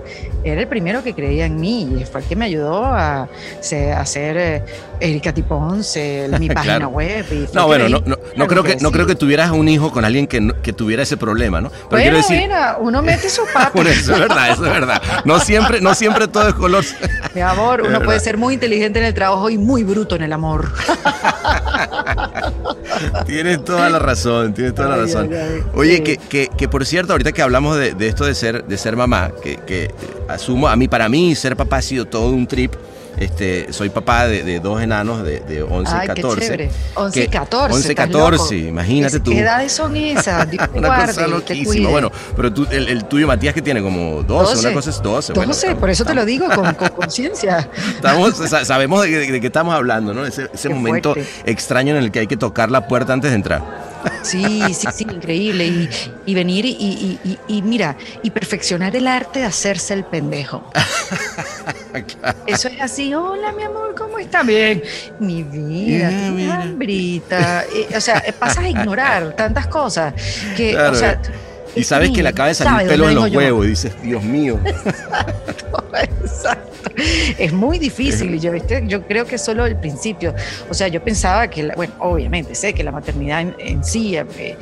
era 0.45 0.61
el 0.61 0.69
primero 0.69 1.03
que 1.03 1.15
creía 1.15 1.47
en 1.47 1.59
mí 1.61 1.83
y 2.01 2.05
fue 2.05 2.21
el 2.23 2.27
que 2.27 2.37
me 2.37 2.45
ayudó 2.47 2.85
a, 2.85 3.23
a 3.23 3.29
hacer 4.01 4.37
eh, 4.39 4.63
Erika 5.01 5.33
Tipons, 5.33 5.97
eh, 5.97 6.29
mi 6.39 6.49
página 6.49 6.77
Claro. 6.77 6.89
web. 6.91 7.25
y 7.33 7.49
No, 7.55 7.67
bueno, 7.67 7.85
que 7.87 7.91
no, 7.91 8.01
no, 8.07 8.17
no 8.37 8.47
creo 8.47 8.63
que, 8.63 8.77
no 8.77 8.89
sí. 8.89 8.95
creo 8.95 9.07
que 9.07 9.15
tuvieras 9.15 9.51
un 9.51 9.69
hijo 9.69 9.91
con 9.91 10.05
alguien 10.05 10.27
que, 10.27 10.41
no- 10.41 10.61
que 10.63 10.73
tuviera 10.73 11.03
ese 11.03 11.17
problema, 11.17 11.61
¿no? 11.61 11.71
Pero 11.71 11.87
Bueno, 11.91 12.03
quiero 12.03 12.17
decir, 12.19 12.39
mira, 12.39 12.77
uno 12.81 13.03
mete 13.11 13.29
su 13.31 13.43
pata. 13.53 13.73
por 13.73 13.87
eso 13.87 14.13
es 14.15 14.19
verdad, 14.21 14.51
eso 14.51 14.67
es 14.67 14.73
verdad. 14.73 15.03
No 15.25 15.41
siempre, 15.41 15.81
no 15.81 15.95
siempre 15.95 16.29
todo 16.29 16.49
es 16.49 16.55
color. 16.55 16.85
Mi 17.35 17.41
amor, 17.41 17.83
uno 17.83 18.01
puede 18.03 18.21
ser 18.21 18.37
muy 18.37 18.55
inteligente 18.55 18.99
en 18.99 19.07
el 19.07 19.15
trabajo 19.15 19.49
y 19.51 19.57
muy 19.59 19.85
bruto 19.85 20.17
en 20.17 20.23
el 20.23 20.33
amor. 20.33 20.71
Tienes 23.27 23.65
toda 23.65 23.89
la 23.91 23.99
razón, 23.99 24.55
tienes 24.55 24.75
toda 24.75 24.89
la 24.89 24.97
razón. 24.97 25.31
Oye, 25.75 26.03
que, 26.03 26.17
que, 26.17 26.49
que 26.57 26.69
por 26.69 26.85
cierto, 26.85 27.13
ahorita 27.13 27.33
que 27.33 27.43
hablamos 27.43 27.77
de, 27.77 27.95
de 27.95 28.09
esto 28.09 28.25
de 28.25 28.35
ser, 28.35 28.65
de 28.65 28.79
ser 28.79 28.97
mamá, 28.97 29.31
que, 29.43 29.57
que 29.59 29.85
eh, 29.85 29.91
asumo, 30.29 30.69
a 30.69 30.77
mí, 30.77 30.89
para 30.89 31.09
mí, 31.09 31.35
ser 31.35 31.57
papá 31.57 31.79
ha 31.79 31.83
sido 31.83 32.07
todo 32.07 32.31
un 32.31 32.47
trip. 32.47 32.75
Este, 33.19 33.71
soy 33.73 33.91
papá 33.91 34.27
de, 34.27 34.43
de 34.43 34.61
dos 34.61 34.81
enanos 34.81 35.23
de, 35.23 35.41
de 35.41 35.63
11 35.63 35.93
Ay, 35.95 35.99
y 35.99 36.15
qué 36.15 36.23
14. 36.23 36.41
chévere. 36.41 36.71
11 36.95 37.19
y 37.21 37.23
que- 37.25 37.29
14. 37.31 37.75
11 37.75 37.89
y 37.89 37.91
estás 37.91 38.07
14, 38.07 38.55
loco. 38.55 38.69
imagínate 38.69 39.13
¿Qué- 39.19 39.21
tú. 39.21 39.31
¿Qué 39.33 39.39
edades 39.41 39.73
son 39.73 39.97
esas? 39.97 40.51
Dios 40.51 40.69
Una 40.75 40.89
guarde, 40.89 41.07
cosa 41.15 41.27
loquísima. 41.27 41.91
Bueno, 41.91 42.11
pero 42.35 42.53
tú, 42.53 42.67
el, 42.71 42.89
el 42.89 43.05
tuyo, 43.05 43.27
Matías, 43.27 43.53
que 43.53 43.61
tiene 43.63 43.83
como 43.83 44.23
12, 44.23 44.59
una 44.67 44.73
cosa 44.75 44.91
es 44.91 45.03
12. 45.03 45.33
bueno, 45.35 45.49
12, 45.49 45.61
estamos- 45.67 45.81
por 45.81 45.91
eso 45.91 46.05
te 46.05 46.15
lo 46.15 46.25
digo 46.25 46.47
con 46.55 46.73
con 46.75 46.89
conciencia. 46.97 47.69
Sabemos 48.65 49.03
de, 49.03 49.09
de- 49.31 49.41
qué 49.41 49.47
estamos 49.47 49.75
hablando, 49.75 50.15
¿no? 50.15 50.25
Ese, 50.25 50.49
ese 50.53 50.69
Qué 50.69 50.75
momento 50.75 51.13
fuerte. 51.15 51.31
extraño 51.45 51.97
en 51.97 52.03
el 52.05 52.11
que 52.11 52.21
hay 52.21 52.27
que 52.27 52.37
tocar 52.37 52.71
la 52.71 52.87
puerta 52.89 53.13
antes 53.13 53.31
de 53.31 53.37
entrar. 53.37 53.90
Sí, 54.23 54.75
sí, 54.75 54.87
sí, 54.93 55.05
increíble. 55.11 55.67
Y, 55.67 55.91
y 56.27 56.35
venir 56.35 56.65
y, 56.65 56.71
y- 56.71 57.21
y- 57.23 57.39
y 57.47 57.63
mira, 57.63 57.97
y 58.23 58.31
perfeccionar 58.31 58.95
el 58.97 59.07
arte 59.07 59.41
de 59.41 59.47
hacerse 59.47 59.95
el 59.95 60.05
pendejo. 60.05 60.65
Eso 62.47 62.69
es 62.69 62.81
así, 62.81 63.13
hola 63.15 63.53
mi 63.57 63.63
amor, 63.63 63.95
¿cómo 63.97 64.19
está? 64.19 64.43
Bien, 64.43 64.83
mi 65.19 65.43
vida, 65.43 66.11
Yeah, 66.11 66.31
mira. 66.33 66.63
hambrita. 66.63 67.65
Eh, 67.75 67.89
o 67.97 68.01
sea, 68.01 68.23
pasas 68.39 68.65
a 68.65 68.69
ignorar 68.69 69.35
tantas 69.35 69.67
cosas 69.67 70.15
que, 70.57 70.73
Claro, 70.73 70.93
o 70.93 70.95
sea, 70.95 71.13
eh. 71.13 71.19
Y 71.77 71.81
este 71.81 71.85
sabes 71.85 72.11
que 72.11 72.23
le 72.23 72.29
acaba 72.31 72.49
de 72.49 72.55
salir 72.55 72.89
pelos 72.89 73.09
en 73.09 73.15
los 73.15 73.31
yo. 73.31 73.39
huevos 73.39 73.67
y 73.67 73.69
dices, 73.71 73.93
Dios 74.03 74.23
mío. 74.23 74.59
Exacto. 75.93 76.71
Es 77.39 77.53
muy 77.53 77.79
difícil 77.79 78.35
y 78.35 78.41
yo, 78.41 78.53
¿viste? 78.53 78.83
yo 78.87 79.07
creo 79.07 79.25
que 79.27 79.37
es 79.37 79.43
solo 79.43 79.67
el 79.67 79.77
principio. 79.77 80.35
O 80.69 80.75
sea, 80.75 80.89
yo 80.89 81.03
pensaba 81.03 81.49
que, 81.49 81.63
la- 81.63 81.75
bueno, 81.75 81.93
obviamente 81.99 82.55
sé 82.55 82.73
que 82.75 82.83
la 82.83 82.93
maternidad 82.93 83.41
en, 83.41 83.55
en 83.59 83.85
sí 83.85 84.17
eh, 84.17 84.57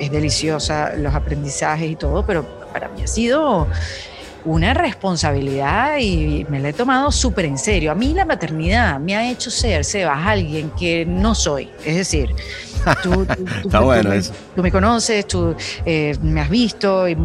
es 0.00 0.10
deliciosa, 0.10 0.94
los 0.96 1.14
aprendizajes 1.14 1.90
y 1.90 1.96
todo, 1.96 2.24
pero 2.26 2.44
para 2.72 2.88
mí 2.88 3.02
ha 3.02 3.06
sido 3.06 3.66
una 4.46 4.72
responsabilidad 4.74 5.98
y 5.98 6.46
me 6.48 6.60
la 6.60 6.70
he 6.70 6.72
tomado 6.72 7.10
súper 7.10 7.44
en 7.44 7.58
serio. 7.58 7.90
A 7.90 7.94
mí 7.94 8.14
la 8.14 8.24
maternidad 8.24 8.98
me 8.98 9.16
ha 9.16 9.30
hecho 9.30 9.50
ser, 9.50 9.84
Sebas, 9.84 10.24
alguien 10.24 10.70
que 10.70 11.04
no 11.04 11.34
soy. 11.34 11.68
Es 11.84 11.96
decir, 11.96 12.30
tú, 13.02 13.26
tú, 14.54 14.62
me 14.62 14.70
conoces, 14.70 15.26
tú 15.26 15.54
eh, 15.84 16.16
me 16.22 16.40
has 16.40 16.48
visto 16.48 17.08
y 17.08 17.16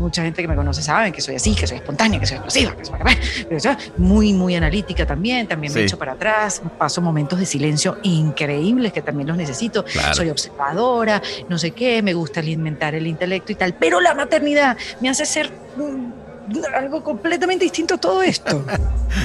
mucha 0.00 0.22
gente 0.22 0.42
que 0.42 0.48
me 0.48 0.56
conoce 0.56 0.82
sabe 0.82 1.12
que 1.12 1.20
soy 1.20 1.36
así, 1.36 1.54
que 1.54 1.66
soy 1.66 1.78
espontánea, 1.78 2.18
que 2.18 2.26
soy 2.26 2.36
explosiva, 2.36 2.76
que 2.76 3.60
soy 3.60 3.76
muy, 3.96 4.32
muy 4.32 4.56
analítica 4.56 5.06
también, 5.06 5.46
también 5.46 5.72
me 5.72 5.82
echo 5.82 5.98
para 5.98 6.12
atrás, 6.12 6.62
paso 6.78 7.00
momentos 7.00 7.38
de 7.38 7.46
silencio 7.46 7.98
increíbles 8.02 8.92
que 8.92 9.02
también 9.02 9.28
los 9.28 9.36
necesito, 9.36 9.84
soy 10.12 10.30
observadora, 10.30 11.22
no 11.48 11.58
sé 11.58 11.72
qué, 11.72 12.02
me 12.02 12.14
gusta 12.14 12.40
alimentar 12.40 12.94
el 12.94 13.06
intelecto 13.06 13.52
y 13.52 13.54
tal, 13.54 13.74
pero 13.74 14.00
la 14.00 14.14
maternidad 14.14 14.76
me 15.00 15.08
hace 15.08 15.26
ser 15.26 15.50
algo 16.74 17.02
completamente 17.02 17.64
distinto 17.64 17.94
a 17.94 17.98
todo 17.98 18.22
esto. 18.22 18.64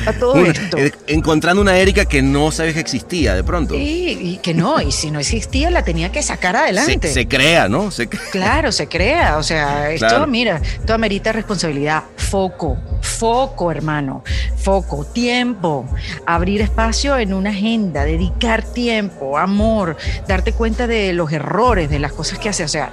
A 0.07 0.13
todo 0.13 0.43
esto. 0.43 0.77
Encontrando 1.05 1.61
una 1.61 1.77
Erika 1.77 2.05
que 2.05 2.23
no 2.23 2.51
sabes 2.51 2.73
que 2.73 2.79
existía 2.79 3.35
de 3.35 3.43
pronto. 3.43 3.75
Sí, 3.75 4.17
y 4.19 4.37
que 4.37 4.55
no, 4.55 4.81
y 4.81 4.91
si 4.91 5.11
no 5.11 5.19
existía 5.19 5.69
la 5.69 5.83
tenía 5.83 6.11
que 6.11 6.23
sacar 6.23 6.55
adelante. 6.55 7.07
Se, 7.07 7.27
crea, 7.27 7.69
¿no? 7.69 7.91
Se 7.91 8.07
Claro, 8.07 8.71
se 8.71 8.87
crea. 8.87 9.37
O 9.37 9.43
sea, 9.43 9.91
esto, 9.91 10.25
mira, 10.25 10.59
esto 10.79 10.93
amerita 10.93 11.31
responsabilidad. 11.31 12.03
Foco, 12.17 12.77
foco, 13.01 13.71
hermano. 13.71 14.23
Foco, 14.57 15.05
tiempo. 15.05 15.85
Abrir 16.25 16.61
espacio 16.61 17.17
en 17.17 17.33
una 17.33 17.51
agenda, 17.51 18.05
dedicar 18.05 18.63
tiempo, 18.63 19.37
amor, 19.37 19.97
darte 20.27 20.53
cuenta 20.53 20.87
de 20.87 21.13
los 21.13 21.31
errores, 21.31 21.89
de 21.89 21.99
las 21.99 22.11
cosas 22.11 22.39
que 22.39 22.49
hace. 22.49 22.63
O 22.63 22.67
sea, 22.67 22.91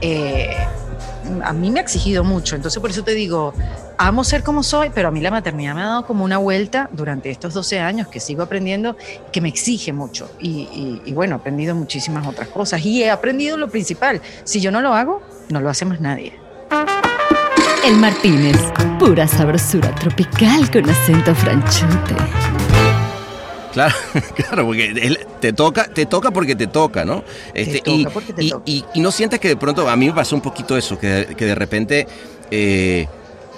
eh, 0.00 0.54
a 1.42 1.52
mí 1.52 1.70
me 1.70 1.80
ha 1.80 1.82
exigido 1.82 2.24
mucho, 2.24 2.56
entonces 2.56 2.80
por 2.80 2.90
eso 2.90 3.02
te 3.02 3.14
digo, 3.14 3.54
amo 3.98 4.24
ser 4.24 4.42
como 4.42 4.62
soy, 4.62 4.90
pero 4.94 5.08
a 5.08 5.10
mí 5.10 5.20
la 5.20 5.30
maternidad 5.30 5.74
me 5.74 5.82
ha 5.82 5.86
dado 5.86 6.06
como 6.06 6.24
una 6.24 6.38
vuelta 6.38 6.88
durante 6.92 7.30
estos 7.30 7.54
12 7.54 7.80
años 7.80 8.08
que 8.08 8.20
sigo 8.20 8.42
aprendiendo, 8.42 8.96
que 9.32 9.40
me 9.40 9.48
exige 9.48 9.92
mucho. 9.92 10.30
Y, 10.40 11.12
bueno, 11.12 11.36
he 11.36 11.38
aprendido 11.38 11.74
muchísimas 11.74 12.26
otras 12.26 12.48
cosas 12.48 12.84
y 12.84 13.02
he 13.02 13.10
aprendido 13.10 13.56
lo 13.56 13.68
principal, 13.68 14.20
si 14.44 14.60
yo 14.60 14.70
no 14.70 14.80
lo 14.80 14.94
hago, 14.94 15.22
no 15.48 15.60
lo 15.60 15.70
hace 15.70 15.84
más 15.84 16.00
nadie. 16.00 16.32
El 17.84 17.96
Martínez, 17.96 18.56
pura 18.98 19.28
sabrosura 19.28 19.94
tropical 19.94 20.70
con 20.70 20.88
acento 20.88 21.34
franchute. 21.34 22.14
Claro, 23.74 23.94
claro, 24.36 24.66
porque 24.66 25.18
te 25.40 25.52
toca, 25.52 25.84
te 25.84 26.06
toca 26.06 26.30
porque 26.30 26.54
te 26.54 26.68
toca, 26.68 27.04
¿no? 27.04 27.24
Este, 27.52 27.82
y, 27.84 28.06
y, 28.94 29.00
no 29.00 29.10
sientes 29.10 29.40
que 29.40 29.48
de 29.48 29.56
pronto, 29.56 29.88
a 29.90 29.96
mí 29.96 30.06
me 30.06 30.12
pasó 30.12 30.36
un 30.36 30.42
poquito 30.42 30.76
eso, 30.76 30.96
que, 30.96 31.34
que 31.36 31.44
de 31.44 31.54
repente 31.56 32.06
eh, 32.52 33.08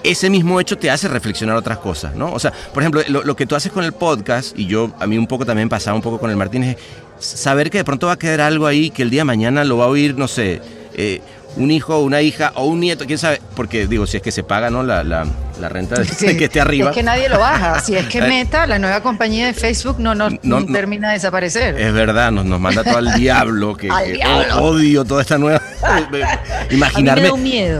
ese 0.03 0.31
mismo 0.31 0.59
hecho 0.59 0.75
te 0.75 0.89
hace 0.89 1.07
reflexionar 1.07 1.55
otras 1.55 1.77
cosas, 1.77 2.15
¿no? 2.15 2.31
O 2.33 2.39
sea, 2.39 2.51
por 2.73 2.81
ejemplo, 2.81 3.01
lo, 3.07 3.35
que 3.35 3.45
tú 3.45 3.55
haces 3.55 3.71
con 3.71 3.83
el 3.83 3.93
podcast, 3.93 4.57
y 4.57 4.65
yo, 4.65 4.91
a 4.99 5.05
mí 5.05 5.19
un 5.19 5.27
poco 5.27 5.45
también 5.45 5.69
pasaba 5.69 5.95
un 5.95 6.01
poco 6.01 6.17
con 6.17 6.31
el 6.31 6.35
Martínez, 6.35 6.77
saber 7.19 7.69
que 7.69 7.77
de 7.77 7.83
pronto 7.83 8.07
va 8.07 8.13
a 8.13 8.19
quedar 8.19 8.41
algo 8.41 8.65
ahí 8.65 8.89
que 8.89 9.03
el 9.03 9.11
día 9.11 9.21
de 9.21 9.25
mañana 9.25 9.63
lo 9.63 9.77
va 9.77 9.85
a 9.85 9.89
oír, 9.89 10.17
no 10.17 10.27
sé, 10.27 10.61
eh, 10.95 11.21
un 11.57 11.71
hijo, 11.71 11.99
una 11.99 12.21
hija 12.21 12.51
o 12.55 12.65
un 12.65 12.79
nieto, 12.79 13.05
quién 13.05 13.17
sabe, 13.17 13.41
porque 13.55 13.87
digo, 13.87 14.07
si 14.07 14.17
es 14.17 14.23
que 14.23 14.31
se 14.31 14.43
paga 14.43 14.69
¿no? 14.69 14.83
la, 14.83 15.03
la, 15.03 15.25
la 15.59 15.69
renta 15.69 15.95
de, 15.99 16.07
que 16.37 16.45
esté 16.45 16.61
arriba. 16.61 16.89
Es 16.89 16.95
que 16.95 17.03
nadie 17.03 17.29
lo 17.29 17.39
baja, 17.39 17.79
si 17.79 17.95
es 17.95 18.05
que 18.07 18.17
eh, 18.25 18.27
Meta, 18.27 18.67
la 18.67 18.79
nueva 18.79 19.01
compañía 19.01 19.47
de 19.47 19.53
Facebook, 19.53 19.97
no, 19.99 20.15
no, 20.15 20.65
termina 20.65 21.09
de 21.09 21.15
desaparecer. 21.15 21.79
Es 21.79 21.93
verdad, 21.93 22.31
nos, 22.31 22.45
nos 22.45 22.59
manda 22.59 22.83
todo 22.83 22.97
al 22.97 23.13
diablo, 23.19 23.75
que, 23.75 23.89
odio 24.59 25.05
toda 25.05 25.21
esta 25.21 25.37
nueva... 25.37 25.61
Imaginarme, 26.71 27.29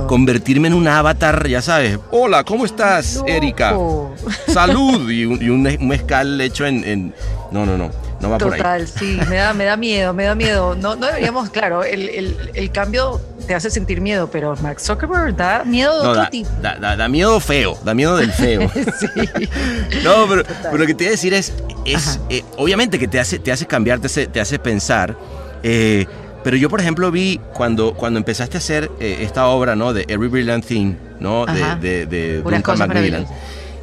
convertirme 0.07 0.67
en 0.67 0.73
un 0.73 0.87
avatar, 0.87 1.47
ya 1.47 1.61
sabes, 1.61 1.99
hola, 2.11 2.43
¿cómo 2.43 2.65
estás, 2.65 3.21
Erika? 3.25 3.75
Salud, 4.47 5.09
y 5.09 5.25
un, 5.25 5.41
y 5.41 5.49
un, 5.49 5.63
mezcal 5.87 6.39
hecho 6.41 6.65
en, 6.65 6.83
en... 6.83 7.13
No, 7.51 7.65
no, 7.65 7.77
no. 7.77 8.06
No 8.19 8.29
va 8.29 8.37
Total, 8.37 8.57
por 8.57 8.67
ahí. 8.67 8.87
sí, 8.87 9.19
me 9.29 9.35
da, 9.35 9.53
me 9.53 9.65
da 9.65 9.77
miedo, 9.77 10.13
me 10.13 10.23
da 10.23 10.35
miedo. 10.35 10.75
No, 10.75 10.95
no 10.95 11.05
deberíamos, 11.05 11.49
claro, 11.49 11.83
el, 11.83 12.09
el, 12.09 12.51
el 12.53 12.71
cambio 12.71 13.21
te 13.47 13.55
hace 13.55 13.69
sentir 13.69 14.01
miedo, 14.01 14.29
pero 14.29 14.55
Mark 14.57 14.79
Zuckerberg 14.79 15.35
da 15.35 15.63
miedo 15.63 16.01
de 16.01 16.07
otro 16.07 16.29
tipo. 16.29 16.49
Da, 16.61 17.07
miedo 17.07 17.39
feo, 17.39 17.77
da 17.83 17.93
miedo 17.93 18.17
del 18.17 18.31
feo. 18.31 18.69
sí. 18.99 19.07
No, 20.03 20.27
pero, 20.27 20.43
lo 20.77 20.85
que 20.85 20.93
te 20.93 21.05
voy 21.05 21.07
a 21.07 21.11
decir 21.11 21.33
es, 21.33 21.53
es 21.85 22.19
eh, 22.29 22.43
obviamente 22.57 22.99
que 22.99 23.07
te 23.07 23.19
hace, 23.19 23.39
te 23.39 23.51
hace 23.51 23.65
cambiar, 23.65 23.99
te 23.99 24.07
hace, 24.07 24.27
te 24.27 24.41
hace 24.41 24.59
pensar. 24.59 25.15
Eh, 25.63 26.05
pero 26.43 26.57
yo, 26.57 26.69
por 26.69 26.81
ejemplo, 26.81 27.09
vi 27.09 27.39
cuando, 27.53 27.93
cuando 27.93 28.19
empezaste 28.19 28.57
a 28.57 28.59
hacer 28.59 28.91
eh, 28.99 29.19
esta 29.21 29.47
obra, 29.47 29.75
¿no? 29.75 29.93
De 29.93 30.05
Every 30.07 30.27
Brilliant 30.29 30.65
Thing, 30.65 30.95
¿no? 31.19 31.45
De, 31.45 32.05
de, 32.05 32.41
Duncan 32.41 32.77
Macmillan. 32.77 33.25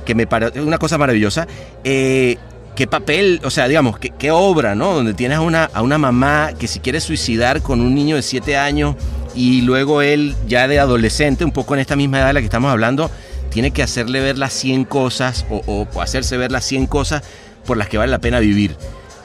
Que 0.05 0.15
me 0.15 0.27
parece 0.27 0.61
una 0.61 0.79
cosa 0.79 0.99
maravillosa. 0.99 1.47
Eh, 1.83 2.37
qué 2.75 2.87
papel, 2.87 3.41
o 3.45 3.51
sea, 3.51 3.69
digamos, 3.69 3.99
qué, 3.99 4.11
qué, 4.11 4.31
obra, 4.31 4.75
¿no? 4.75 4.95
Donde 4.95 5.15
tienes 5.15 5.39
a 5.39 5.41
una, 5.41 5.65
a 5.73 5.83
una 5.83 5.99
mamá 5.99 6.53
que 6.59 6.67
si 6.67 6.81
quiere 6.81 7.01
suicidar 7.01 7.63
con 7.63 7.81
un 7.81 7.95
niño 7.95 8.17
de 8.17 8.23
7 8.23 8.57
años 8.57 8.97
y 9.35 9.63
luego 9.63 10.03
él 10.03 10.35
ya 10.47 10.69
de 10.69 10.79
adolescente, 10.79 11.45
un 11.45 11.53
poco 11.53 11.75
en 11.75 11.81
esta 11.81 11.97
misma 11.97 12.19
edad 12.19 12.29
de 12.29 12.33
la 12.35 12.41
que 12.41 12.47
estamos 12.47 12.71
hablando, 12.71 13.11
tiene 13.51 13.71
que 13.71 13.83
hacerle 13.83 14.21
ver 14.21 14.39
las 14.39 14.53
100 14.53 14.85
cosas 14.85 15.47
o, 15.51 15.87
hacerse 16.01 16.37
ver 16.37 16.53
las 16.53 16.65
100 16.65 16.87
cosas 16.87 17.23
por 17.65 17.77
las 17.77 17.89
que 17.89 17.99
vale 17.99 18.11
la 18.11 18.19
pena 18.19 18.41
vivir. 18.41 18.77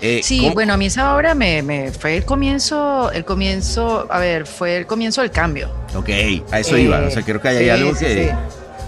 Eh, 0.02 0.22
sí, 0.24 0.50
bueno, 0.54 0.74
a 0.74 0.78
mí 0.78 0.86
esa 0.86 1.14
obra 1.14 1.36
me, 1.36 1.62
me, 1.62 1.92
fue 1.92 2.16
el 2.16 2.24
comienzo, 2.24 3.12
el 3.12 3.26
comienzo, 3.26 4.08
a 4.10 4.20
ver, 4.20 4.46
fue 4.48 4.78
el 4.78 4.86
comienzo 4.86 5.22
del 5.22 5.32
cambio. 5.32 5.70
Ok, 5.94 6.10
a 6.52 6.60
eso 6.60 6.78
iba, 6.78 7.00
o 7.00 7.12
sea, 7.12 7.22
creo 7.24 7.42
que 7.42 7.50
hay 7.50 7.70
algo 7.70 7.94
que... 7.94 8.34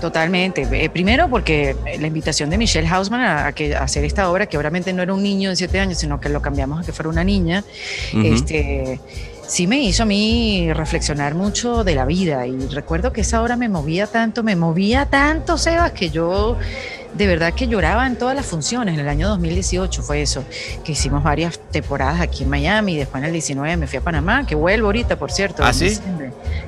Totalmente. 0.02 0.68
Eh, 0.72 0.90
primero 0.90 1.30
porque 1.30 1.76
la 2.00 2.08
invitación 2.08 2.50
de 2.50 2.58
Michelle 2.58 2.88
Hausman 2.88 3.22
a, 3.22 3.52
que, 3.54 3.76
hacer 3.76 4.04
esta 4.04 4.32
obra, 4.32 4.48
que 4.48 4.58
obviamente 4.58 4.92
no 4.94 5.04
era 5.04 5.14
un 5.14 5.22
niño 5.22 5.52
de 5.52 5.56
siete 5.56 5.80
años, 5.80 6.00
sino 6.00 6.20
que 6.20 6.28
lo 6.28 6.42
cambiamos 6.42 6.82
a 6.82 6.84
que 6.84 6.92
fuera 6.92 7.08
una 7.08 7.24
niña, 7.24 7.64
este, 8.12 9.00
sí 9.48 9.68
me 9.68 9.80
hizo 9.84 10.04
a 10.04 10.06
mí 10.08 10.74
reflexionar 10.74 11.36
mucho 11.36 11.84
de 11.84 11.94
la 11.94 12.06
vida. 12.06 12.48
Y 12.48 12.58
recuerdo 12.70 13.14
que 13.14 13.22
esa 13.22 13.44
obra 13.44 13.56
me 13.58 13.70
movía 13.70 14.08
tanto, 14.08 14.42
me 14.42 14.56
movía 14.56 15.06
tanto, 15.06 15.60
Sebas, 15.60 15.92
que 15.92 16.10
yo 16.10 16.58
de 17.14 17.28
verdad 17.28 17.54
que 17.54 17.68
lloraba 17.68 18.08
en 18.08 18.16
todas 18.16 18.36
las 18.36 18.46
funciones. 18.46 18.94
En 18.94 19.00
el 19.02 19.10
año 19.10 19.28
2018 19.30 20.02
fue 20.02 20.22
eso, 20.22 20.44
que 20.84 20.94
hicimos 20.94 21.24
varias 21.24 21.60
temporadas 21.72 22.22
aquí 22.22 22.44
en 22.44 22.50
Miami, 22.50 22.98
después 22.98 23.22
en 23.22 23.28
el 23.28 23.34
19 23.34 23.78
me 23.78 23.88
fui 23.88 23.98
a 23.98 24.02
Panamá, 24.02 24.46
que 24.46 24.56
vuelvo 24.56 24.88
ahorita, 24.88 25.18
por 25.18 25.32
cierto. 25.32 25.64
¿Ah, 25.64 25.74
sí? 25.74 25.98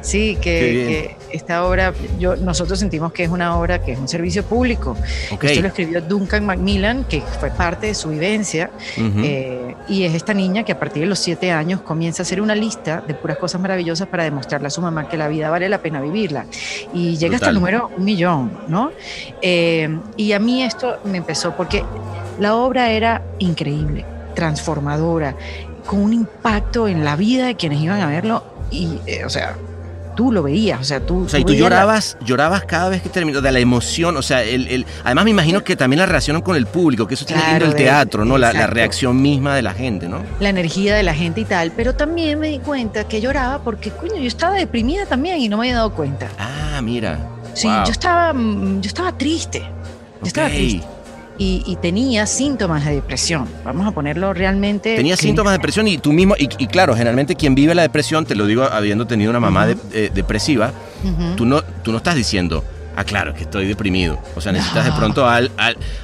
Sí, 0.02 0.38
que, 0.42 1.16
esta 1.32 1.66
obra, 1.66 1.94
yo, 2.20 2.36
nosotros 2.36 2.78
sentimos 2.80 3.12
que 3.14 3.24
es 3.24 3.30
una 3.30 3.58
obra 3.58 3.82
que 3.82 3.94
es 3.94 4.00
un 4.00 4.08
servicio 4.08 4.44
público. 4.44 4.98
Esto 5.42 5.62
lo 5.62 5.68
escribió 5.68 6.02
Duncan 6.02 6.46
Macmillan, 6.46 7.06
que 7.06 7.22
fue 7.40 7.50
parte 7.50 7.88
de 7.88 7.96
su 7.96 8.10
vivencia, 8.10 8.70
eh, 8.98 9.73
y 9.88 10.04
es 10.04 10.14
esta 10.14 10.34
niña 10.34 10.64
que 10.64 10.72
a 10.72 10.80
partir 10.80 11.04
de 11.04 11.10
los 11.10 11.20
siete 11.20 11.52
años 11.52 11.82
comienza 11.82 12.22
a 12.22 12.24
hacer 12.24 12.42
una 12.42 12.56
lista 12.56 13.04
de 13.06 13.14
puras 13.14 13.38
cosas 13.38 13.60
maravillosas 13.60 14.08
para 14.08 14.24
demostrarle 14.24 14.68
a 14.68 14.70
su 14.70 14.82
mamá 14.82 15.10
que 15.10 15.18
la 15.18 15.28
vida 15.28 15.50
vale 15.50 15.68
la 15.70 15.82
pena 15.82 16.02
vivirla. 16.02 16.46
Y 16.94 17.18
llega 17.18 17.36
hasta 17.36 17.50
el 17.50 17.56
número 17.56 17.92
un 17.96 18.06
millón, 18.06 18.52
¿no? 18.68 18.92
Eh, 19.42 20.00
y 20.16 20.32
a 20.32 20.40
mí 20.40 20.64
esto 20.64 21.00
me 21.04 21.18
empezó 21.18 21.56
porque 21.56 21.84
la 22.40 22.56
obra 22.56 22.92
era 22.92 23.22
increíble, 23.40 24.06
transformadora, 24.36 25.36
con 25.86 26.00
un 26.00 26.14
impacto 26.14 26.88
en 26.88 27.04
la 27.04 27.16
vida 27.16 27.46
de 27.46 27.56
quienes 27.56 27.82
iban 27.82 28.02
a 28.02 28.08
verlo 28.08 28.44
y, 28.72 29.00
eh, 29.06 29.26
o 29.26 29.30
sea, 29.30 29.56
tú 30.16 30.32
lo 30.32 30.44
veías, 30.44 30.80
o 30.80 30.84
sea, 30.84 31.00
tú... 31.00 31.26
O 31.26 31.30
sea, 31.30 31.40
y 31.40 31.46
tú 31.46 31.54
llorabas, 31.54 32.18
llorabas 32.26 32.64
cada 32.66 32.90
vez 32.90 33.02
que 33.02 33.10
terminó, 33.10 33.42
de 33.42 33.52
la 33.52 33.60
emoción, 33.60 34.18
o 34.18 34.22
sea, 34.22 34.44
el, 34.44 34.68
el, 34.68 34.86
además 35.04 35.26
me 35.26 35.32
imagino 35.32 35.64
que 35.64 35.76
también 35.76 36.00
la 36.00 36.06
relación 36.06 36.42
con 36.42 36.56
el 36.56 36.66
público, 36.66 37.08
que 37.08 37.14
eso 37.16 37.26
tiene 37.26 37.44
lindo 37.50 37.66
el 37.66 37.76
teatro, 37.76 38.26
¿no? 38.26 38.38
La, 38.38 38.54
la, 38.54 38.68
reacción 38.68 39.22
misma 39.22 39.56
de 39.56 39.62
la 39.62 39.74
gente, 39.74 40.08
¿no? 40.08 40.24
La 40.40 40.50
energía 40.50 40.96
de 40.96 41.04
la 41.04 41.14
gente 41.14 41.42
y 41.42 41.46
tal, 41.46 41.72
pero 41.72 41.96
también 41.96 42.40
me 42.40 42.50
di 42.50 42.60
cuenta 42.60 43.08
que 43.08 43.22
lloraba 43.22 43.60
porque, 43.64 43.92
coño, 43.92 44.18
yo 44.18 44.28
estaba 44.28 44.56
deprimida 44.56 45.06
también 45.06 45.40
y 45.40 45.50
no 45.50 45.58
me 45.58 45.68
había 45.68 45.78
dado 45.78 45.94
cuenta. 45.94 46.30
Ah, 46.40 46.82
mira. 46.82 47.20
Sí, 47.54 47.68
yo 47.68 47.92
estaba, 47.92 48.34
mm, 48.34 48.82
yo 48.82 48.88
estaba 48.88 49.18
triste. 49.18 49.60
Yo 50.22 50.28
estaba 50.28 50.50
triste. 50.50 50.88
Y, 51.38 51.78
tenía 51.82 52.26
síntomas 52.26 52.86
de 52.86 52.96
depresión. 52.96 53.48
Vamos 53.66 53.88
a 53.88 53.92
ponerlo 53.92 54.34
realmente. 54.34 54.96
Tenía 54.96 55.18
síntomas 55.18 55.52
de 55.52 55.58
depresión 55.58 55.88
y 55.88 55.98
tú 55.98 56.14
mismo, 56.14 56.36
y, 56.38 56.48
claro, 56.68 56.94
generalmente 56.94 57.36
quien 57.36 57.56
vive 57.56 57.76
la 57.76 57.82
depresión, 57.82 58.26
te 58.26 58.36
lo 58.36 58.46
digo 58.46 58.64
habiendo 58.64 59.08
tenido 59.08 59.30
una 59.30 59.40
mamá 59.40 59.68
eh, 59.92 60.10
depresiva, 60.14 60.72
tú, 61.36 61.46
no, 61.46 61.62
tú 61.84 61.92
no 61.92 61.98
estás 61.98 62.16
diciendo, 62.16 62.64
ah, 62.96 63.04
claro, 63.04 63.34
que 63.34 63.44
estoy 63.44 63.68
deprimido. 63.68 64.20
O 64.36 64.42
sea, 64.42 64.52
necesitas 64.52 64.86
de 64.86 64.92
pronto 64.92 65.28
al, 65.28 65.52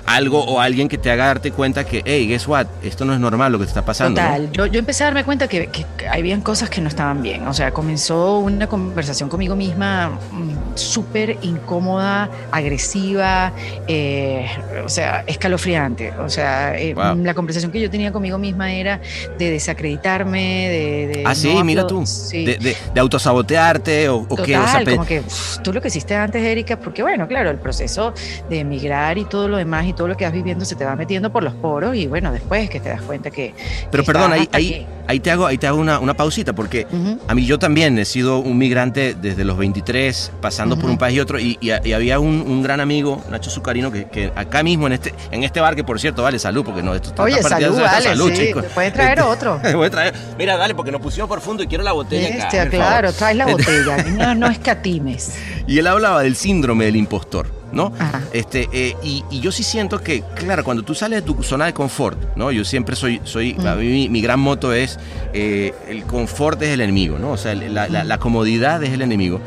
algo 0.06 0.44
o 0.44 0.60
alguien 0.60 0.88
que 0.88 0.98
te 0.98 1.12
haga 1.12 1.28
darte 1.28 1.52
cuenta 1.52 1.84
que, 1.84 2.02
hey, 2.06 2.28
guess 2.28 2.48
what, 2.48 2.68
esto 2.84 3.06
no 3.06 3.14
es 3.14 3.20
normal 3.20 3.52
lo 3.52 3.60
que 3.60 3.66
te 3.66 3.70
está 3.70 3.86
pasando. 3.86 4.22
Total, 4.22 4.52
yo, 4.52 4.66
yo, 4.66 4.80
empecé 4.80 5.04
a 5.04 5.08
darme 5.08 5.24
cuenta 5.24 5.48
que, 5.48 5.68
que, 5.68 5.86
habían 6.08 6.42
cosas 6.42 6.70
que 6.70 6.82
no 6.82 6.88
estaban 6.88 7.22
bien. 7.22 7.48
O 7.48 7.54
sea, 7.54 7.72
comenzó 7.72 8.40
una 8.40 8.68
conversación 8.68 9.30
conmigo 9.30 9.56
misma 9.56 10.20
mm, 10.32 10.76
súper 10.76 11.38
incómoda, 11.42 12.30
agresiva, 12.52 13.54
eh, 13.88 14.48
o 14.84 14.90
sea, 14.90 15.24
escalofriante. 15.28 16.14
O 16.20 16.30
sea, 16.30 16.78
eh, 16.78 16.96
la 16.96 17.34
conversación 17.34 17.72
que 17.72 17.82
yo 17.82 17.90
tenía 17.90 18.12
conmigo 18.12 18.38
misma 18.38 18.72
era 18.72 19.00
de 19.38 19.52
desacreditarme, 19.52 20.70
de... 20.70 21.24
ah, 21.26 21.36
sí, 21.36 21.64
mira 21.64 21.86
tú. 21.86 22.04
De, 22.32 22.76
de, 22.94 23.00
autosabotearte 23.00 24.10
o, 24.10 24.26
o 24.28 24.36
qué. 24.36 24.58
O 24.58 24.68
sea, 24.68 24.84
como 24.84 25.06
que 25.06 25.24
tú 25.64 25.74
lo 25.74 25.82
que 25.82 25.90
hiciste 25.90 26.16
antes, 26.16 26.42
Erika, 26.44 26.78
porque 26.84 27.01
bueno, 27.03 27.27
claro, 27.27 27.49
el 27.49 27.57
proceso 27.57 28.13
de 28.49 28.59
emigrar 28.59 29.17
y 29.17 29.25
todo 29.25 29.47
lo 29.47 29.57
demás 29.57 29.86
y 29.86 29.93
todo 29.93 30.07
lo 30.07 30.15
que 30.17 30.25
vas 30.25 30.34
viviendo 30.34 30.65
se 30.65 30.75
te 30.75 30.86
va 30.86 30.95
metiendo 30.95 31.32
por 31.32 31.43
los 31.43 31.53
poros 31.53 31.95
y 31.95 32.07
bueno, 32.07 32.32
después 32.32 32.69
que 32.69 32.80
te 32.80 32.89
das 32.89 33.01
cuenta 33.01 33.32
que... 33.32 33.53
Pero 33.91 34.03
que 34.03 34.07
perdón, 34.11 34.34
ahí, 34.34 34.49
ahí, 34.53 34.88
ahí 35.07 35.19
te 35.19 35.32
hago, 35.32 35.45
ahí 35.45 35.57
te 35.57 35.67
hago 35.67 35.80
una, 35.80 35.99
una 35.99 36.13
pausita, 36.15 36.53
porque 36.53 36.88
Ujú. 36.91 37.19
a 37.27 37.36
mí 37.36 37.45
yo 37.45 37.59
también 37.59 37.97
he 37.99 38.05
sido 38.05 38.39
un 38.39 38.57
migrante 38.57 39.15
desde 39.19 39.43
los 39.43 39.57
23, 39.57 40.32
pasando 40.41 40.75
por 40.75 40.86
Ujú. 40.86 40.93
un 40.93 40.97
país 40.97 41.17
y 41.17 41.19
otro, 41.19 41.39
y, 41.39 41.57
y- 41.61 41.71
y 41.88 41.93
había 41.93 42.19
un, 42.19 42.41
un 42.47 42.61
gran 42.63 42.80
amigo, 42.80 43.21
Nacho 43.30 43.49
Zucarino, 43.49 43.91
que, 43.91 44.05
que 44.05 44.32
acá 44.36 44.63
mismo 44.63 44.88
en 44.88 44.93
este, 44.93 45.13
en 45.32 45.43
este 45.43 45.59
bar, 45.59 45.75
que 45.75 45.84
por 45.84 45.99
cierto, 45.99 46.23
vale, 46.23 46.39
salud, 46.39 46.63
porque 46.63 46.82
no, 46.84 46.93
esto 46.95 47.09
está 47.09 47.23
Oye, 47.23 47.41
salud, 47.43 47.75
de 47.77 47.82
vale, 47.84 48.03
salud, 48.03 48.32
sí, 48.34 48.45
chicos. 48.47 48.65
puedes 48.73 48.93
traer 48.93 49.17
Este, 49.19 49.30
otro. 49.30 49.59
traer- 49.91 50.13
mira, 50.38 50.57
dale, 50.57 50.75
porque 50.75 50.91
nos 50.91 51.01
pusimos 51.01 51.27
por 51.27 51.41
fondo 51.41 51.63
y 51.63 51.67
quiero 51.67 51.84
la 51.84 51.91
botella 51.91 52.27
acá. 52.45 52.63
El 52.63 52.69
favor. 52.71 52.86
claro, 52.88 53.13
traes 53.13 53.38
la 53.38 53.45
botella, 53.47 53.97
no, 54.11 54.36
no 54.36 54.47
escatimes. 54.47 55.34
Y 55.70 55.78
él 55.80 55.88
hablaba 55.88 56.24
del 56.24 56.36
síndrome 56.36 56.86
del 56.86 56.95
impostor, 56.95 57.47
¿no? 57.72 57.93
Ajá. 57.99 58.24
Este, 58.34 58.67
eh, 58.74 58.95
y, 59.03 59.24
y 59.30 59.39
yo 59.39 59.51
sí 59.51 59.61
siento 59.63 60.01
que, 60.01 60.24
claro, 60.36 60.63
cuando 60.63 60.82
tú 60.84 60.95
sales 60.95 61.24
de 61.24 61.32
tu 61.34 61.43
zona 61.43 61.65
de 61.67 61.74
confort, 61.74 62.17
¿no? 62.36 62.51
Yo 62.51 62.65
siempre 62.65 62.95
soy, 62.95 63.22
soy 63.24 63.53
Mm. 63.53 63.67
a 63.67 63.76
mí 63.76 63.86
mi, 63.86 64.09
mi 64.09 64.22
gran 64.22 64.39
moto 64.39 64.74
es 64.74 64.97
eh, 65.34 65.74
el 65.88 66.03
confort 66.05 66.59
es 66.63 66.70
el 66.70 66.82
enemigo, 66.82 67.20
¿no? 67.20 67.32
O 67.34 67.38
sea, 67.38 67.53
la, 67.53 67.88
la- 67.88 68.03
la 68.03 68.17
comodidad 68.17 68.84
es 68.84 68.89
el 68.91 69.03
enemigo. 69.03 69.39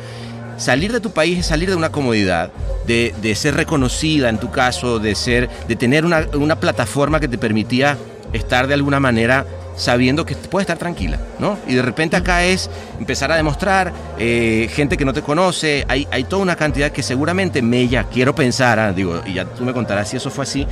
Salir 0.58 0.92
de 0.92 1.00
tu 1.00 1.10
país 1.10 1.38
es 1.40 1.46
salir 1.46 1.68
de 1.68 1.74
una 1.76 1.90
comodidad, 1.90 2.52
de, 2.86 3.12
de 3.20 3.34
ser 3.34 3.54
reconocida 3.56 4.28
en 4.28 4.38
tu 4.38 4.50
caso, 4.52 5.00
de 5.00 5.16
ser, 5.16 5.50
de 5.66 5.74
tener 5.74 6.04
una, 6.04 6.28
una 6.34 6.54
plataforma 6.60 7.18
que 7.18 7.26
te 7.26 7.36
permitía 7.38 7.98
estar 8.32 8.68
de 8.68 8.74
alguna 8.74 9.00
manera 9.00 9.44
sabiendo 9.76 10.24
que 10.24 10.34
puedes 10.34 10.64
estar 10.64 10.78
tranquila, 10.78 11.18
¿no? 11.38 11.58
Y 11.66 11.74
de 11.74 11.82
repente 11.82 12.16
acá 12.16 12.44
es 12.44 12.70
empezar 12.98 13.32
a 13.32 13.36
demostrar, 13.36 13.92
eh, 14.18 14.68
gente 14.72 14.96
que 14.96 15.04
no 15.04 15.12
te 15.12 15.22
conoce, 15.22 15.84
hay, 15.88 16.06
hay 16.10 16.24
toda 16.24 16.42
una 16.42 16.56
cantidad 16.56 16.90
que 16.90 17.02
seguramente 17.02 17.62
Mella, 17.62 18.04
quiero 18.04 18.34
pensar, 18.34 18.78
ah, 18.78 18.92
digo, 18.92 19.22
y 19.26 19.34
ya 19.34 19.44
tú 19.44 19.64
me 19.64 19.72
contarás 19.72 20.08
si 20.08 20.16
eso 20.16 20.30
fue 20.30 20.44
así, 20.44 20.66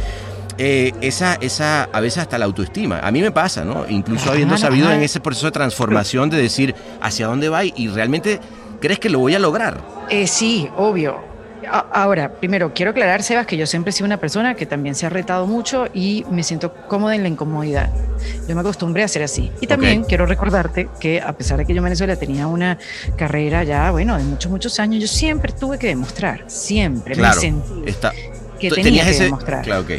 eh, 0.58 0.92
esa, 1.00 1.34
esa, 1.40 1.84
a 1.84 2.00
veces 2.00 2.18
hasta 2.18 2.36
la 2.36 2.44
autoestima. 2.44 2.98
A 3.00 3.10
mí 3.10 3.22
me 3.22 3.30
pasa, 3.30 3.64
¿no? 3.64 3.88
Incluso 3.88 4.30
habiendo 4.30 4.58
sabido 4.58 4.88
ajá. 4.88 4.96
en 4.96 5.02
ese 5.02 5.20
proceso 5.20 5.46
de 5.46 5.52
transformación 5.52 6.28
de 6.28 6.36
decir 6.36 6.74
hacia 7.00 7.26
dónde 7.26 7.48
va 7.48 7.64
y, 7.64 7.72
y 7.76 7.88
realmente 7.88 8.40
crees 8.80 8.98
que 8.98 9.08
lo 9.08 9.20
voy 9.20 9.34
a 9.34 9.38
lograr. 9.38 9.80
Eh, 10.10 10.26
sí, 10.26 10.68
obvio. 10.76 11.29
Ahora, 11.72 12.32
primero, 12.32 12.72
quiero 12.74 12.90
aclarar, 12.90 13.22
Sebas, 13.22 13.46
que 13.46 13.56
yo 13.56 13.66
siempre 13.66 13.90
he 13.90 13.92
sido 13.92 14.06
una 14.06 14.16
persona 14.16 14.54
que 14.56 14.66
también 14.66 14.94
se 14.94 15.06
ha 15.06 15.08
retado 15.08 15.46
mucho 15.46 15.86
y 15.94 16.24
me 16.30 16.42
siento 16.42 16.74
cómoda 16.88 17.14
en 17.14 17.22
la 17.22 17.28
incomodidad. 17.28 17.90
Yo 18.48 18.54
me 18.54 18.60
acostumbré 18.60 19.04
a 19.04 19.08
ser 19.08 19.22
así. 19.22 19.52
Y 19.60 19.66
también 19.68 20.02
Ok. 20.02 20.08
quiero 20.08 20.26
recordarte 20.26 20.88
que 20.98 21.20
a 21.20 21.32
pesar 21.32 21.58
de 21.58 21.66
que 21.66 21.72
yo 21.72 21.78
en 21.78 21.84
Venezuela 21.84 22.16
tenía 22.16 22.46
una 22.48 22.76
carrera 23.16 23.62
ya, 23.64 23.90
bueno, 23.92 24.16
de 24.18 24.24
muchos, 24.24 24.50
muchos 24.50 24.80
años, 24.80 25.00
yo 25.00 25.06
siempre 25.06 25.52
tuve 25.52 25.78
que 25.78 25.86
demostrar, 25.86 26.44
siempre 26.48 27.14
Claro. 27.14 27.36
me 27.36 27.40
sentí 27.40 27.72
Está, 27.86 28.12
que 28.58 28.68
tenía 28.70 28.82
tenías 28.84 29.06
que 29.06 29.12
ese, 29.12 29.24
demostrar. 29.24 29.62
Claro, 29.64 29.82
ok. 29.82 29.90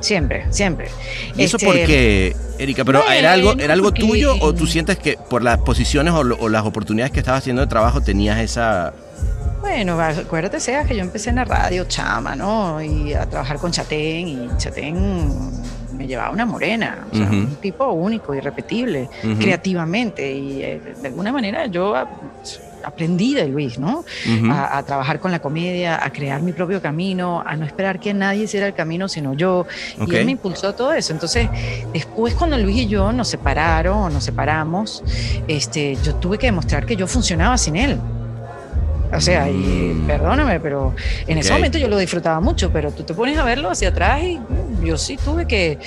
Siempre, 0.00 0.46
siempre. 0.50 0.88
¿Y 1.36 1.44
eso 1.44 1.56
Este, 1.56 1.66
por 1.66 1.74
qué, 1.76 2.34
Erika? 2.58 2.84
¿Pero 2.84 3.02
era 3.10 3.32
algo, 3.32 3.52
era 3.58 3.74
algo 3.74 3.88
porque- 3.88 4.00
tuyo 4.02 4.34
o 4.40 4.54
tú 4.54 4.66
sientes 4.66 4.98
que 4.98 5.18
por 5.28 5.42
las 5.42 5.58
posiciones 5.58 6.14
o, 6.14 6.20
o 6.20 6.48
las 6.48 6.64
oportunidades 6.64 7.12
que 7.12 7.20
estabas 7.20 7.40
haciendo 7.40 7.60
de 7.62 7.68
trabajo 7.68 8.00
tenías 8.00 8.38
esa... 8.40 8.92
Bueno, 9.60 10.00
acuérdate, 10.00 10.58
sea 10.58 10.84
que 10.84 10.96
yo 10.96 11.02
empecé 11.02 11.30
en 11.30 11.36
la 11.36 11.44
radio, 11.44 11.84
chama, 11.84 12.34
¿no? 12.34 12.82
Y 12.82 13.12
a 13.12 13.26
trabajar 13.26 13.58
con 13.58 13.70
Chatén, 13.70 14.28
y 14.28 14.48
Chatén 14.56 15.50
me 15.96 16.06
llevaba 16.06 16.30
una 16.30 16.46
morena, 16.46 17.06
o 17.12 17.16
sea, 17.16 17.28
un 17.28 17.56
tipo 17.56 17.86
único, 17.88 18.34
irrepetible, 18.34 19.08
creativamente, 19.38 20.32
y 20.32 20.62
eh, 20.62 20.80
de 21.00 21.08
alguna 21.08 21.30
manera 21.30 21.66
yo 21.66 21.94
aprendí 22.82 23.34
de 23.34 23.46
Luis, 23.48 23.78
¿no? 23.78 24.02
A, 24.50 24.78
a 24.78 24.82
trabajar 24.82 25.20
con 25.20 25.30
la 25.30 25.40
comedia, 25.40 26.02
a 26.02 26.10
crear 26.10 26.40
mi 26.40 26.52
propio 26.52 26.80
camino, 26.80 27.42
a 27.44 27.54
no 27.54 27.66
esperar 27.66 28.00
que 28.00 28.14
nadie 28.14 28.44
hiciera 28.44 28.66
el 28.66 28.72
camino 28.72 29.08
sino 29.08 29.34
yo. 29.34 29.66
Y 30.06 30.14
él 30.16 30.24
me 30.24 30.32
impulsó 30.32 30.68
a 30.68 30.76
todo 30.76 30.94
eso. 30.94 31.12
Entonces, 31.12 31.50
después 31.92 32.32
cuando 32.34 32.56
Luis 32.56 32.76
y 32.78 32.86
yo 32.86 33.12
nos 33.12 33.28
separaron 33.28 33.98
o 33.98 34.08
nos 34.08 34.24
separamos, 34.24 35.04
este, 35.46 35.98
yo 36.02 36.14
tuve 36.14 36.38
que 36.38 36.46
demostrar 36.46 36.86
que 36.86 36.96
yo 36.96 37.06
funcionaba 37.06 37.58
sin 37.58 37.76
él. 37.76 38.00
O 39.12 39.20
sea, 39.20 39.48
y 39.50 39.54
Mm. 39.54 40.06
perdóname, 40.06 40.60
pero 40.60 40.94
en 41.26 41.38
ese 41.38 41.50
Ok. 41.50 41.56
momento 41.58 41.78
yo 41.78 41.88
lo 41.88 41.98
disfrutaba 41.98 42.40
mucho, 42.40 42.70
pero 42.72 42.90
tú 42.92 43.02
te 43.02 43.12
pones 43.14 43.36
a 43.38 43.44
verlo 43.44 43.70
hacia 43.70 43.88
atrás 43.88 44.22
y 44.22 44.38
mm, 44.38 44.84
yo 44.84 44.96
sí 44.96 45.16
tuve 45.16 45.46
que, 45.46 45.78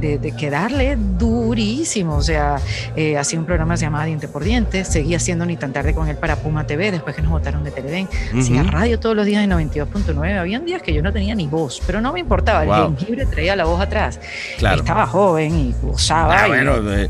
de, 0.00 0.18
de 0.18 0.32
que 0.32 0.50
darle 0.50 0.96
durísimo. 0.96 2.16
O 2.16 2.22
sea, 2.22 2.56
eh, 2.96 3.16
hacía 3.18 3.38
un 3.38 3.44
programa 3.46 3.74
que 3.74 3.78
se 3.78 3.84
llamaba 3.86 4.04
Diente 4.04 4.28
por 4.28 4.44
Diente, 4.44 4.84
seguía 4.84 5.16
haciendo 5.18 5.46
Ni 5.46 5.56
tan 5.56 5.72
tarde 5.72 5.94
con 5.94 6.08
él 6.08 6.16
para 6.16 6.36
Puma 6.36 6.66
TV, 6.66 6.90
después 6.90 7.14
que 7.16 7.22
nos 7.22 7.30
votaron 7.30 7.64
de 7.64 7.70
Televen. 7.70 8.08
Hacía 8.38 8.62
Ujú. 8.62 8.70
radio 8.70 8.98
todos 9.00 9.14
los 9.16 9.26
días 9.26 9.42
en 9.44 9.50
92.9. 9.50 10.38
Habían 10.38 10.64
días 10.64 10.82
que 10.82 10.92
yo 10.92 11.02
no 11.02 11.12
tenía 11.12 11.34
ni 11.34 11.46
voz, 11.46 11.82
pero 11.86 12.00
no 12.00 12.12
me 12.12 12.20
importaba. 12.20 12.64
Wow. 12.64 12.74
El 12.92 12.96
jengibre 12.96 13.26
traía 13.26 13.56
la 13.56 13.64
voz 13.64 13.80
atrás. 13.80 14.18
Claro. 14.58 14.78
Estaba 14.78 15.06
joven 15.06 15.54
y 15.54 15.74
gozaba. 15.82 16.42
Ah, 16.42 16.46
y, 16.46 16.50
bueno, 16.50 16.76
eh, 16.92 17.08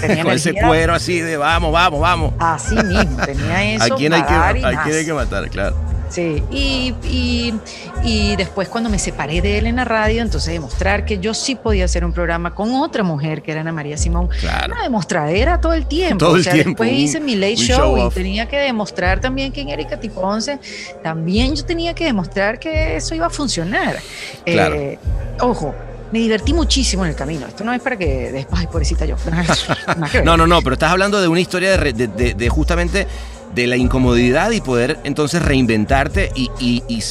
tenía 0.00 0.22
con 0.24 0.32
ese 0.32 0.50
energía. 0.50 0.68
cuero 0.68 0.94
así 0.94 1.20
de 1.20 1.36
vamos, 1.36 1.72
vamos, 1.72 2.00
vamos. 2.00 2.34
Así 2.38 2.74
mismo, 2.76 3.16
tenía 3.24 3.74
eso. 3.74 3.94
¿A 3.94 3.96
quién, 3.96 4.12
hay 4.12 4.22
que, 4.22 4.99
para 5.00 5.00
dar 5.00 5.00
y 5.00 5.00
¿A 5.00 5.00
más. 5.00 5.00
quién 5.00 5.00
hay 5.00 5.04
que 5.06 5.12
matar? 5.12 5.50
Claro. 5.50 5.76
Sí, 6.10 6.42
y, 6.50 6.92
y, 7.04 7.54
y 8.02 8.34
después 8.34 8.68
cuando 8.68 8.90
me 8.90 8.98
separé 8.98 9.40
de 9.42 9.58
él 9.58 9.66
en 9.68 9.76
la 9.76 9.84
radio, 9.84 10.22
entonces 10.22 10.52
demostrar 10.52 11.04
que 11.04 11.20
yo 11.20 11.34
sí 11.34 11.54
podía 11.54 11.84
hacer 11.84 12.04
un 12.04 12.12
programa 12.12 12.52
con 12.52 12.74
otra 12.74 13.04
mujer, 13.04 13.42
que 13.42 13.52
era 13.52 13.60
Ana 13.60 13.70
María 13.70 13.96
Simón. 13.96 14.28
Claro. 14.40 14.74
Una 14.74 14.82
demostradera 14.82 15.60
todo 15.60 15.72
el 15.72 15.86
tiempo. 15.86 16.18
Todo 16.18 16.32
o 16.32 16.36
el 16.36 16.42
sea, 16.42 16.52
tiempo, 16.54 16.82
después 16.82 16.98
hice 16.98 17.20
mi 17.20 17.36
late 17.36 17.54
show, 17.56 17.78
show 17.78 17.96
y 17.98 18.00
off. 18.00 18.14
tenía 18.14 18.48
que 18.48 18.58
demostrar 18.58 19.20
también 19.20 19.52
que 19.52 19.60
en 19.60 19.68
Erika 19.68 20.00
Tiponce, 20.00 20.58
también 21.00 21.54
yo 21.54 21.64
tenía 21.64 21.94
que 21.94 22.06
demostrar 22.06 22.58
que 22.58 22.96
eso 22.96 23.14
iba 23.14 23.26
a 23.26 23.30
funcionar. 23.30 23.96
Claro. 24.44 24.74
Eh, 24.74 24.98
ojo. 25.40 25.72
Me 26.10 26.18
divertí 26.18 26.52
muchísimo 26.52 27.04
en 27.04 27.10
el 27.10 27.16
camino. 27.16 27.46
Esto 27.46 27.62
no 27.62 27.72
es 27.72 27.80
para 27.80 27.96
que 27.96 28.32
después, 28.32 28.60
ay, 28.62 28.66
pobrecita 28.66 29.04
yo. 29.04 29.14
No, 30.24 30.36
no, 30.36 30.44
no, 30.44 30.60
pero 30.60 30.72
estás 30.74 30.90
hablando 30.90 31.20
de 31.20 31.28
una 31.28 31.38
historia 31.38 31.70
de, 31.70 31.76
re- 31.76 31.92
de- 31.92 32.08
de- 32.08 32.34
de 32.34 32.48
justamente 32.48 33.06
de 33.54 33.66
la 33.66 33.76
incomodidad 33.76 34.50
y 34.52 34.60
poder 34.60 34.98
entonces 35.04 35.42
reinventarte 35.42 36.30
y, 36.34 36.50
y- 36.60 36.82
y 36.88 37.02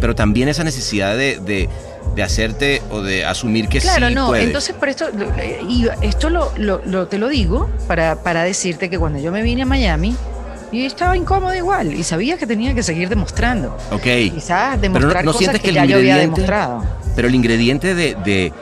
pero 0.00 0.14
también 0.14 0.48
esa 0.48 0.62
necesidad 0.64 1.16
de, 1.16 1.38
de- 1.40 1.68
de 2.14 2.22
hacerte 2.22 2.82
o 2.90 3.02
de 3.02 3.24
asumir 3.24 3.68
que 3.68 3.80
Claro, 3.80 4.08
sí 4.08 4.14
no, 4.14 4.28
puedes. 4.28 4.46
entonces 4.46 4.74
por 4.76 4.88
esto, 4.88 5.06
y 5.68 5.86
esto 6.02 6.30
lo, 6.30 6.52
lo- 6.58 6.80
lo- 6.84 7.06
te 7.08 7.18
lo 7.18 7.28
digo 7.28 7.68
para, 7.88 8.22
para 8.22 8.42
decirte 8.44 8.88
que 8.90 8.98
cuando 8.98 9.18
yo 9.18 9.32
me 9.32 9.42
vine 9.42 9.62
a 9.62 9.66
Miami, 9.66 10.14
yo 10.72 10.80
estaba 10.84 11.16
incómodo 11.16 11.54
igual 11.54 11.92
y 11.94 12.02
sabía 12.04 12.36
que 12.36 12.46
tenía 12.46 12.74
que 12.74 12.82
seguir 12.82 13.08
demostrando. 13.08 13.76
ok, 13.90 14.02
Quizás 14.34 14.80
demostrar 14.80 15.24
no 15.24 15.32
cosas 15.32 15.38
sientes 15.38 15.60
que, 15.62 15.68
que 15.68 15.74
ya 15.74 15.82
el 15.82 15.88
yo 15.88 15.96
había 15.96 16.16
demostrado. 16.18 16.84
pero 17.14 17.28
el 17.28 17.34
ingrediente 17.34 17.94
de, 17.94 18.16
de 18.24 18.52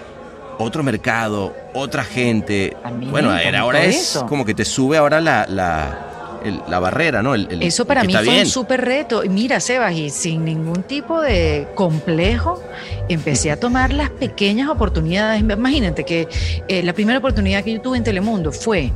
otro 0.58 0.82
mercado, 0.84 1.52
otra 1.74 2.04
gente, 2.04 2.76
A 2.84 2.90
bueno, 2.90 3.36
encantó 3.36 3.58
ahora 3.58 3.84
es 3.84 4.22
como 4.28 4.44
que 4.44 4.54
te 4.54 4.64
sube 4.64 4.96
ahora 4.96 5.20
la, 5.20 5.46
la, 5.48 5.98
el- 6.44 6.60
la 6.68 6.78
barrera, 6.80 7.22
¿no? 7.22 7.34
El- 7.34 7.48
el- 7.50 7.62
Eso 7.62 7.84
para 7.86 8.04
mí 8.04 8.12
fue 8.12 8.22
bien. 8.22 8.38
un 8.40 8.46
súper 8.46 8.82
reto. 8.84 9.24
Y 9.24 9.28
mira, 9.28 9.60
Sebas, 9.60 9.94
y 9.94 10.10
sin 10.10 10.44
ningún 10.44 10.82
tipo 10.84 11.20
de 11.20 11.66
complejo, 11.74 12.62
empecé 13.08 13.50
a 13.50 13.58
tomar 13.58 13.92
las 13.92 14.10
pequeñas 14.10 14.68
oportunidades. 14.68 15.40
Imagínate 15.40 16.04
que 16.04 16.28
eh, 16.68 16.82
la 16.82 16.92
primera 16.92 17.18
oportunidad 17.18 17.64
que 17.64 17.72
yo 17.74 17.80
tuve 17.80 17.96
en 17.98 18.04
Telemundo 18.04 18.52
fue 18.52 18.92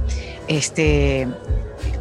este, 0.46 1.28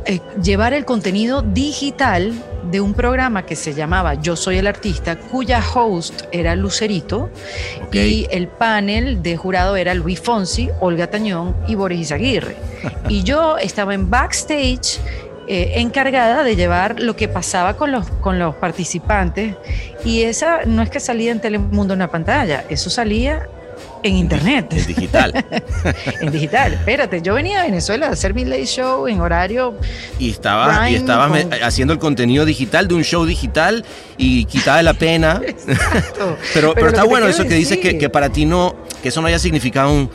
eh, 0.05 0.19
llevar 0.41 0.73
el 0.73 0.85
contenido 0.85 1.41
digital 1.41 2.33
de 2.71 2.81
un 2.81 2.93
programa 2.93 3.45
que 3.45 3.55
se 3.55 3.73
llamaba 3.73 4.15
Yo 4.15 4.35
Soy 4.35 4.57
el 4.57 4.67
Artista, 4.67 5.17
cuya 5.17 5.63
host 5.73 6.23
era 6.33 6.53
Lucerito 6.55 7.29
y 7.93 8.27
el 8.29 8.47
panel 8.49 9.21
de 9.23 9.37
jurado 9.37 9.77
era 9.77 9.93
Luis 9.93 10.19
Fonsi, 10.19 10.69
Olga 10.81 11.07
Tañón 11.09 11.55
y 11.67 11.75
Boris 11.75 12.01
Izaguirre. 12.01 12.57
y 13.09 13.23
yo 13.23 13.57
estaba 13.57 13.93
en 13.93 14.09
backstage 14.09 14.99
eh, 15.47 15.73
encargada 15.75 16.43
de 16.43 16.55
llevar 16.55 16.99
lo 16.99 17.15
que 17.15 17.27
pasaba 17.27 17.75
con 17.77 17.91
los, 17.91 18.07
con 18.21 18.37
los 18.39 18.55
participantes 18.55 19.55
y 20.03 20.23
esa 20.23 20.65
no 20.65 20.81
es 20.81 20.89
que 20.89 20.99
salía 20.99 21.31
en 21.31 21.39
Telemundo 21.41 21.93
en 21.93 21.99
una 21.99 22.11
pantalla, 22.11 22.65
eso 22.69 22.89
salía 22.89 23.47
en 24.03 24.15
internet, 24.15 24.67
Es 24.71 24.87
digital. 24.87 25.33
en 26.21 26.31
digital. 26.31 26.73
Espérate, 26.73 27.21
yo 27.21 27.33
venía 27.33 27.61
a 27.61 27.65
Venezuela 27.65 28.07
a 28.07 28.11
hacer 28.11 28.33
mi 28.33 28.45
late 28.45 28.65
show 28.65 29.07
en 29.07 29.19
horario 29.21 29.75
Y 30.19 30.29
estabas, 30.31 30.89
y 30.91 30.99
con- 30.99 31.53
haciendo 31.63 31.93
el 31.93 31.99
contenido 31.99 32.45
digital 32.45 32.87
de 32.87 32.93
un 32.95 33.03
show 33.03 33.25
digital 33.25 33.83
y 34.17 34.45
quitada 34.45 34.81
la 34.83 34.93
pena. 34.93 35.41
Exacto. 35.47 36.37
Pero, 36.53 36.73
pero, 36.73 36.73
Pero 36.75 36.87
está 36.87 37.03
bueno 37.03 37.27
eso 37.27 37.43
que 37.43 37.55
dices 37.55 37.77
que, 37.79 37.97
que 37.97 38.09
para 38.09 38.29
ti 38.29 38.45
no, 38.45 38.75
que 39.01 39.09
eso 39.09 39.21
no 39.21 39.27
haya 39.27 39.39
significado 39.39 39.91
un... 39.91 40.09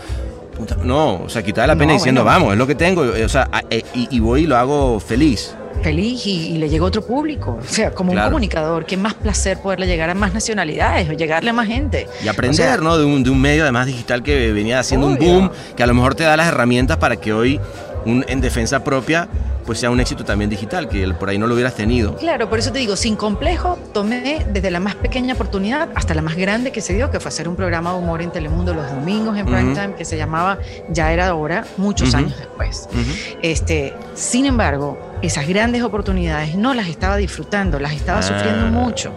puta, 0.62 0.76
No, 0.84 1.22
o 1.22 1.28
sea, 1.28 1.42
quitada 1.42 1.66
la 1.66 1.76
pena 1.76 1.92
No, 1.92 1.98
diciendo, 1.98 2.22
bueno. 2.24 2.38
vamos, 2.38 2.52
es 2.54 2.58
lo 2.58 2.66
que 2.66 2.74
tengo, 2.74 3.02
o 3.02 3.28
sea, 3.28 3.48
eh, 3.70 3.82
y, 3.94 4.08
y 4.16 4.20
voy 4.20 4.42
y 4.42 4.46
lo 4.46 4.56
hago 4.56 4.98
feliz. 5.00 5.54
feliz 5.82 6.26
y, 6.26 6.52
y 6.54 6.58
le 6.58 6.68
llegó 6.68 6.86
otro 6.86 7.04
público. 7.04 7.58
O 7.60 7.64
sea, 7.66 7.90
como 7.90 8.12
Claro. 8.12 8.28
un 8.28 8.32
comunicador, 8.34 8.86
qué 8.86 8.96
más 8.96 9.14
placer 9.14 9.58
poderle 9.58 9.86
llegar 9.86 10.08
a 10.10 10.14
más 10.14 10.32
nacionalidades 10.32 11.08
o 11.08 11.12
llegarle 11.12 11.50
a 11.50 11.52
más 11.52 11.66
gente. 11.66 12.06
Y 12.24 12.28
aprender, 12.28 12.52
O 12.60 12.62
sea, 12.62 12.76
¿no? 12.76 12.96
De 12.98 13.04
un, 13.04 13.24
de 13.24 13.30
un 13.30 13.40
medio 13.40 13.64
además 13.64 13.86
digital 13.86 14.22
que 14.22 14.52
venía 14.52 14.78
haciendo 14.78 15.06
un 15.08 15.16
boom, 15.16 15.50
que 15.76 15.82
a 15.82 15.86
lo 15.86 15.94
mejor 15.94 16.14
te 16.14 16.22
da 16.24 16.36
las 16.36 16.46
herramientas 16.48 16.98
para 16.98 17.16
que 17.16 17.32
hoy, 17.32 17.58
un- 18.06 18.24
en 18.28 18.40
defensa 18.40 18.84
propia, 18.84 19.28
pues 19.64 19.78
sea 19.78 19.90
un 19.90 20.00
éxito 20.00 20.24
también 20.24 20.50
digital, 20.50 20.88
que 20.88 21.06
por 21.14 21.28
ahí 21.28 21.38
no 21.38 21.46
lo 21.46 21.54
hubieras 21.54 21.74
tenido. 21.74 22.16
Claro, 22.16 22.48
por 22.48 22.58
eso 22.58 22.72
te 22.72 22.78
digo, 22.78 22.96
sin 22.96 23.16
complejo, 23.16 23.78
tomé 23.92 24.44
desde 24.50 24.70
la 24.70 24.80
más 24.80 24.94
pequeña 24.94 25.34
oportunidad 25.34 25.88
hasta 25.94 26.14
la 26.14 26.22
más 26.22 26.36
grande 26.36 26.72
que 26.72 26.80
se 26.80 26.94
dio, 26.94 27.10
que 27.10 27.20
fue 27.20 27.28
hacer 27.28 27.48
un 27.48 27.56
programa 27.56 27.92
de 27.92 27.98
humor 27.98 28.22
en 28.22 28.30
Telemundo 28.30 28.74
los 28.74 28.90
domingos 28.90 29.36
en 29.38 29.46
prime 29.46 29.74
time, 29.74 29.94
que 29.94 30.04
se 30.04 30.16
llamaba 30.16 30.58
Ya 30.90 31.12
era 31.12 31.34
hora, 31.34 31.64
muchos 31.76 32.14
años 32.14 32.36
después. 32.38 32.88
este, 33.42 33.94
sin 34.14 34.46
embargo, 34.46 35.12
esas 35.22 35.46
grandes 35.46 35.82
oportunidades 35.82 36.56
no 36.56 36.74
las 36.74 36.88
estaba 36.88 37.16
disfrutando, 37.16 37.78
las 37.78 37.92
estaba 37.92 38.18
ah, 38.18 38.22
sufriendo 38.22 38.66
mucho. 38.66 39.14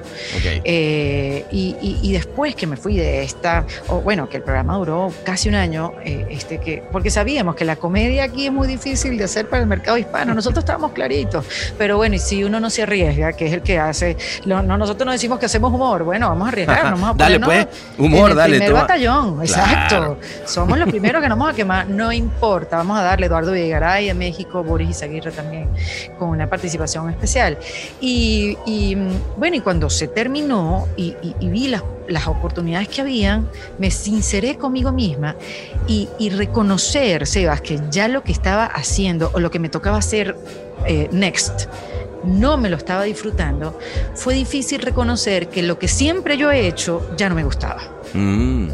Eh, 0.64 1.46
y, 1.52 2.14
después 2.14 2.56
que 2.56 2.68
me 2.68 2.78
fui 2.78 2.96
de 2.96 3.24
esta, 3.24 3.66
o 3.88 4.00
bueno, 4.00 4.30
que 4.30 4.38
el 4.38 4.44
programa 4.44 4.78
duró 4.78 5.12
casi 5.24 5.50
un 5.50 5.56
año, 5.56 5.94
eh, 6.06 6.28
este, 6.30 6.60
que, 6.60 6.84
porque 6.92 7.10
sabíamos 7.10 7.56
que 7.56 7.66
la 7.66 7.76
comedia 7.76 8.24
aquí 8.24 8.46
es 8.46 8.54
muy 8.54 8.68
difícil 8.68 9.18
de 9.18 9.24
hacer 9.26 9.50
para 9.50 9.64
el 9.64 9.68
mercado 9.68 9.98
hispano, 9.98 10.35
nosotros 10.36 10.64
estábamos 10.64 10.92
claritos, 10.92 11.46
pero 11.78 11.98
bueno, 11.98 12.16
y 12.16 12.20
si 12.20 12.44
uno 12.44 12.60
no 12.60 12.70
se 12.70 12.84
arriesga, 12.84 13.34
que 13.34 13.48
es 13.48 13.54
el 13.54 13.62
que 13.62 13.80
hace, 13.80 14.18
no, 14.46 14.62
nosotros 14.62 15.06
no 15.06 15.12
decimos 15.12 15.40
que 15.40 15.46
hacemos 15.46 15.74
humor, 15.74 16.04
bueno, 16.04 16.30
vamos 16.30 16.46
a 16.46 16.50
arriesgar, 16.50 16.84
vamos 16.84 17.10
a 17.10 17.14
Dale 17.14 17.40
pues, 17.40 17.68
humor, 17.98 18.32
el 18.32 18.38
dale. 18.38 18.58
Primer 18.58 18.74
batallón, 18.74 19.42
exacto. 19.42 20.18
Somos 20.46 20.78
los 20.78 20.90
primeros 20.90 21.22
que 21.22 21.30
nos 21.30 21.38
vamos 21.38 21.54
a 21.54 21.56
quemar, 21.56 21.88
no 21.88 22.12
importa, 22.12 22.78
vamos 22.78 23.00
a 23.00 23.04
darle 23.04 23.28
Eduardo 23.28 23.52
Vigaray 23.52 24.10
a 24.10 24.14
México, 24.14 24.64
Boris 24.64 24.90
Izaguirre 24.90 25.32
también 25.32 25.70
con 26.18 26.30
una 26.30 26.50
participación 26.50 27.10
especial. 27.10 27.58
Y, 28.00 28.98
bueno, 29.38 29.58
y 29.58 29.62
cuando 29.62 29.90
se 29.90 30.08
terminó 30.08 30.88
y, 30.96 31.16
vi 31.42 31.68
las, 31.68 31.84
las, 32.08 32.28
oportunidades 32.28 32.88
que 32.88 33.02
habían, 33.02 33.50
me 33.78 33.92
sinceré 33.92 34.58
conmigo 34.58 34.92
misma 34.92 35.36
y, 35.88 36.30
reconocer, 36.30 37.28
Sebas, 37.28 37.62
que 37.62 37.80
ya 37.90 38.08
lo 38.08 38.24
que 38.24 38.32
estaba 38.32 38.66
haciendo 38.66 39.32
o 39.34 39.40
lo 39.40 39.52
que 39.52 39.60
me 39.60 39.70
tocaba 39.70 39.98
hacer 39.98 40.36
eh, 40.86 41.10
next, 41.12 41.68
no 42.24 42.58
me 42.58 42.70
lo 42.70 42.78
estaba 42.78 43.04
disfrutando, 43.04 43.78
fue 44.16 44.34
difícil 44.34 44.82
reconocer 44.82 45.48
que 45.50 45.62
lo 45.62 45.78
que 45.78 45.88
siempre 45.88 46.38
yo 46.38 46.52
he 46.52 46.68
hecho 46.68 47.10
ya 47.18 47.30
no 47.30 47.36
me 47.36 47.44
gustaba. 47.44 47.82
Mm. 48.14 48.70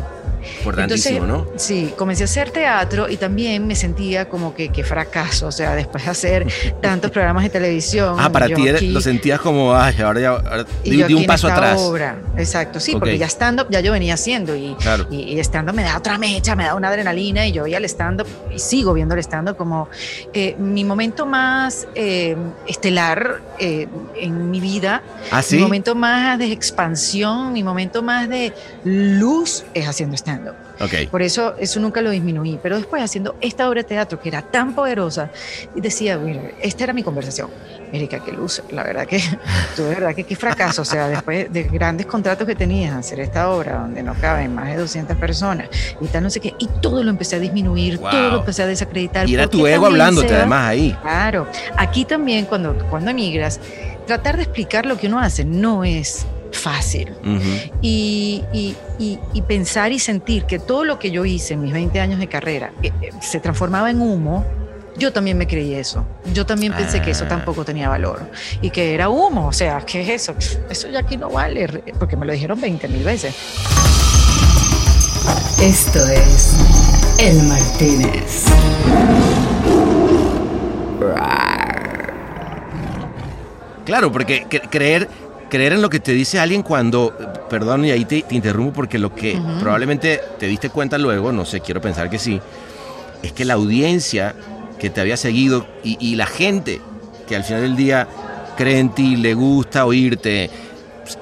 Importantísimo, 0.59 1.25
¿no? 1.25 1.47
Sí, 1.55 1.93
comencé 1.97 2.23
a 2.23 2.25
hacer 2.25 2.51
teatro 2.51 3.09
y 3.09 3.17
también 3.17 3.67
me 3.67 3.75
sentía 3.75 4.27
como 4.27 4.53
que, 4.53 4.69
que 4.69 4.83
fracaso, 4.83 5.47
o 5.47 5.51
sea, 5.51 5.75
después 5.75 6.05
de 6.05 6.11
hacer 6.11 6.47
tantos 6.81 7.11
programas 7.11 7.43
de 7.43 7.49
televisión. 7.49 8.15
Ah, 8.19 8.31
para 8.31 8.47
ti 8.47 8.87
lo 8.87 9.01
sentías 9.01 9.39
como, 9.39 9.75
ay, 9.75 9.95
ahora 10.01 10.21
ya 10.21 10.65
di, 10.83 11.13
un 11.13 11.25
paso 11.25 11.47
atrás. 11.47 11.79
Obra. 11.81 12.17
Exacto, 12.37 12.79
sí, 12.79 12.93
porque 12.93 13.17
ya 13.17 13.27
stand-up 13.27 13.67
ya 13.69 13.79
yo 13.79 13.91
venía 13.91 14.13
haciendo 14.13 14.55
y, 14.55 14.75
y, 15.09 15.39
stand-up 15.39 15.75
me 15.75 15.83
da 15.83 15.97
otra 15.97 16.17
mecha, 16.17 16.55
me 16.55 16.65
da 16.65 16.75
una 16.75 16.89
adrenalina 16.89 17.45
y 17.45 17.51
yo 17.51 17.63
veía 17.63 17.77
el 17.77 17.85
stand-up 17.85 18.27
y 18.53 18.59
sigo 18.59 18.93
viendo 18.93 19.15
el 19.15 19.21
stand-up 19.21 19.57
como 19.57 19.89
eh, 20.33 20.55
mi 20.57 20.83
momento 20.83 21.25
más 21.25 21.87
eh, 21.95 22.35
estelar 22.67 23.41
eh, 23.59 23.87
en 24.15 24.49
mi 24.49 24.59
vida, 24.59 25.03
¿Ah, 25.31 25.41
mi 25.51 25.59
momento 25.59 25.95
más 25.95 26.37
de 26.39 26.51
expansión, 26.51 27.53
mi 27.53 27.63
momento 27.63 28.01
más 28.01 28.29
de 28.29 28.53
luz 28.83 29.63
es 29.73 29.87
haciendo 29.87 30.15
stand-up. 30.31 31.09
Por 31.09 31.21
eso 31.21 31.55
eso 31.57 31.79
nunca 31.79 32.01
lo 32.01 32.09
disminuí. 32.09 32.59
Pero 32.61 32.77
después 32.77 33.03
haciendo 33.03 33.35
esta 33.41 33.69
obra 33.69 33.81
de 33.81 33.87
teatro 33.87 34.19
que 34.19 34.29
era 34.29 34.41
tan 34.41 34.73
poderosa, 34.73 35.29
decía, 35.75 36.17
mira, 36.17 36.51
esta 36.61 36.85
era 36.85 36.93
mi 36.93 37.03
conversación. 37.03 37.49
Erika, 37.91 38.23
qué 38.23 38.31
luz, 38.31 38.63
la 38.71 38.83
verdad 38.83 39.05
que, 39.05 39.19
tú 39.75 39.83
de 39.83 39.89
verdad 39.89 40.15
que 40.15 40.23
qué 40.23 40.35
fracaso, 40.35 40.83
o 40.83 40.85
sea, 40.85 41.09
después 41.09 41.51
de 41.51 41.63
grandes 41.63 42.05
contratos 42.05 42.47
que 42.47 42.55
tenías, 42.55 42.95
hacer 42.95 43.19
esta 43.19 43.49
obra 43.49 43.79
donde 43.79 44.01
no 44.01 44.13
caben 44.15 44.55
más 44.55 44.67
de 44.67 44.77
200 44.77 45.17
personas 45.17 45.67
y 45.99 46.07
tal, 46.07 46.23
no 46.23 46.29
sé 46.29 46.39
qué, 46.39 46.53
y 46.57 46.67
todo 46.81 47.03
lo 47.03 47.09
empecé 47.09 47.35
a 47.35 47.39
disminuir, 47.39 47.97
todo 47.99 48.29
lo 48.29 48.39
empecé 48.39 48.63
a 48.63 48.67
desacreditar. 48.67 49.29
Y 49.29 49.33
era 49.33 49.47
tu 49.47 49.67
ego 49.67 49.87
hablándote 49.87 50.33
además 50.33 50.69
ahí. 50.69 50.97
Claro, 51.01 51.47
aquí 51.75 52.05
también 52.05 52.45
cuando, 52.45 52.77
cuando 52.89 53.11
emigras, 53.11 53.59
tratar 54.07 54.37
de 54.37 54.43
explicar 54.43 54.85
lo 54.85 54.97
que 54.97 55.07
uno 55.07 55.19
hace 55.19 55.43
no 55.43 55.83
es 55.83 56.25
fácil. 56.51 57.13
y, 57.81 58.43
pensar 59.47 59.91
y 59.91 59.99
sentir 59.99 60.45
que 60.45 60.59
todo 60.59 60.85
lo 60.85 60.97
que 60.97 61.11
yo 61.11 61.25
hice 61.25 61.55
en 61.55 61.61
mis 61.61 61.73
20 61.73 61.99
años 61.99 62.19
de 62.19 62.27
carrera 62.27 62.71
eh, 62.81 62.91
eh, 63.01 63.09
se 63.21 63.39
transformaba 63.39 63.89
en 63.89 64.01
humo, 64.01 64.45
yo 64.97 65.11
también 65.11 65.37
me 65.37 65.47
creí 65.47 65.73
eso. 65.73 66.05
Yo 66.33 66.45
también 66.45 66.73
pensé 66.73 67.01
que 67.01 67.11
eso 67.11 67.25
ah. 67.25 67.29
tampoco 67.29 67.65
tenía 67.65 67.89
valor 67.89 68.29
y 68.61 68.69
que 68.69 68.93
era 68.93 69.09
humo. 69.09 69.47
O 69.47 69.53
sea, 69.53 69.81
¿qué 69.81 70.01
es 70.01 70.09
eso? 70.09 70.35
Eso 70.69 70.89
ya 70.89 70.99
aquí 70.99 71.17
no 71.17 71.29
vale, 71.29 71.67
porque 71.97 72.15
me 72.15 72.25
lo 72.25 72.33
dijeron 72.33 72.59
20 72.59 72.87
mil 72.87 73.03
veces. 73.03 73.35
Esto 75.61 75.99
es 76.07 76.55
El 77.19 77.43
Martínez. 77.43 78.45
Claro, 83.85 84.11
porque 84.11 84.45
creer 84.69 85.09
creer 85.51 85.73
en 85.73 85.81
lo 85.81 85.89
que 85.89 85.99
te 85.99 86.13
dice 86.13 86.39
alguien 86.39 86.63
cuando, 86.63 87.13
perdón, 87.49 87.83
y 87.83 87.91
ahí 87.91 88.05
te, 88.05 88.25
interrumpo 88.31 88.71
porque 88.73 88.97
lo 88.97 89.13
que 89.13 89.37
probablemente 89.59 90.21
te 90.39 90.47
diste 90.47 90.69
cuenta 90.69 90.97
luego, 90.97 91.33
no 91.33 91.45
sé, 91.45 91.59
quiero 91.59 91.81
pensar 91.81 92.09
que 92.09 92.17
sí, 92.17 92.39
es 93.21 93.33
que 93.33 93.43
la 93.43 93.55
audiencia 93.55 94.33
que 94.79 94.89
te 94.89 95.01
había 95.01 95.17
seguido 95.17 95.67
y, 95.83 96.15
la 96.15 96.25
gente 96.25 96.81
que 97.27 97.35
al 97.35 97.43
final 97.43 97.63
del 97.63 97.75
día 97.75 98.07
cree 98.55 98.79
en 98.79 98.95
ti, 98.95 99.17
le 99.17 99.33
gusta 99.33 99.85
oírte, 99.85 100.49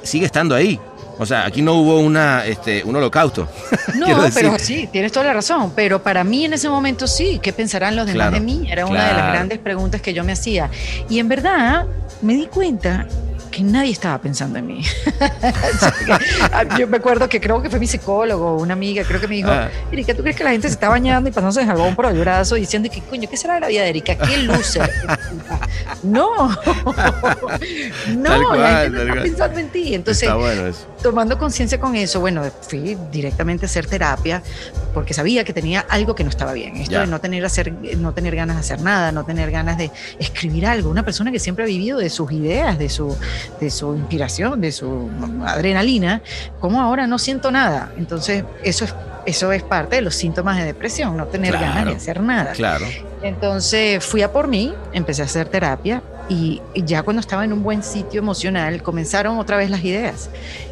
sigue 0.03 0.25
estando 0.25 0.55
ahí. 0.55 0.79
O 1.17 1.25
sea, 1.25 1.45
aquí 1.45 1.61
no 1.61 1.73
hubo 1.73 1.99
una, 1.99 2.45
este, 2.45 2.83
un 2.85 2.95
holocausto. 2.95 3.49
No, 3.95 4.29
pero 4.33 4.57
sí, 4.57 4.87
tienes 4.89 5.11
toda 5.11 5.25
la 5.25 5.33
razón. 5.33 5.73
Pero 5.75 6.01
para 6.01 6.23
mí 6.23 6.45
en 6.45 6.53
ese 6.53 6.69
momento 6.69 7.05
sí, 7.05 7.39
¿qué 7.41 7.51
pensarán 7.51 7.95
los 7.95 8.05
demás 8.05 8.31
de 8.31 8.39
mí? 8.39 8.67
Era 8.71 8.85
una 8.85 9.07
de 9.07 9.13
las 9.13 9.33
grandes 9.33 9.59
preguntas 9.59 9.99
que 9.99 10.13
yo 10.13 10.23
me 10.23 10.31
hacía. 10.31 10.69
Y 11.09 11.19
en 11.19 11.27
verdad 11.27 11.85
me 12.21 12.35
di 12.35 12.45
cuenta 12.45 13.07
que 13.59 13.63
nadie 13.65 13.91
estaba 13.91 14.17
pensando 14.19 14.57
en 14.59 14.67
mí. 14.67 14.81
Ah, 16.51 16.63
yo 16.77 16.87
me 16.87 16.97
acuerdo 16.97 17.29
que 17.29 17.39
creo 17.39 17.61
que 17.61 17.69
fue 17.69 17.79
mi 17.79 17.87
psicólogo, 17.87 18.57
una 18.57 18.73
amiga, 18.73 19.03
creo 19.03 19.19
que 19.19 19.27
me 19.27 19.35
dijo, 19.35 19.49
ah. 19.51 19.69
Erika, 19.91 20.13
¿tú 20.13 20.21
crees 20.21 20.35
que 20.35 20.43
la 20.43 20.51
gente 20.51 20.67
se 20.67 20.73
está 20.73 20.89
bañando 20.89 21.29
y 21.29 21.31
pasándose 21.31 21.61
en 21.61 21.67
jabón 21.67 21.95
por 21.95 22.05
el 22.05 22.19
brazo 22.19 22.55
diciendo 22.55 22.89
que, 22.91 23.01
coño, 23.01 23.29
¿qué 23.29 23.37
será 23.37 23.55
de 23.55 23.59
la 23.61 23.67
vida 23.67 23.83
de 23.83 23.89
Erika? 23.89 24.15
¿Qué 24.15 24.37
loser? 24.43 24.89
no, 26.03 26.49
no, 28.17 28.55
la 28.55 28.81
gente 28.81 28.89
no 28.89 29.01
está 29.01 29.21
pensando 29.21 29.59
en 29.59 29.69
ti. 29.69 29.93
Entonces, 29.93 30.29
tomando 31.01 31.37
conciencia 31.37 31.79
con 31.79 31.95
eso, 31.95 32.19
bueno, 32.19 32.43
fui 32.61 32.97
directamente 33.11 33.65
a 33.65 33.67
hacer 33.67 33.85
terapia 33.85 34.41
porque 34.93 35.13
sabía 35.13 35.43
que 35.43 35.53
tenía 35.53 35.81
algo 35.81 36.15
que 36.15 36.23
no 36.23 36.29
estaba 36.29 36.53
bien. 36.53 36.77
Esto 36.77 36.99
de 36.99 37.07
no 37.07 37.19
tener, 37.19 37.45
hacer, 37.45 37.71
no 37.97 38.13
tener 38.13 38.35
ganas 38.35 38.55
de 38.57 38.61
hacer 38.61 38.81
nada, 38.81 39.11
no 39.11 39.23
tener 39.23 39.51
ganas 39.51 39.77
de 39.77 39.91
escribir 40.19 40.65
algo. 40.65 40.89
Una 40.89 41.03
persona 41.03 41.31
que 41.31 41.39
siempre 41.39 41.63
ha 41.63 41.67
vivido 41.67 41.99
de 41.99 42.09
sus 42.09 42.31
ideas, 42.31 42.77
de 42.77 42.89
su, 42.89 43.15
de 43.59 43.69
su 43.69 43.95
inspiración, 43.95 44.61
de 44.61 44.71
su 44.71 45.09
adrenalina, 45.45 46.21
como 46.59 46.81
ahora 46.81 47.07
no 47.07 47.17
siento 47.17 47.51
nada. 47.51 47.91
Entonces, 47.97 48.43
eso 48.63 48.85
es, 48.85 48.95
eso 49.25 49.51
es 49.51 49.63
parte 49.63 49.97
de 49.97 50.01
los 50.01 50.15
síntomas 50.15 50.57
de 50.57 50.65
depresión, 50.65 51.17
no 51.17 51.27
tener 51.27 51.53
ganas 51.53 51.85
de 51.85 51.95
hacer 51.95 52.21
nada. 52.21 52.53
Claro. 52.53 52.85
Entonces, 53.21 54.03
fui 54.03 54.21
a 54.21 54.31
por 54.31 54.47
mí, 54.47 54.73
empecé 54.93 55.21
a 55.21 55.25
hacer 55.25 55.49
terapia 55.49 56.01
y 56.29 56.61
ya 56.75 57.03
cuando 57.03 57.19
estaba 57.19 57.43
en 57.43 57.53
un 57.53 57.63
buen 57.63 57.83
sitio 57.83 58.19
emocional, 58.19 58.81
comenzaron 58.83 59.39
otra 59.39 59.57
vez 59.57 59.69
las 59.69 59.83
ideas 59.83 60.29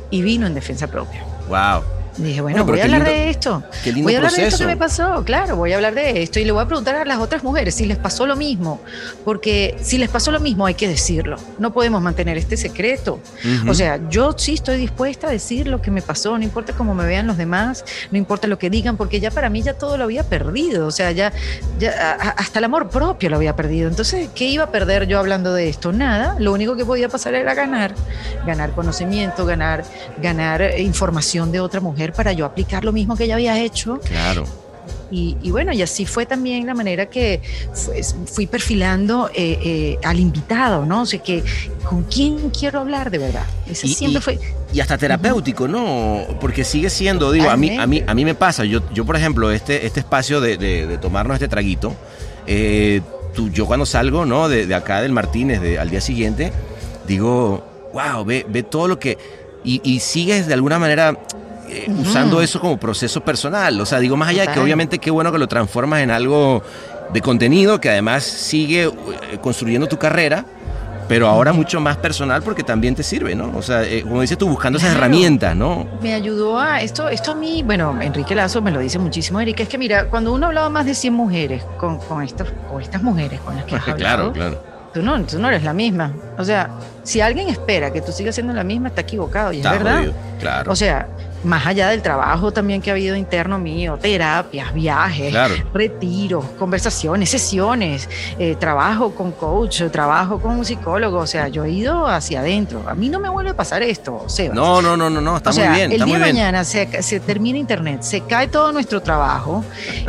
y 0.10 0.22
vino 0.22 0.48
en 0.48 0.54
defensa 0.54 0.88
propia. 0.88 1.24
Wow. 1.50 1.97
Dije, 2.18 2.42
bueno, 2.42 2.66
voy 2.66 2.80
a 2.80 2.86
hablar 2.86 3.04
de 3.04 3.30
esto. 3.30 3.64
voy 4.02 4.16
a 4.16 4.18
hablar 4.18 4.32
de 4.32 4.48
esto 4.48 4.58
que 4.58 4.66
me 4.66 4.78
pasó, 4.78 5.24
claro, 5.24 5.56
voy 5.56 5.74
a 5.74 5.76
hablar 5.76 5.94
de 5.94 6.24
esto 6.24 6.40
y 6.40 6.46
le 6.46 6.52
voy 6.52 6.64
a 6.64 6.66
preguntar 6.66 6.96
a 6.96 7.06
las 7.06 7.20
otras 7.20 7.44
mujeres 7.44 7.76
si 7.76 7.86
les 7.86 7.98
pasó 7.98 8.26
lo 8.26 8.36
mismo, 8.36 8.82
porque 9.24 9.78
si 9.82 9.98
les 9.98 10.10
pasó 10.10 10.32
lo 10.32 10.40
mismo 10.40 10.66
hay 10.66 10.74
que 10.74 10.88
decirlo, 10.88 11.38
no 11.60 11.72
podemos 11.72 12.02
mantener 12.02 12.38
este 12.38 12.58
secreto. 12.58 13.20
O 13.68 13.74
sea, 13.74 14.00
yo 14.10 14.34
sí 14.36 14.56
estoy 14.56 14.78
dispuesta 14.78 15.28
a 15.28 15.32
decir 15.32 15.68
lo 15.68 15.82
que 15.82 15.92
me 15.92 16.02
pasó, 16.02 16.38
no 16.38 16.44
importa 16.44 16.74
cómo 16.74 16.96
me 16.96 17.06
vean 17.06 17.28
los 17.28 17.38
demás, 17.38 17.86
no 18.12 18.18
importa 18.18 18.48
lo 18.48 18.58
que 18.58 18.70
digan, 18.70 18.98
porque 18.98 19.20
ya 19.20 19.30
para 19.30 19.50
mí 19.50 19.62
ya 19.62 19.74
todo 19.74 19.98
lo 19.98 20.06
había 20.06 20.24
perdido, 20.24 20.88
o 20.88 20.92
sea, 20.92 21.12
ya, 21.12 21.32
ya 21.80 22.14
hasta 22.38 22.60
el 22.60 22.66
amor 22.66 22.90
propio 22.90 23.30
lo 23.30 23.36
había 23.36 23.56
perdido. 23.56 23.88
Entonces, 23.90 24.30
¿qué 24.34 24.46
iba 24.46 24.66
a 24.66 24.72
perder 24.72 25.08
yo 25.08 25.20
hablando 25.20 25.54
de 25.54 25.70
esto? 25.70 25.92
Nada, 25.92 26.36
lo 26.40 26.52
único 26.52 26.76
que 26.76 26.86
podía 26.86 27.10
pasar 27.10 27.36
era 27.36 27.54
ganar, 27.54 27.94
ganar 28.46 28.72
conocimiento, 28.72 29.46
ganar, 29.46 29.84
ganar 30.22 30.80
información 30.80 31.52
de 31.52 31.60
otra 31.60 31.80
mujer 31.80 32.07
para 32.14 32.34
yo 32.34 32.46
aplicar 32.46 32.84
lo 32.84 32.92
mismo 32.92 33.16
que 33.16 33.26
ella 33.26 33.36
había 33.36 33.60
hecho. 33.60 34.00
Claro. 34.00 34.46
Y, 35.10 35.52
bueno, 35.52 35.72
y 35.72 35.82
así 35.82 36.06
fue 36.06 36.26
también 36.26 36.66
la 36.66 36.74
manera 36.74 37.06
que 37.06 37.42
fui 38.26 38.46
perfilando 38.46 39.30
eh, 39.34 39.58
eh, 39.64 40.00
al 40.04 40.20
invitado, 40.20 40.86
¿no? 40.86 41.04
O 41.04 41.06
sea, 41.06 41.20
que 41.24 41.44
con 41.84 42.04
quién 42.04 42.50
quiero 42.50 42.82
hablar 42.82 43.10
de 43.10 43.18
verdad. 43.18 43.46
Ese 43.70 43.88
siempre 43.88 44.22
fue. 44.22 44.38
Y 44.74 44.82
hasta 44.82 44.98
terapéutico, 44.98 45.68
¿no? 45.68 46.26
Porque 46.42 46.66
sigue 46.66 46.90
siendo, 46.90 47.32
digo, 47.32 47.50
a 47.50 47.56
mí, 47.56 47.78
a 47.78 47.88
mí, 47.88 48.04
a 48.06 48.14
mí 48.14 48.26
me 48.26 48.36
pasa. 48.36 48.66
Yo, 48.66 48.82
yo 48.94 49.06
por 49.06 49.16
ejemplo, 49.16 49.50
este, 49.52 49.86
este 49.86 50.02
espacio 50.02 50.42
de, 50.42 50.58
de, 50.58 50.98
tomarnos 50.98 51.36
este 51.36 51.48
traguito, 51.48 51.96
eh, 52.46 53.02
tú, 53.34 53.50
yo 53.50 53.66
cuando 53.66 53.86
salgo, 53.86 54.26
¿no? 54.26 54.50
De, 54.50 54.74
acá 54.76 55.02
del 55.02 55.14
Martínez, 55.14 55.62
al 55.80 55.90
día 55.90 56.02
siguiente, 56.02 56.52
digo, 57.08 57.66
wow, 57.94 58.26
ve, 58.26 58.46
ve 58.50 58.64
todo 58.64 58.90
lo 58.90 59.00
que. 59.00 59.18
Y, 59.64 59.80
y 59.84 60.02
sigues 60.02 60.48
de 60.48 60.54
alguna 60.54 60.80
manera 60.80 61.18
usando 62.00 62.42
eso 62.42 62.60
como 62.60 62.78
proceso 62.78 63.22
personal. 63.22 63.80
O 63.80 63.86
sea, 63.86 64.00
digo, 64.00 64.16
más 64.18 64.30
allá 64.30 64.48
de 64.48 64.54
que 64.54 64.60
obviamente 64.60 65.00
qué 65.00 65.12
bueno 65.12 65.32
que 65.32 65.38
lo 65.40 65.48
transformas 65.48 66.02
en 66.02 66.12
algo 66.12 66.62
de 67.14 67.22
contenido 67.22 67.80
que 67.80 67.90
además 67.90 68.24
sigue 68.24 68.84
eh, 68.84 68.92
construyendo 69.42 69.88
tu 69.88 69.98
carrera, 69.98 70.44
pero 71.08 71.28
ahora 71.30 71.54
mucho 71.54 71.80
más 71.80 71.96
personal 71.96 72.44
porque 72.44 72.64
también 72.64 72.94
te 72.96 73.02
sirve, 73.02 73.34
¿no? 73.34 73.54
O 73.56 73.62
sea, 73.62 73.84
eh, 73.84 74.02
como 74.04 74.20
dices 74.20 74.38
tú, 74.38 74.48
buscando 74.50 74.78
esas 74.78 74.90
Claro. 74.90 75.06
herramientas, 75.06 75.56
¿no? 75.56 75.88
Me 76.02 76.14
ayudó 76.14 76.60
a 76.60 76.82
esto, 76.82 77.08
esto 77.08 77.32
a 77.32 77.36
mí, 77.36 77.64
bueno, 77.64 77.98
Enrique 78.02 78.36
Lazo 78.36 78.62
me 78.62 78.72
lo 78.72 78.82
dice 78.82 79.00
muchísimo, 79.00 79.40
Erika, 79.40 79.64
es 79.64 79.70
que 79.70 79.78
mira, 79.78 80.10
cuando 80.10 80.34
uno 80.34 80.48
hablaba 80.48 80.68
más 80.70 80.86
de 80.86 80.94
100 80.94 81.14
mujeres 81.14 81.64
con, 81.80 81.98
con, 82.00 82.24
estos, 82.24 82.50
con 82.70 82.82
estas 82.82 83.02
mujeres 83.02 83.40
con 83.40 83.56
las 83.56 83.64
que 83.64 83.76
has 83.76 83.84
claro, 83.86 84.00
hablado, 84.26 84.34
claro. 84.34 84.64
tú 84.94 85.02
no, 85.02 85.22
tú 85.24 85.40
no 85.40 85.48
eres 85.48 85.64
la 85.64 85.72
misma. 85.74 86.12
O 86.38 86.44
sea, 86.46 86.70
si 87.04 87.22
alguien 87.22 87.50
espera 87.50 87.92
que 87.92 88.02
tú 88.02 88.12
sigas 88.12 88.36
siendo 88.36 88.54
la 88.54 88.64
misma, 88.64 88.90
está 88.90 89.02
equivocado, 89.02 89.52
y 89.54 89.58
Está 89.58 89.74
es 89.76 89.84
verdad. 89.84 89.98
jodido, 90.00 90.14
claro. 90.40 90.72
O 90.72 90.76
sea, 90.76 91.08
más 91.44 91.66
allá 91.68 91.90
del 91.90 92.02
trabajo 92.02 92.52
también 92.52 92.82
que 92.82 92.90
ha 92.90 92.94
habido 92.94 93.16
interno 93.16 93.58
mío, 93.60 93.98
terapias, 94.02 94.74
viajes, 94.74 95.30
Claro. 95.30 95.54
retiros, 95.74 96.44
conversaciones, 96.60 97.30
sesiones, 97.30 98.10
eh, 98.40 98.56
trabajo 98.60 99.12
con 99.16 99.32
coach, 99.32 99.84
trabajo 99.92 100.40
con 100.40 100.58
un 100.58 100.66
psicólogo, 100.66 101.20
o 101.20 101.28
sea, 101.28 101.48
yo 101.48 101.64
he 101.64 101.72
ido 101.72 102.08
hacia 102.08 102.40
adentro. 102.42 102.84
A 102.88 102.96
mí 102.96 103.08
no 103.10 103.20
me 103.20 103.30
vuelve 103.30 103.52
a 103.52 103.56
pasar 103.56 103.82
esto, 103.84 104.24
Sebas. 104.28 104.56
No, 104.56 104.82
no, 104.82 104.98
no, 104.98 105.10
no, 105.10 105.22
no, 105.22 105.38
está 105.38 105.52
o 105.52 105.54
sea, 105.54 105.70
muy 105.70 105.76
bien, 105.78 105.92
el 105.92 105.98
día 105.98 106.06
muy 106.08 106.20
de 106.20 106.26
mañana 106.34 106.64
se, 106.64 107.02
se 107.04 107.20
termina 107.20 107.58
internet, 107.58 108.02
se 108.02 108.22
cae 108.22 108.48
todo 108.48 108.72
nuestro 108.72 109.02
trabajo 109.02 109.64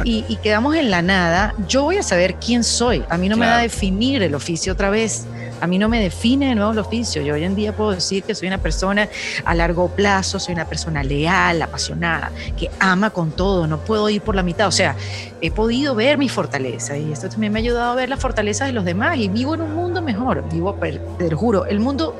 y, 0.04 0.24
y 0.28 0.36
quedamos 0.36 0.74
en 0.76 0.90
la 0.90 1.02
nada. 1.02 1.54
Yo 1.68 1.82
voy 1.84 1.98
a 1.98 2.02
saber 2.02 2.34
quién 2.36 2.64
soy. 2.64 3.04
A 3.08 3.16
mí 3.18 3.28
no 3.28 3.36
me 3.36 3.46
da 3.46 3.58
a 3.58 3.62
definir 3.62 4.22
el 4.22 4.34
oficio 4.34 4.72
otra 4.72 4.90
vez. 4.90 5.26
A 5.60 5.66
mí 5.66 5.78
no 5.78 5.88
me 5.88 6.00
define 6.00 6.48
de 6.48 6.54
nuevo 6.54 6.72
el 6.72 6.78
oficio. 6.78 7.22
Yo 7.22 7.34
hoy 7.34 7.44
en 7.44 7.54
día 7.54 7.74
puedo 7.74 7.90
decir 7.90 8.22
que 8.22 8.34
soy 8.34 8.48
una 8.48 8.58
persona 8.58 9.08
a 9.44 9.54
largo 9.54 9.88
plazo, 9.88 10.38
soy 10.38 10.54
una 10.54 10.66
persona 10.66 11.02
leal, 11.02 11.62
apasionada, 11.62 12.30
que 12.56 12.70
ama 12.80 13.10
con 13.10 13.32
todo, 13.32 13.66
no 13.66 13.78
puedo 13.78 14.08
ir 14.08 14.22
por 14.22 14.34
la 14.34 14.42
mitad. 14.42 14.68
O 14.68 14.72
sea, 14.72 14.96
he 15.40 15.50
podido 15.50 15.94
ver 15.94 16.18
mi 16.18 16.28
fortaleza 16.28 16.96
y 16.96 17.12
esto 17.12 17.28
también 17.28 17.52
me 17.52 17.58
ha 17.58 17.62
ayudado 17.62 17.92
a 17.92 17.94
ver 17.94 18.08
las 18.08 18.20
fortalezas 18.20 18.68
de 18.68 18.72
los 18.72 18.84
demás 18.84 19.18
y 19.18 19.28
vivo 19.28 19.54
en 19.54 19.62
un 19.62 19.74
mundo 19.74 20.02
mejor. 20.02 20.44
Vivo, 20.52 20.74
te 21.18 21.30
lo 21.30 21.36
juro, 21.36 21.66
el 21.66 21.80
mundo 21.80 22.14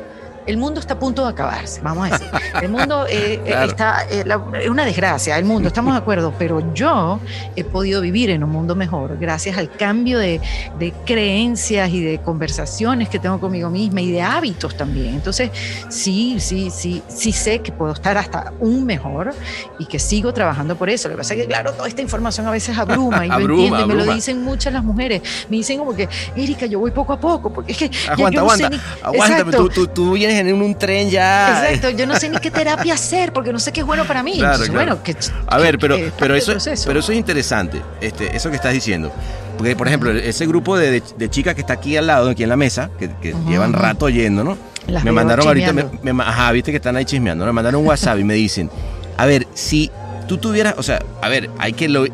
el 0.49 0.57
mundo 0.57 0.81
está 0.81 0.95
a 0.95 0.99
punto 0.99 1.25
de 1.25 1.31
acabarse, 1.31 1.81
vamos 1.83 2.09
a 2.09 2.13
decir. 2.13 2.27
El 2.63 2.71
mundo 2.71 3.07
eh, 3.09 3.35
eh, 3.35 3.43
Claro. 3.47 3.67
está, 3.71 4.03
eh, 4.11 4.25
la- 4.27 4.43
es 4.61 4.69
una 4.69 4.85
desgracia, 4.85 5.39
el 5.39 5.45
mundo, 5.45 5.69
estamos 5.69 5.93
de 5.95 5.99
acuerdo, 5.99 6.35
pero 6.39 6.73
yo 6.75 7.21
he 7.55 7.63
podido 7.63 8.01
vivir 8.01 8.31
en 8.31 8.43
un 8.43 8.51
mundo 8.51 8.75
mejor 8.75 9.17
gracias 9.19 9.57
al 9.59 9.71
cambio 9.71 10.19
de, 10.19 10.41
de 10.79 10.93
creencias 11.05 11.91
y 11.91 12.03
de 12.03 12.19
conversaciones 12.21 13.09
que 13.09 13.19
tengo 13.19 13.39
conmigo 13.39 13.71
misma 13.71 14.01
y 14.01 14.11
de 14.11 14.23
hábitos 14.23 14.77
también. 14.77 15.15
Entonces, 15.15 15.51
sí, 15.89 16.37
sí, 16.41 16.71
sí, 16.71 17.03
sí 17.09 17.33
sé 17.33 17.61
que 17.61 17.71
puedo 17.71 17.93
estar 17.93 18.17
hasta 18.17 18.53
un 18.61 18.85
mejor 18.87 19.35
y 19.79 19.87
que 19.87 19.99
sigo 19.99 20.33
trabajando 20.33 20.77
por 20.77 20.89
eso. 20.91 21.09
Lo 21.09 21.15
que 21.15 21.19
pasa 21.19 21.35
es 21.35 21.41
que, 21.43 21.47
claro, 21.47 21.73
toda 21.75 21.89
esta 21.89 22.03
información 22.03 22.47
a 22.47 22.51
veces 22.51 22.77
abruma 22.79 23.27
y 23.27 23.31
Abruma, 23.39 23.63
entiendo 23.81 23.81
y 23.85 23.87
me 23.99 24.05
lo 24.07 24.15
dicen 24.15 24.43
muchas 24.43 24.73
las 24.73 24.83
mujeres. 24.83 25.23
Me 25.49 25.59
dicen 25.59 25.79
como 25.79 25.95
que, 25.95 26.09
Erika, 26.35 26.67
yo 26.67 26.79
voy 26.81 26.91
poco 26.91 27.13
a 27.13 27.21
poco, 27.21 27.53
porque 27.53 27.73
es 27.73 27.79
que 27.79 27.89
ya 27.91 28.13
Aguanta, 28.13 28.37
yo 28.41 28.45
no 28.45 28.51
sé 28.57 28.65
aguanta, 28.65 28.77
ni- 28.77 28.83
aguántame, 29.03 29.53
tú, 29.53 29.69
tú, 29.69 29.87
tú 29.87 30.13
vienes 30.13 30.38
en 30.47 30.61
un 30.63 30.75
tren 30.79 31.11
ya. 31.11 31.65
Exacto, 31.65 31.91
yo 31.91 32.07
no 32.07 32.17
sé 32.17 32.29
ni 32.29 32.39
qué 32.39 32.51
terapia 32.51 32.95
hacer 32.95 33.33
porque 33.33 33.53
no 33.53 33.59
sé 33.59 33.73
qué 33.73 33.81
es 33.81 33.87
bueno 33.87 34.05
para 34.05 34.23
mí. 34.23 34.33
Claro, 34.39 34.55
Entonces, 34.55 34.71
claro. 34.71 34.87
bueno, 34.97 35.03
que, 35.03 35.17
A 35.47 35.59
ver, 35.59 35.79
pero, 35.79 35.97
que 35.97 36.13
pero, 36.19 36.35
eso, 36.37 36.53
pero 36.87 37.01
eso 37.01 37.13
es 37.13 37.19
interesante, 37.19 37.81
este, 38.01 38.35
eso 38.37 38.51
que 38.51 38.57
estás 38.57 38.73
diciendo. 38.73 39.13
Porque, 39.57 39.75
por 39.75 39.89
ejemplo, 39.89 40.11
ese 40.13 40.47
grupo 40.47 40.79
de, 40.79 40.93
de- 40.93 41.03
de 41.17 41.29
chicas 41.31 41.55
que 41.57 41.63
está 41.63 41.73
aquí 41.73 41.97
al 41.97 42.07
lado, 42.07 42.31
aquí 42.31 42.45
en 42.45 42.49
la 42.49 42.57
mesa, 42.57 42.91
que, 42.99 43.11
llevan 43.49 43.73
rato 43.73 44.05
oyendo, 44.07 44.45
¿no? 44.45 44.57
Las 44.87 45.03
me 45.05 45.11
mandaron 45.13 45.47
ahorita, 45.47 45.73
me, 45.73 46.13
me 46.13 46.23
ajá, 46.23 46.53
viste 46.53 46.71
que 46.71 46.77
están 46.77 46.97
ahí 46.97 47.05
chismeando, 47.05 47.45
me 47.45 47.53
mandaron 47.53 47.81
un 47.83 47.87
WhatsApp 47.89 48.19
y 48.21 48.25
me 48.25 48.35
dicen, 48.35 48.71
a 49.17 49.27
ver, 49.27 49.47
si 49.55 49.91
tú 50.29 50.39
tuvieras, 50.39 50.75
o 50.79 50.83
sea, 50.83 51.03
a 51.21 51.29
ver, 51.29 51.51
hay 51.59 51.73
que 51.73 51.89
lo... 51.89 52.07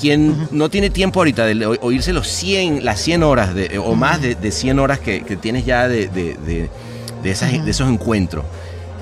Quien 0.00 0.46
no 0.52 0.68
tiene 0.70 0.90
tiempo 0.90 1.18
ahorita 1.18 1.44
de 1.44 1.66
oírse 1.80 2.12
los 2.12 2.28
100, 2.28 2.84
las 2.84 3.00
100 3.00 3.24
horas 3.24 3.52
de- 3.52 3.78
o 3.78 3.96
más 3.96 4.22
de, 4.22 4.36
de 4.36 4.52
100 4.52 4.78
horas 4.78 5.00
que, 5.00 5.22
que 5.24 5.36
tienes 5.36 5.66
ya 5.66 5.88
de, 5.88 6.06
de, 6.06 6.70
de- 7.22 7.30
esas, 7.30 7.64
de 7.64 7.70
esos 7.70 7.88
encuentros, 7.88 8.44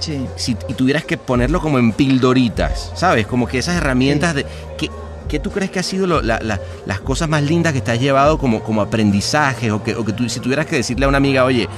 Sí. 0.01 0.27
si, 0.37 0.57
y 0.69 0.75
tuvieras 0.75 1.05
que 1.05 1.17
ponerlo 1.17 1.61
como 1.61 1.79
en 1.79 1.93
pildoritas, 1.93 2.93
¿sabes? 2.95 3.27
Como 3.27 3.47
que 3.47 3.59
esas 3.59 3.77
herramientas 3.77 4.35
de... 4.35 4.45
¿qué, 4.77 4.91
qué 5.29 5.39
tú 5.41 5.51
crees 5.51 5.71
que 5.71 5.79
ha 5.79 5.83
sido 5.83 6.07
lo- 6.07 6.23
la- 6.23 6.39
la- 6.41 6.61
las 6.85 7.01
cosas 7.01 7.29
más 7.29 7.43
lindas 7.43 7.73
que 7.73 7.81
te 7.81 7.93
has 7.93 8.01
llevado 8.01 8.37
como, 8.39 8.63
como 8.63 8.83
aprendizaje? 8.83 9.71
O 9.73 9.83
que, 9.83 9.95
o 9.95 10.05
que 10.05 10.13
tú, 10.13 10.29
si 10.29 10.41
tuvieras 10.41 10.67
que 10.67 10.77
decirle 10.77 11.07
a 11.07 11.09
una 11.09 11.19
amiga, 11.19 11.45
oye, 11.45 11.69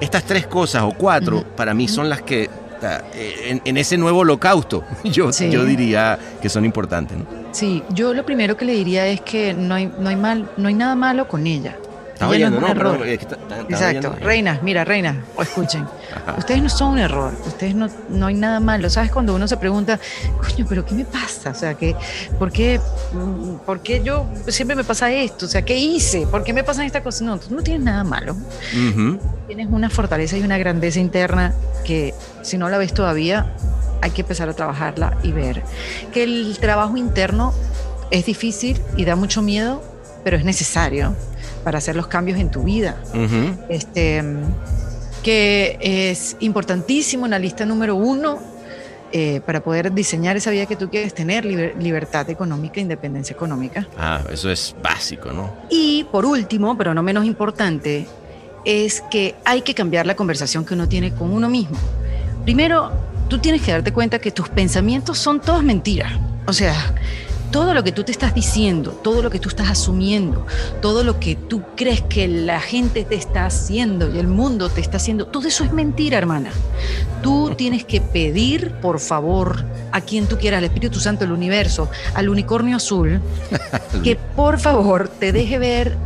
estas 0.00 0.24
tres 0.24 0.46
cosas 0.46 0.82
o 0.82 0.92
cuatro 0.92 1.42
para 1.56 1.74
mí 1.74 1.88
son 1.88 2.08
las 2.08 2.22
que... 2.22 2.44
eh, 3.14 3.48
En, 3.48 3.62
en 3.64 3.76
ese 3.78 3.96
nuevo 3.98 4.20
holocausto, 4.20 4.84
yo, 5.04 5.32
Sí. 5.32 5.50
yo 5.50 5.64
diría 5.64 6.18
que 6.40 6.48
son 6.48 6.64
importantes, 6.64 7.18
¿no? 7.18 7.24
Sí, 7.52 7.82
yo 7.90 8.12
lo 8.14 8.24
primero 8.24 8.56
que 8.56 8.64
le 8.66 8.74
diría 8.74 9.06
es 9.08 9.22
que 9.22 9.54
no 9.54 9.74
hay, 9.74 9.90
no 9.98 10.08
hay, 10.10 10.16
mal, 10.16 10.48
no 10.56 10.68
hay 10.68 10.74
nada 10.74 10.94
malo 10.94 11.26
con 11.26 11.46
ella. 11.46 11.76
Ella 12.16 12.28
oyendo, 12.28 12.60
no 12.60 12.66
Perdón, 12.68 12.94
error. 12.96 13.06
está- 13.08 13.34
está- 13.36 13.56
está 13.60 13.72
Exacto, 13.74 14.08
oyendo. 14.08 14.26
reinas, 14.26 14.62
mira, 14.62 14.84
reinas, 14.84 15.16
o 15.36 15.42
escuchen. 15.42 15.86
Ajá. 16.14 16.34
Ustedes 16.38 16.62
no 16.62 16.68
son 16.68 16.92
un 16.92 16.98
error, 16.98 17.32
ustedes 17.46 17.74
no, 17.74 17.88
no 18.08 18.26
hay 18.26 18.34
nada 18.34 18.58
malo. 18.60 18.88
¿Sabes? 18.88 19.10
Cuando 19.12 19.34
uno 19.34 19.46
se 19.46 19.56
pregunta, 19.58 20.00
coño, 20.40 20.64
pero 20.68 20.84
¿qué 20.84 20.94
me 20.94 21.04
pasa? 21.04 21.50
O 21.50 21.54
sea, 21.54 21.74
que, 21.74 21.94
¿por, 22.38 22.50
qué, 22.52 22.80
¿por 23.66 23.80
qué 23.80 24.02
yo 24.02 24.26
siempre 24.48 24.74
me 24.76 24.84
pasa 24.84 25.12
esto? 25.12 25.46
O 25.46 25.48
sea, 25.48 25.62
¿qué 25.62 25.76
hice? 25.76 26.26
¿Por 26.26 26.42
qué 26.42 26.52
me 26.52 26.64
pasan 26.64 26.86
estas 26.86 27.02
cosas? 27.02 27.22
No, 27.22 27.38
tú 27.38 27.54
no 27.54 27.62
tienes 27.62 27.82
nada 27.82 28.02
malo. 28.04 28.34
Tienes 29.46 29.68
una 29.70 29.90
fortaleza 29.90 30.36
y 30.36 30.42
una 30.42 30.58
grandeza 30.58 30.98
interna 31.00 31.52
que 31.84 32.14
si 32.42 32.58
no 32.58 32.68
la 32.68 32.78
ves 32.78 32.92
todavía, 32.94 33.52
hay 34.02 34.10
que 34.10 34.22
empezar 34.22 34.48
a 34.48 34.54
trabajarla 34.54 35.16
y 35.22 35.32
ver 35.32 35.62
que 36.12 36.24
el 36.24 36.56
trabajo 36.60 36.96
interno 36.96 37.52
es 38.10 38.26
difícil 38.26 38.80
y 38.96 39.04
da 39.04 39.16
mucho 39.16 39.42
miedo, 39.42 39.82
pero 40.24 40.36
es 40.36 40.44
necesario 40.44 41.14
para 41.66 41.78
hacer 41.78 41.96
los 41.96 42.06
cambios 42.06 42.38
en 42.38 42.48
tu 42.48 42.62
vida. 42.62 42.94
Este, 43.68 44.22
que 45.24 45.76
es 45.80 46.36
importantísimo 46.38 47.24
en 47.24 47.32
la 47.32 47.40
lista 47.40 47.66
número 47.66 47.96
uno 47.96 48.38
eh, 49.10 49.40
para 49.44 49.64
poder 49.64 49.92
diseñar 49.92 50.36
esa 50.36 50.52
vida 50.52 50.66
que 50.66 50.76
tú 50.76 50.88
quieres 50.88 51.12
tener, 51.12 51.44
liber- 51.44 51.74
libertad 51.76 52.30
económica, 52.30 52.78
independencia 52.78 53.34
económica. 53.34 53.88
Ah, 53.98 54.20
eso 54.32 54.48
es 54.48 54.76
básico, 54.80 55.32
¿no? 55.32 55.52
Y 55.68 56.04
por 56.12 56.24
último, 56.24 56.78
pero 56.78 56.94
no 56.94 57.02
menos 57.02 57.24
importante, 57.24 58.06
es 58.64 59.00
que 59.10 59.34
hay 59.44 59.62
que 59.62 59.74
cambiar 59.74 60.06
la 60.06 60.14
conversación 60.14 60.64
que 60.64 60.74
uno 60.74 60.88
tiene 60.88 61.12
con 61.14 61.32
uno 61.32 61.48
mismo. 61.48 61.76
Primero, 62.44 62.92
tú 63.28 63.38
tienes 63.40 63.60
que 63.62 63.72
darte 63.72 63.92
cuenta 63.92 64.20
que 64.20 64.30
tus 64.30 64.48
pensamientos 64.50 65.18
son 65.18 65.40
todas 65.40 65.64
mentiras. 65.64 66.12
O 66.46 66.52
sea, 66.52 66.76
todo 67.56 67.72
lo 67.72 67.82
que 67.82 67.90
tú 67.90 68.04
te 68.04 68.12
estás 68.12 68.34
diciendo, 68.34 68.90
todo 69.02 69.22
lo 69.22 69.30
que 69.30 69.38
tú 69.38 69.48
estás 69.48 69.70
asumiendo, 69.70 70.46
todo 70.82 71.02
lo 71.04 71.18
que 71.18 71.36
tú 71.36 71.62
crees 71.74 72.02
que 72.02 72.28
la 72.28 72.60
gente 72.60 73.02
te 73.06 73.14
está 73.14 73.46
haciendo 73.46 74.14
y 74.14 74.18
el 74.18 74.26
mundo 74.28 74.68
te 74.68 74.82
está 74.82 74.98
haciendo, 74.98 75.26
todo 75.26 75.48
eso 75.48 75.64
es 75.64 75.72
mentira, 75.72 76.18
hermana. 76.18 76.50
Tú 77.22 77.54
tienes 77.56 77.82
que 77.86 78.02
pedir, 78.02 78.72
por 78.82 79.00
favor, 79.00 79.64
a 79.90 80.02
quien 80.02 80.26
tú 80.26 80.36
quieras, 80.36 80.58
al 80.58 80.64
Espíritu 80.64 81.00
Santo, 81.00 81.24
el 81.24 81.32
universo, 81.32 81.88
al 82.12 82.28
unicornio 82.28 82.76
azul, 82.76 83.22
que 84.04 84.16
por 84.16 84.58
favor 84.60 85.08
te 85.08 85.32
deje 85.32 85.58
ver, 85.58 85.96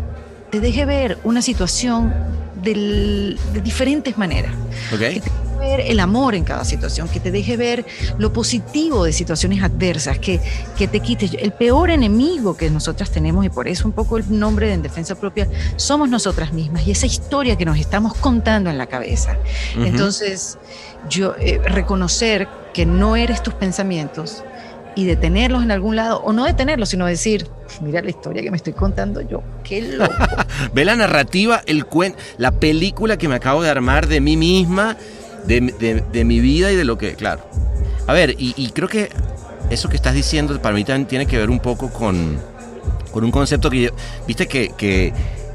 te 0.53 0.61
deje 0.61 0.85
ver 0.85 1.19
una 1.25 1.43
situación 1.43 2.15
del- 2.63 3.37
de 3.53 3.61
diferentes 3.61 4.17
maneras. 4.17 4.53
Ver 5.61 5.81
el 5.81 6.01
amor 6.01 6.35
en 6.35 6.45
cada 6.45 6.65
situación, 6.65 7.09
que 7.09 7.21
te 7.21 7.31
deje 7.31 7.57
ver 7.57 7.87
lo 8.19 8.33
positivo 8.33 9.05
de 9.05 9.13
situaciones 9.13 9.63
adversas, 9.63 10.19
que, 10.19 10.41
que 10.77 10.89
te 10.89 11.01
quites 11.01 11.35
el 11.39 11.53
peor 11.53 11.91
enemigo 11.91 12.57
que 12.57 12.71
nosotras 12.71 13.11
tenemos, 13.11 13.45
y 13.45 13.51
por 13.51 13.69
eso 13.69 13.87
un 13.87 13.93
poco 13.93 14.17
el 14.17 14.39
nombre 14.39 14.67
de 14.67 14.75
En 14.75 14.83
Defensa 14.83 15.15
Propia, 15.15 15.49
somos 15.77 16.09
nosotras 16.09 16.53
mismas 16.53 16.87
y 16.87 16.91
esa 16.91 17.07
historia 17.07 17.57
que 17.57 17.65
nos 17.65 17.79
estamos 17.79 18.15
contando 18.15 18.71
en 18.71 18.79
la 18.79 18.87
cabeza. 18.87 19.37
Ujú. 19.77 19.85
Entonces, 19.85 20.59
yo 21.09 21.35
eh, 21.39 21.61
reconocer 21.65 22.49
que 22.75 22.87
no 22.87 23.17
eres 23.17 23.43
tus 23.43 23.55
pensamientos 23.55 24.43
y 24.95 25.05
detenerlos 25.05 25.63
en 25.63 25.71
algún 25.71 25.97
lado, 25.97 26.21
o 26.21 26.33
no 26.33 26.45
detenerlos, 26.45 26.89
sino 26.89 27.07
decir, 27.07 27.47
mira 27.81 28.03
la 28.03 28.11
historia 28.11 28.43
que 28.43 28.51
me 28.51 28.57
estoy 28.57 28.73
contando 28.73 29.21
yo, 29.21 29.43
qué 29.63 29.83
loco. 29.83 30.13
Ve 30.75 30.85
la 30.85 30.97
narrativa, 30.97 31.63
el 31.67 31.87
cuen 31.87 32.15
la 32.39 32.51
película 32.53 33.17
que 33.17 33.29
me 33.29 33.37
acabo 33.37 33.63
de 33.63 33.71
armar 33.71 34.09
de 34.09 34.21
mí 34.21 34.37
misma, 34.37 34.97
de, 35.47 35.61
de- 35.79 36.05
de 36.13 36.25
mi 36.25 36.41
vida 36.41 36.71
y 36.73 36.77
de 36.77 36.85
lo 36.85 36.97
que, 36.99 37.15
claro. 37.15 37.41
A 38.07 38.13
ver, 38.13 38.35
y, 38.39 38.55
y 38.57 38.71
creo 38.71 38.89
que 38.89 39.11
eso 39.71 39.89
que 39.89 39.97
estás 39.97 40.15
diciendo 40.15 40.61
para 40.61 40.75
mí 40.75 40.85
también 40.85 41.07
tiene 41.07 41.27
que 41.27 41.39
ver 41.39 41.49
un 41.51 41.61
poco 41.61 41.91
con, 41.93 42.39
con 43.13 43.25
un 43.25 43.31
concepto 43.31 43.71
que 43.71 43.83
yo, 43.83 43.91
viste 44.27 44.47
que, 44.49 44.73
que 44.77 45.13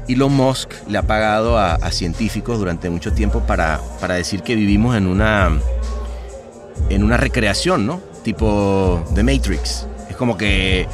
Elon 0.08 0.32
Musk 0.32 0.70
le 0.88 0.98
ha 0.98 1.02
pagado 1.02 1.58
a, 1.58 1.74
a 1.74 1.90
científicos 1.90 2.58
durante 2.58 2.88
mucho 2.88 3.12
tiempo 3.12 3.40
para, 3.40 3.80
para 4.00 4.14
decir 4.14 4.42
que 4.42 4.54
vivimos 4.54 4.96
en 4.96 5.06
una, 5.06 5.50
en 6.88 7.02
una 7.04 7.16
recreación, 7.16 7.86
¿no? 7.86 8.00
Tipo 8.22 9.04
The 9.14 9.22
Matrix. 9.22 9.86
Es 10.10 10.16
como 10.16 10.36
que 10.36 10.86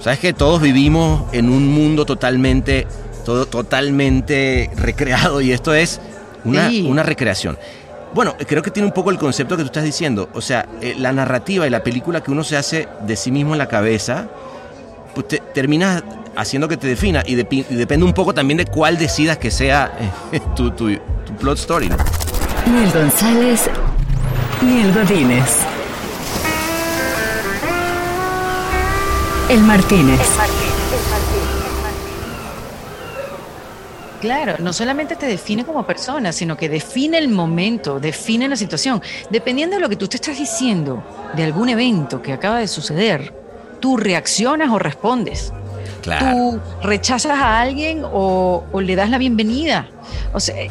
¿Sabes 0.00 0.20
que 0.20 0.32
todos 0.32 0.62
vivimos 0.62 1.24
en 1.32 1.48
un 1.50 1.66
mundo 1.66 2.04
totalmente, 2.06 2.86
todo, 3.24 3.46
totalmente 3.46 4.70
recreado 4.76 5.40
y 5.40 5.50
esto 5.50 5.74
es 5.74 6.00
una, 6.44 6.68
Sí. 6.70 6.86
una 6.88 7.02
recreación? 7.02 7.58
Bueno, 8.16 8.34
creo 8.46 8.62
que 8.62 8.70
tiene 8.70 8.86
un 8.86 8.94
poco 8.94 9.10
el 9.10 9.18
concepto 9.18 9.58
que 9.58 9.62
tú 9.62 9.66
estás 9.66 9.84
diciendo. 9.84 10.30
O 10.32 10.40
sea, 10.40 10.66
eh, 10.80 10.94
la 10.98 11.12
narrativa 11.12 11.66
y 11.66 11.70
la 11.70 11.82
película 11.82 12.22
que 12.22 12.30
uno 12.30 12.44
se 12.44 12.56
hace 12.56 12.88
de 13.02 13.14
sí 13.14 13.30
mismo 13.30 13.52
en 13.52 13.58
la 13.58 13.68
cabeza, 13.68 14.26
pues 15.14 15.28
te- 15.28 15.42
haciendo 16.34 16.66
que 16.66 16.78
te 16.78 16.86
defina 16.86 17.22
y, 17.26 17.34
depende 17.34 18.06
un 18.06 18.14
poco 18.14 18.32
también 18.32 18.56
de 18.56 18.64
cuál 18.64 18.96
decidas 18.96 19.36
que 19.36 19.50
sea 19.50 19.92
eh, 20.32 20.40
tu, 20.56 20.72
plot 21.38 21.58
story, 21.58 21.90
¿no? 21.90 21.96
Ni 22.72 22.84
el 22.84 22.90
González, 22.90 23.68
ni 24.62 24.80
el 24.80 24.94
Godínez. 24.94 25.58
El 29.50 29.60
Martínez. 29.60 30.55
Claro, 34.20 34.54
no 34.58 34.72
solamente 34.72 35.16
te 35.16 35.26
define 35.26 35.64
como 35.64 35.84
persona, 35.86 36.32
sino 36.32 36.56
que 36.56 36.68
define 36.68 37.18
el 37.18 37.28
momento, 37.28 38.00
define 38.00 38.48
la 38.48 38.56
situación. 38.56 39.02
Dependiendo 39.30 39.76
de 39.76 39.80
lo 39.82 39.88
que 39.88 39.96
tú 39.96 40.08
te 40.08 40.16
estás 40.16 40.38
diciendo 40.38 41.02
de 41.34 41.44
algún 41.44 41.68
evento 41.68 42.22
que 42.22 42.32
acaba 42.32 42.58
de 42.58 42.68
suceder, 42.68 43.32
tú 43.80 43.96
reaccionas 43.96 44.70
o 44.70 44.78
respondes. 44.78 45.52
Claro. 46.02 46.26
Tú 46.30 46.60
rechazas 46.82 47.32
a 47.38 47.60
alguien 47.60 48.02
o, 48.04 48.64
o 48.70 48.80
le 48.80 48.94
das 48.94 49.10
la 49.10 49.18
bienvenida. 49.18 49.88
O 50.32 50.38
sea, 50.40 50.54
eh, 50.62 50.70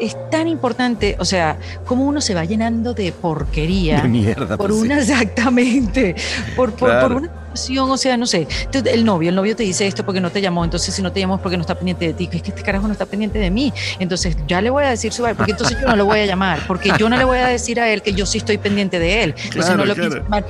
es 0.00 0.14
tan 0.30 0.46
importante, 0.46 1.16
o 1.18 1.24
sea, 1.24 1.56
cómo 1.86 2.04
uno 2.04 2.20
se 2.20 2.34
va 2.34 2.44
llenando 2.44 2.92
de 2.92 3.10
porquería. 3.12 4.02
De 4.02 4.08
mierda, 4.08 4.56
Por 4.58 4.68
pues, 4.68 4.80
sí. 4.80 4.86
una, 4.86 4.98
exactamente. 5.00 6.14
Por, 6.54 6.72
por, 6.74 6.90
Claro. 6.90 7.08
por 7.08 7.16
una 7.16 7.32
o 7.78 7.96
sea, 7.96 8.16
no 8.16 8.26
sé. 8.26 8.46
el 8.72 9.04
novio, 9.04 9.30
el 9.30 9.34
novio 9.34 9.56
te 9.56 9.62
dice 9.62 9.86
esto 9.86 10.04
porque 10.04 10.20
no 10.20 10.30
te 10.30 10.40
llamó. 10.40 10.64
Entonces, 10.64 10.94
si 10.94 11.02
no 11.02 11.12
te 11.12 11.20
llamó 11.20 11.36
es 11.36 11.40
porque 11.40 11.56
no 11.56 11.62
está 11.62 11.74
pendiente 11.74 12.06
de 12.06 12.12
ti. 12.14 12.28
Es 12.32 12.42
que 12.42 12.50
este 12.50 12.62
carajo 12.62 12.86
no 12.86 12.92
está 12.92 13.06
pendiente 13.06 13.38
de 13.38 13.50
mí. 13.50 13.72
Entonces, 13.98 14.36
ya 14.46 14.60
le 14.60 14.70
voy 14.70 14.84
a 14.84 14.90
decir 14.90 15.12
su 15.12 15.24
porque 15.36 15.52
entonces 15.52 15.78
yo 15.80 15.86
no 15.88 15.96
lo 15.96 16.04
voy 16.04 16.20
a 16.20 16.26
llamar. 16.26 16.60
Porque 16.66 16.92
yo 16.98 17.08
no 17.08 17.16
le 17.16 17.24
voy 17.24 17.38
a 17.38 17.46
decir 17.46 17.80
a 17.80 17.90
él 17.90 18.02
que 18.02 18.12
yo 18.12 18.26
sí 18.26 18.38
estoy 18.38 18.58
pendiente 18.58 18.98
de 18.98 19.22
él. 19.24 19.34
Entonces, 19.36 19.64
Claro, 19.64 19.76
no 19.78 19.84
lo 19.86 19.94
claro. 19.94 20.10
pienso 20.10 20.24
llamar. 20.24 20.44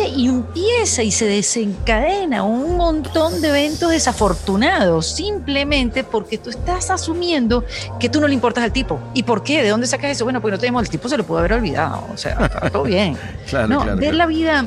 Y 0.00 0.26
empieza 0.26 1.02
y 1.02 1.10
se 1.10 1.26
desencadena 1.26 2.44
un 2.44 2.76
montón 2.78 3.42
de 3.42 3.48
eventos 3.48 3.90
desafortunados 3.90 5.06
simplemente 5.06 6.02
porque 6.02 6.38
tú 6.38 6.48
estás 6.48 6.90
asumiendo 6.90 7.64
que 8.00 8.08
tú 8.08 8.18
no 8.20 8.26
le 8.26 8.32
importas 8.32 8.64
al 8.64 8.72
tipo. 8.72 8.98
¿Y 9.12 9.22
por 9.24 9.42
qué? 9.42 9.62
¿De 9.62 9.68
dónde 9.68 9.86
sacas 9.86 10.12
eso? 10.12 10.24
Bueno, 10.24 10.40
porque 10.40 10.52
no 10.52 10.58
te 10.58 10.66
llamó, 10.66 10.80
el 10.80 10.88
tipo 10.88 11.08
se 11.10 11.18
lo 11.18 11.24
pudo 11.24 11.40
haber 11.40 11.52
olvidado. 11.54 12.06
O 12.12 12.16
sea, 12.16 12.32
está 12.40 12.70
todo 12.70 12.84
bien. 12.84 13.18
Claro, 13.48 13.68
no, 13.68 13.82
claro, 13.82 13.96
ver 13.96 14.10
claro. 14.10 14.16
la 14.16 14.26
vida, 14.26 14.66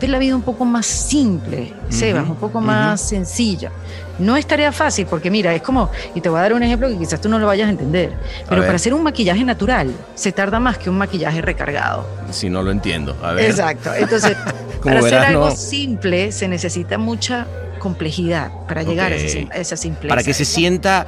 ver 0.00 0.10
la 0.10 0.18
vida 0.18 0.34
un 0.34 0.42
poco 0.42 0.64
más 0.64 0.86
simple, 0.86 1.72
Sebas, 1.88 2.24
Ujú, 2.24 2.32
un 2.32 2.38
poco 2.38 2.60
más 2.60 3.00
sencilla. 3.00 3.70
No 4.18 4.36
es 4.36 4.46
tarea 4.46 4.72
fácil, 4.72 5.06
porque 5.06 5.30
mira, 5.30 5.54
es 5.54 5.62
como, 5.62 5.90
y 6.14 6.20
te 6.20 6.28
voy 6.28 6.38
a 6.38 6.42
dar 6.42 6.54
un 6.54 6.62
ejemplo 6.62 6.88
que 6.88 6.96
quizás 6.98 7.20
tú 7.20 7.28
no 7.28 7.38
lo 7.38 7.46
vayas 7.46 7.66
a 7.68 7.70
entender, 7.70 8.12
pero 8.48 8.62
para 8.62 8.76
hacer 8.76 8.94
un 8.94 9.02
maquillaje 9.02 9.44
natural 9.44 9.92
se 10.14 10.32
tarda 10.32 10.58
más 10.60 10.78
que 10.78 10.88
un 10.90 10.98
maquillaje 10.98 11.42
recargado. 11.42 12.06
Si 12.30 12.48
no 12.48 12.62
lo 12.62 12.70
entiendo. 12.70 13.16
A 13.22 13.32
ver. 13.32 13.50
Exacto. 13.50 13.94
Entonces, 13.94 14.36
para 14.84 15.00
hacer 15.00 15.18
algo 15.18 15.50
no. 15.50 15.56
simple 15.56 16.32
se 16.32 16.48
necesita 16.48 16.98
mucha 16.98 17.46
complejidad 17.78 18.50
para 18.66 18.82
llegar 18.82 19.12
a, 19.12 19.16
esa, 19.16 19.38
a 19.52 19.56
esa 19.58 19.76
simpleza. 19.76 20.08
Para 20.08 20.22
que 20.22 20.34
se 20.34 20.44
sienta 20.44 21.06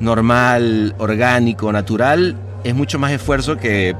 normal, 0.00 0.94
orgánico, 0.98 1.72
natural, 1.72 2.36
es 2.64 2.74
mucho 2.74 2.98
más 2.98 3.12
esfuerzo 3.12 3.56
que, 3.56 3.94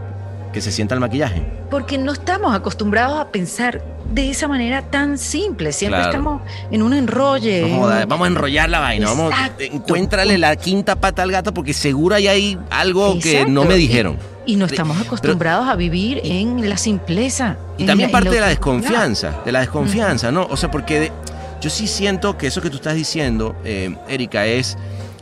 que 0.58 0.62
se 0.62 0.72
sienta 0.72 0.94
el 0.94 1.00
maquillaje. 1.00 1.40
Porque 1.70 1.98
no 1.98 2.12
estamos 2.12 2.52
acostumbrados 2.54 3.20
a 3.20 3.28
pensar 3.28 3.80
de 4.12 4.30
esa 4.30 4.48
manera 4.48 4.82
tan 4.82 5.18
simple. 5.18 5.70
Siempre 5.72 6.00
Claro. 6.00 6.10
estamos 6.10 6.42
en 6.72 6.82
un 6.82 6.94
enrolle. 6.94 7.60
No 7.60 7.66
en 7.68 7.78
joda, 7.78 8.02
un- 8.02 8.08
vamos 8.08 8.24
a 8.24 8.28
enrollar 8.28 8.68
la 8.68 8.80
vaina, 8.80 9.06
vamos, 9.06 9.32
encuéntrale 9.60 10.36
la 10.38 10.56
quinta 10.56 10.96
pata 10.96 11.22
al 11.22 11.30
gato 11.30 11.54
porque 11.54 11.72
seguro 11.72 12.16
ahí 12.16 12.26
hay 12.26 12.58
algo 12.70 13.18
que 13.20 13.46
no 13.46 13.64
me 13.64 13.76
dijeron. 13.76 14.16
Y 14.46 14.56
no 14.56 14.64
estamos 14.66 14.98
acostumbrados 15.00 15.68
a 15.68 15.76
vivir 15.76 16.20
en 16.24 16.68
la 16.68 16.76
simpleza. 16.76 17.56
Y 17.76 17.84
también 17.84 18.10
parte 18.10 18.30
de 18.30 18.40
la 18.40 18.48
desconfianza, 18.48 19.34
de 19.44 19.52
la 19.52 19.60
desconfianza, 19.60 20.32
¿no? 20.32 20.46
O 20.50 20.56
sea, 20.56 20.70
porque 20.70 20.98
de- 21.00 21.12
yo 21.60 21.70
sí 21.70 21.86
siento 21.86 22.36
que 22.38 22.46
eso 22.48 22.60
que 22.60 22.70
tú 22.70 22.76
estás 22.76 22.94
diciendo, 22.94 23.54
eh, 23.64 23.94
Erika, 24.08 24.46
es, 24.46 24.76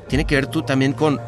tiene 0.08 0.24
que 0.24 0.36
ver 0.36 0.46
tú 0.46 0.62
también 0.62 0.92
con, 0.92 1.20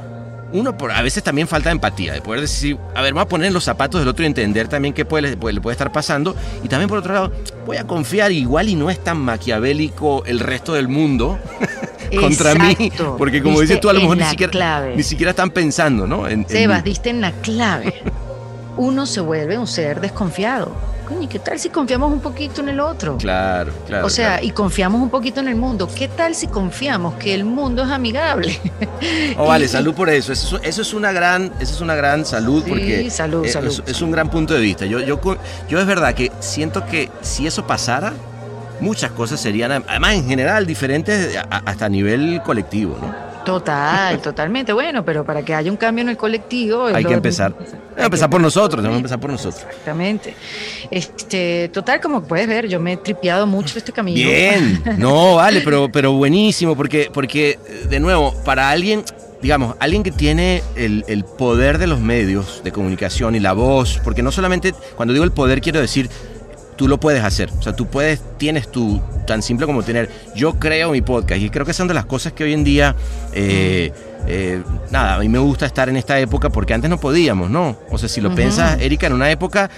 uno, 0.52 0.76
por, 0.78 0.90
a 0.92 1.02
veces 1.02 1.22
también 1.22 1.46
falta 1.46 1.68
de 1.68 1.72
empatía, 1.74 2.12
de 2.14 2.22
poder 2.22 2.40
decir, 2.40 2.78
a 2.94 3.02
ver, 3.02 3.12
vamos 3.12 3.26
a 3.26 3.28
poner 3.28 3.48
en 3.48 3.52
los 3.54 3.64
zapatos 3.64 4.00
del 4.00 4.08
otro 4.08 4.22
y 4.24 4.26
entender 4.26 4.66
también 4.68 4.94
qué 4.94 5.04
puede, 5.04 5.30
le 5.30 5.36
puede- 5.36 5.72
estar 5.72 5.92
pasando. 5.92 6.34
Y 6.64 6.68
también 6.68 6.88
por 6.88 6.98
otro 6.98 7.12
lado, 7.12 7.32
voy 7.66 7.76
a 7.76 7.84
confiar 7.86 8.32
igual 8.32 8.68
y 8.68 8.74
no 8.74 8.88
es 8.90 9.02
tan 9.02 9.18
maquiavélico 9.18 10.24
el 10.24 10.40
resto 10.40 10.72
del 10.74 10.88
mundo 10.88 11.38
contra 12.20 12.54
mí, 12.54 12.90
porque 13.18 13.42
como 13.42 13.60
dices 13.60 13.80
tú, 13.80 13.90
a 13.90 13.92
lo 13.92 14.00
mejor 14.00 14.16
ni 14.16 14.24
siquiera, 14.24 14.50
clave. 14.50 14.96
ni 14.96 15.02
siquiera 15.02 15.30
están 15.30 15.50
pensando, 15.50 16.06
¿no? 16.06 16.26
En- 16.26 16.48
Sebas, 16.48 16.82
diste 16.82 17.10
en 17.10 17.20
la 17.20 17.32
clave. 17.32 18.02
Uno 18.78 19.06
se 19.06 19.20
vuelve 19.20 19.58
un 19.58 19.66
ser 19.66 20.00
desconfiado. 20.00 20.72
Coño, 21.08 21.22
¿y 21.22 21.26
¿qué 21.26 21.38
tal 21.38 21.58
si 21.58 21.70
confiamos 21.70 22.12
un 22.12 22.20
poquito 22.20 22.60
en 22.60 22.68
el 22.68 22.80
otro? 22.80 23.16
Claro, 23.16 23.72
claro. 23.86 24.06
o 24.06 24.10
sea, 24.10 24.32
claro. 24.32 24.44
y 24.46 24.50
confiamos 24.50 25.00
un 25.00 25.08
poquito 25.08 25.40
en 25.40 25.48
el 25.48 25.56
mundo. 25.56 25.88
¿Qué 25.92 26.06
tal 26.06 26.34
si 26.34 26.48
confiamos 26.48 27.14
que 27.14 27.32
el 27.32 27.44
mundo 27.44 27.82
es 27.82 27.90
amigable? 27.90 28.60
Oh, 29.38 29.46
vale, 29.46 29.64
Y- 29.64 29.68
salud 29.68 29.94
por 29.94 30.10
eso. 30.10 30.34
Eso, 30.34 30.60
eso 30.62 30.82
es 30.82 30.92
una 30.92 31.10
gran, 31.12 31.50
eso 31.60 31.74
es 31.74 31.80
una 31.80 31.94
gran 31.94 32.26
salud 32.26 32.62
Sí, 32.62 32.68
porque 32.68 33.10
salud, 33.10 33.46
es, 33.46 33.52
salud, 33.54 33.82
es- 33.86 34.02
un 34.02 34.10
gran 34.10 34.30
punto 34.30 34.52
de 34.52 34.60
vista. 34.60 34.84
Yo, 34.84 35.00
yo, 35.00 35.18
yo 35.68 35.80
es 35.80 35.86
verdad 35.86 36.14
que 36.14 36.30
siento 36.40 36.84
que 36.84 37.10
si 37.22 37.46
eso 37.46 37.66
pasara, 37.66 38.12
muchas 38.80 39.10
cosas 39.12 39.40
serían, 39.40 39.72
además 39.72 40.14
en 40.14 40.28
general, 40.28 40.66
diferentes 40.66 41.38
hasta 41.48 41.86
a 41.86 41.88
nivel 41.88 42.42
colectivo, 42.44 42.98
¿no? 43.00 43.27
Total, 43.48 44.20
totalmente. 44.20 44.72
Bueno, 44.74 45.04
pero 45.04 45.24
para 45.24 45.42
que 45.42 45.54
haya 45.54 45.70
un 45.70 45.76
cambio 45.78 46.02
en 46.02 46.10
el 46.10 46.16
colectivo. 46.16 46.86
Hay 46.86 47.02
lo- 47.02 47.08
que 47.08 47.14
empezar. 47.14 47.54
hay 47.58 47.96
que 47.96 48.04
empezar 48.04 48.28
por 48.28 48.40
nosotros, 48.40 48.76
tenemos 48.82 48.96
que 48.96 48.98
empezar 48.98 49.18
por 49.18 49.30
nosotros. 49.30 49.62
Exactamente. 49.66 50.34
Este, 50.90 51.70
total, 51.72 52.00
como 52.00 52.22
puedes 52.22 52.46
ver, 52.46 52.68
yo 52.68 52.78
me 52.80 52.92
he 52.92 52.96
tripeado 52.98 53.46
mucho 53.46 53.78
este 53.78 53.92
camino. 53.92 54.28
Bien, 54.28 54.82
no, 54.98 55.36
vale, 55.36 55.62
pero, 55.62 55.90
pero 55.90 56.12
buenísimo, 56.12 56.76
porque, 56.76 57.10
porque, 57.12 57.58
de 57.88 58.00
nuevo, 58.00 58.34
para 58.44 58.70
alguien, 58.70 59.02
digamos, 59.42 59.76
alguien 59.80 60.02
que 60.02 60.10
tiene 60.12 60.62
el, 60.76 61.04
el 61.08 61.24
poder 61.24 61.78
de 61.78 61.86
los 61.86 62.00
medios 62.00 62.60
de 62.62 62.70
comunicación 62.72 63.34
y 63.34 63.40
la 63.40 63.52
voz, 63.54 64.00
porque 64.04 64.22
no 64.22 64.30
solamente, 64.30 64.74
cuando 64.96 65.12
digo 65.14 65.24
el 65.24 65.32
poder, 65.32 65.60
quiero 65.60 65.80
decir, 65.80 66.08
tú 66.78 66.86
lo 66.86 66.98
puedes 66.98 67.24
hacer, 67.24 67.50
o 67.58 67.60
sea, 67.60 67.74
tú 67.74 67.86
puedes, 67.86 68.22
tienes 68.38 68.70
tú, 68.70 69.02
tan 69.26 69.42
simple 69.42 69.66
como 69.66 69.82
tener, 69.82 70.08
yo 70.36 70.54
creo 70.60 70.92
mi 70.92 71.02
podcast, 71.02 71.42
y 71.42 71.50
creo 71.50 71.66
que 71.66 71.72
son 71.74 71.88
de 71.88 71.94
las 71.94 72.06
cosas 72.06 72.32
que 72.32 72.44
hoy 72.44 72.54
en 72.54 72.62
día, 72.62 72.94
eh, 73.34 73.92
eh, 74.26 74.62
nada, 74.90 75.14
a 75.14 75.18
mí 75.18 75.28
me 75.28 75.38
gusta 75.38 75.66
estar 75.66 75.88
en 75.88 75.96
esta 75.96 76.18
época 76.18 76.50
porque 76.50 76.74
antes 76.74 76.90
no 76.90 76.98
podíamos, 76.98 77.48
¿no? 77.50 77.76
O 77.90 77.98
sea, 77.98 78.08
si 78.08 78.20
lo 78.20 78.28
Ujú. 78.28 78.36
piensas, 78.36 78.80
Erika, 78.80 79.06
en 79.06 79.12
una 79.14 79.30
época 79.30 79.70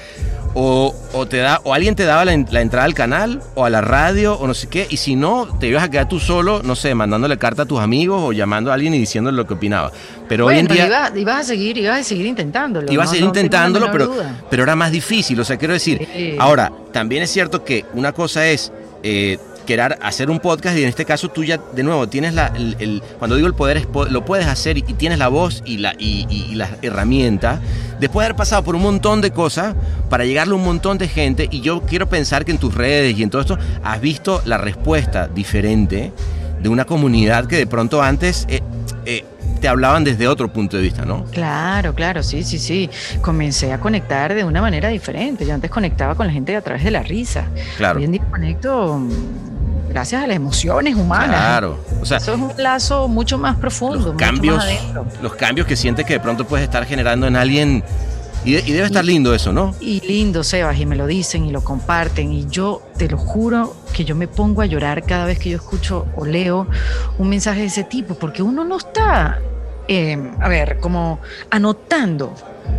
o, 0.54 0.92
o 1.12 1.26
te 1.26 1.36
da 1.36 1.60
o 1.62 1.72
alguien 1.74 1.94
te 1.94 2.02
daba 2.04 2.24
la, 2.24 2.32
en- 2.32 2.46
la 2.50 2.60
entrada 2.60 2.84
al 2.84 2.94
canal 2.94 3.40
o 3.54 3.64
a 3.64 3.70
la 3.70 3.80
radio 3.80 4.34
o 4.34 4.48
no 4.48 4.54
sé 4.54 4.66
qué 4.68 4.84
y 4.90 4.96
si 4.96 5.14
no 5.14 5.46
te 5.60 5.68
ibas 5.68 5.84
a 5.84 5.88
quedar 5.90 6.08
tú 6.08 6.18
solo 6.18 6.60
no 6.64 6.74
sé 6.74 6.92
mandándole 6.96 7.38
carta 7.38 7.62
a 7.62 7.66
tus 7.66 7.78
amigos 7.78 8.20
o 8.20 8.32
llamando 8.32 8.72
a 8.72 8.74
alguien 8.74 8.92
y 8.94 8.98
diciéndole 8.98 9.36
lo 9.36 9.46
que 9.46 9.54
opinaba 9.54 9.92
pero 10.28 10.46
hoy 10.46 10.58
en 10.58 10.66
Bueno, 10.66 10.74
día 10.86 11.10
ibas, 11.14 11.38
a 11.38 11.44
seguir, 11.44 11.78
ibas 11.78 12.00
a 12.00 12.02
seguir 12.02 12.26
intentándolo. 12.26 12.90
ibas 12.92 13.06
a 13.06 13.10
seguir 13.10 13.22
no 13.26 13.28
intentándolo 13.28 13.92
pero 13.92 14.12
pero 14.50 14.64
era 14.64 14.74
más 14.74 14.90
difícil 14.90 15.38
o 15.38 15.44
sea 15.44 15.56
quiero 15.56 15.74
decir 15.74 16.04
Sí. 16.12 16.34
ahora 16.36 16.72
también 16.92 17.22
es 17.22 17.30
cierto 17.30 17.62
que 17.64 17.84
una 17.94 18.10
cosa 18.12 18.48
es 18.48 18.72
eh, 19.04 19.38
querer 19.70 19.96
hacer 20.02 20.30
un 20.30 20.40
podcast 20.40 20.76
y 20.76 20.82
en 20.82 20.88
este 20.88 21.04
caso 21.04 21.28
tú 21.28 21.44
ya 21.44 21.58
de 21.58 21.82
nuevo 21.84 22.08
tienes 22.08 22.34
la 22.34 22.48
el, 22.48 22.76
el- 22.80 23.02
cuando 23.18 23.36
digo 23.36 23.46
el 23.46 23.54
poder 23.54 23.76
es 23.76 23.86
lo 24.10 24.24
puedes 24.24 24.46
hacer 24.46 24.76
y, 24.78 24.82
tienes 24.82 25.18
la 25.18 25.28
voz 25.28 25.62
y 25.64 25.76
la 25.78 25.94
y, 25.98 26.26
y- 26.28 26.50
y 26.50 26.54
la 26.56 26.68
herramienta 26.82 27.60
después 28.00 28.24
de 28.24 28.26
haber 28.26 28.36
pasado 28.36 28.64
por 28.64 28.74
un 28.74 28.82
montón 28.82 29.20
de 29.20 29.30
cosas 29.30 29.74
para 30.08 30.24
llegarle 30.24 30.54
a 30.54 30.56
un 30.56 30.64
montón 30.64 30.98
de 30.98 31.06
gente 31.06 31.48
y 31.50 31.60
yo 31.60 31.82
quiero 31.82 32.08
pensar 32.08 32.44
que 32.44 32.50
en 32.50 32.58
tus 32.58 32.74
redes 32.74 33.16
y 33.16 33.22
en 33.22 33.30
todo 33.30 33.42
esto 33.42 33.58
has 33.84 34.00
visto 34.00 34.42
la 34.44 34.58
respuesta 34.58 35.28
diferente 35.28 36.12
de 36.60 36.68
una 36.68 36.84
comunidad 36.84 37.46
que 37.46 37.56
de 37.56 37.66
pronto 37.66 38.02
antes 38.02 38.46
eh, 38.48 38.60
eh, 39.06 39.24
te 39.60 39.68
hablaban 39.68 40.04
desde 40.04 40.26
otro 40.26 40.50
punto 40.52 40.76
de 40.78 40.82
vista, 40.82 41.04
¿no? 41.04 41.24
Claro, 41.32 41.94
claro, 41.94 42.22
sí, 42.22 42.42
sí, 42.44 42.58
sí. 42.58 42.88
Comencé 43.20 43.72
a 43.74 43.78
conectar 43.78 44.32
de 44.34 44.42
una 44.42 44.62
manera 44.62 44.88
diferente. 44.88 45.44
Yo 45.46 45.52
antes 45.52 45.70
conectaba 45.70 46.14
con 46.14 46.26
la 46.26 46.32
gente 46.32 46.56
a 46.56 46.62
través 46.62 46.82
de 46.82 46.90
la 46.90 47.02
risa. 47.02 47.44
Claro. 47.76 47.98
Hoy 47.98 48.06
en 48.06 48.12
día 48.12 48.22
conecto 48.30 48.98
gracias 49.90 50.22
a 50.22 50.26
las 50.26 50.36
emociones 50.36 50.94
humanas. 50.94 51.36
Claro. 51.36 51.78
O 52.00 52.06
sea, 52.06 52.16
Eso 52.16 52.32
es 52.32 52.40
un 52.40 52.52
lazo 52.56 53.08
mucho 53.08 53.36
más 53.36 53.56
profundo, 53.56 53.96
los 53.96 54.06
mucho 54.06 54.16
cambios, 54.16 54.56
más 54.56 54.64
adentro. 54.64 55.06
los 55.20 55.34
cambios 55.34 55.66
que 55.66 55.76
sientes 55.76 56.06
que 56.06 56.14
de 56.14 56.20
pronto 56.20 56.46
puedes 56.46 56.64
estar 56.64 56.86
generando 56.86 57.26
en 57.26 57.36
alguien 57.36 57.84
y 58.42 58.52
debe 58.54 58.86
estar 58.86 59.04
lindo 59.04 59.34
eso, 59.34 59.52
¿no? 59.52 59.74
Y 59.80 60.00
lindo, 60.00 60.42
Sebas, 60.42 60.78
y 60.80 60.86
me 60.86 60.96
lo 60.96 61.06
dicen 61.06 61.44
y 61.44 61.50
lo 61.50 61.62
comparten. 61.62 62.32
Y 62.32 62.46
yo 62.48 62.80
te 62.96 63.06
lo 63.06 63.18
juro 63.18 63.76
que 63.92 64.06
yo 64.06 64.14
me 64.16 64.28
pongo 64.28 64.62
a 64.62 64.66
llorar 64.66 65.02
cada 65.02 65.26
vez 65.26 65.38
que 65.38 65.50
yo 65.50 65.56
escucho 65.56 66.06
o 66.16 66.24
leo 66.24 66.66
un 67.18 67.28
mensaje 67.28 67.60
de 67.60 67.66
ese 67.66 67.84
tipo, 67.84 68.14
porque 68.14 68.42
uno 68.42 68.64
no 68.64 68.78
está, 68.78 69.40
eh, 69.88 70.18
a 70.40 70.48
ver, 70.48 70.78
como 70.80 71.20
anotando 71.50 72.32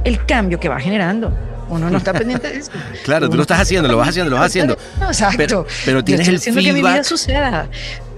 el 0.04 0.26
cambio 0.26 0.60
que 0.60 0.68
va 0.68 0.80
generando. 0.80 1.32
Uno 1.72 1.90
no 1.90 1.98
está 1.98 2.14
pendiente 2.14 2.50
de 2.50 2.58
eso. 2.60 2.72
Claro, 3.04 3.30
tú 3.30 3.36
lo 3.38 3.42
estás 3.44 3.60
haciendo, 3.62 3.90
lo 3.90 3.98
vas 3.98 4.10
haciendo, 4.10 4.30
lo 4.30 4.36
vas 4.38 4.46
haciendo. 4.48 4.78
Exacto. 5.02 5.66
Pero- 5.86 6.04
tienes 6.04 6.28
estoy 6.28 6.34
el 6.36 6.40
haciendo 6.40 6.62
que 6.62 6.74
mi 6.74 6.80
vida 6.82 6.90
feedback. 6.92 7.06
suceda. 7.06 7.70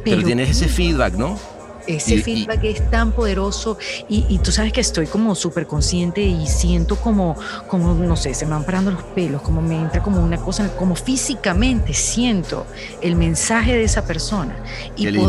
Pero 0.03 0.21
tienes 0.23 0.49
ese 0.49 0.67
feedback, 0.67 1.13
¿no? 1.13 1.39
Ese 1.85 2.15
Y- 2.15 2.17
y- 2.19 2.21
feedback 2.21 2.63
es 2.63 2.89
tan 2.89 3.11
poderoso 3.11 3.77
y, 4.07 4.25
y 4.29 4.39
tú 4.39 4.53
sabes 4.53 4.71
que 4.71 4.79
estoy 4.79 5.05
como 5.05 5.35
súper 5.35 5.67
consciente 5.67 6.21
y 6.21 6.47
siento 6.47 6.95
como, 6.95 7.35
como, 7.67 7.93
no 7.93 8.15
sé, 8.15 8.33
se 8.33 8.45
me 8.45 8.51
van 8.51 8.63
parando 8.63 8.89
los 8.91 9.03
pelos, 9.03 9.41
como 9.41 9.61
me 9.61 9.75
entra 9.75 10.01
como 10.01 10.21
una 10.23 10.37
cosa, 10.37 10.69
como 10.77 10.95
físicamente 10.95 11.93
siento 11.93 12.65
el 13.01 13.15
mensaje 13.17 13.73
de 13.73 13.83
esa 13.83 14.05
persona 14.05 14.55
y 14.95 15.07
lindo. 15.07 15.27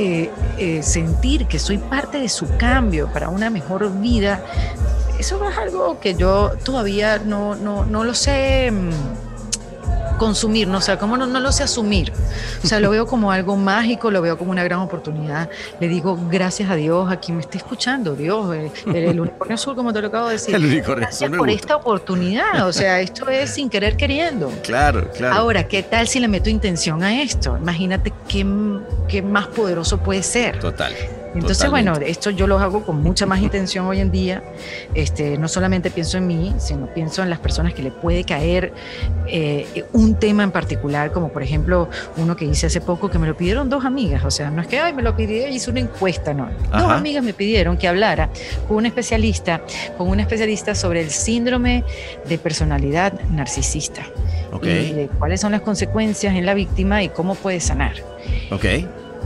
Eh, 0.00 0.30
eh, 0.58 0.80
sentir 0.84 1.46
que 1.46 1.58
soy 1.58 1.78
parte 1.78 2.20
de 2.20 2.28
su 2.28 2.46
cambio 2.56 3.12
para 3.12 3.30
una 3.30 3.50
mejor 3.50 3.90
vida. 4.00 4.44
Eso 5.18 5.44
es 5.44 5.58
algo 5.58 5.98
que 5.98 6.14
yo 6.14 6.52
todavía 6.64 7.18
no, 7.18 7.56
no, 7.56 7.84
no 7.84 8.04
lo 8.04 8.14
sé 8.14 8.70
mm, 8.70 8.90
consumir, 10.18 10.68
no 10.68 10.78
o 10.78 10.80
sea, 10.80 10.98
como 10.98 11.16
no, 11.16 11.26
no 11.26 11.40
lo 11.40 11.52
sé 11.52 11.62
asumir. 11.62 12.12
O 12.62 12.66
sea, 12.66 12.80
lo 12.80 12.90
veo 12.90 13.06
como 13.06 13.32
algo 13.32 13.56
mágico, 13.56 14.10
lo 14.10 14.20
veo 14.20 14.36
como 14.36 14.50
una 14.50 14.64
gran 14.64 14.80
oportunidad. 14.80 15.48
Le 15.80 15.88
digo 15.88 16.18
gracias 16.30 16.70
a 16.70 16.76
Dios, 16.76 17.10
a 17.10 17.16
quien 17.16 17.36
me 17.36 17.42
esté 17.42 17.58
escuchando, 17.58 18.14
Dios, 18.14 18.54
eh, 18.54 18.70
el, 18.86 18.96
el 18.96 19.20
unicornio 19.20 19.54
azul, 19.54 19.74
como 19.74 19.92
te 19.92 20.00
lo 20.02 20.08
acabo 20.08 20.26
de 20.26 20.34
decir. 20.34 20.54
El 20.54 20.64
unicornio 20.64 21.06
Gracias 21.06 21.30
por 21.30 21.48
esta 21.48 21.76
oportunidad, 21.76 22.66
o 22.66 22.72
sea, 22.72 23.00
esto 23.00 23.28
es 23.28 23.50
sin 23.50 23.70
querer 23.70 23.96
queriendo. 23.96 24.50
Claro, 24.62 25.10
claro. 25.12 25.34
Ahora, 25.34 25.66
¿qué 25.66 25.82
tal 25.82 26.08
si 26.08 26.20
le 26.20 26.28
meto 26.28 26.50
intención 26.50 27.02
a 27.02 27.22
esto? 27.22 27.56
Imagínate 27.56 28.12
qué, 28.28 28.46
qué 29.08 29.22
más 29.22 29.46
poderoso 29.46 29.98
puede 29.98 30.22
ser. 30.22 30.58
Total. 30.58 30.92
Entonces, 31.34 31.58
totalmente. 31.58 31.90
bueno, 31.90 32.06
esto 32.06 32.30
yo 32.30 32.46
lo 32.46 32.58
hago 32.58 32.84
con 32.84 33.02
mucha 33.02 33.26
más 33.26 33.40
intención 33.40 33.86
hoy 33.86 34.00
en 34.00 34.10
día. 34.10 34.42
Este, 34.94 35.38
no 35.38 35.48
solamente 35.48 35.90
pienso 35.90 36.18
en 36.18 36.26
mí, 36.26 36.54
sino 36.58 36.86
pienso 36.92 37.22
en 37.22 37.30
las 37.30 37.38
personas 37.38 37.74
que 37.74 37.82
le 37.82 37.90
puede 37.90 38.24
caer 38.24 38.72
eh, 39.26 39.84
un 39.92 40.14
tema 40.14 40.42
en 40.42 40.50
particular, 40.50 41.12
como 41.12 41.28
por 41.30 41.42
ejemplo 41.42 41.88
uno 42.16 42.34
que 42.36 42.44
hice 42.44 42.66
hace 42.66 42.80
poco 42.80 43.10
que 43.10 43.18
me 43.18 43.26
lo 43.26 43.36
pidieron 43.36 43.68
dos 43.68 43.84
amigas. 43.84 44.24
O 44.24 44.30
sea, 44.30 44.50
no 44.50 44.62
es 44.62 44.68
que 44.68 44.78
Ay, 44.78 44.92
me 44.92 45.02
lo 45.02 45.14
y 45.18 45.22
hice 45.24 45.70
una 45.70 45.80
encuesta, 45.80 46.32
no. 46.32 46.46
Dos 46.46 46.68
Ajá. 46.72 46.96
amigas 46.96 47.22
me 47.24 47.32
pidieron 47.34 47.76
que 47.76 47.88
hablara 47.88 48.30
con 48.66 48.78
un 48.78 48.86
especialista, 48.86 49.60
con 49.96 50.08
un 50.08 50.20
especialista 50.20 50.74
sobre 50.74 51.00
el 51.02 51.10
síndrome 51.10 51.84
de 52.28 52.38
personalidad 52.38 53.12
narcisista 53.30 54.02
Ok, 54.52 54.64
y 54.64 54.92
de 54.92 55.10
cuáles 55.18 55.40
son 55.40 55.52
las 55.52 55.60
consecuencias 55.60 56.34
en 56.34 56.46
la 56.46 56.54
víctima 56.54 57.02
y 57.02 57.08
cómo 57.10 57.34
puede 57.34 57.60
sanar. 57.60 57.94
ok. 58.50 58.64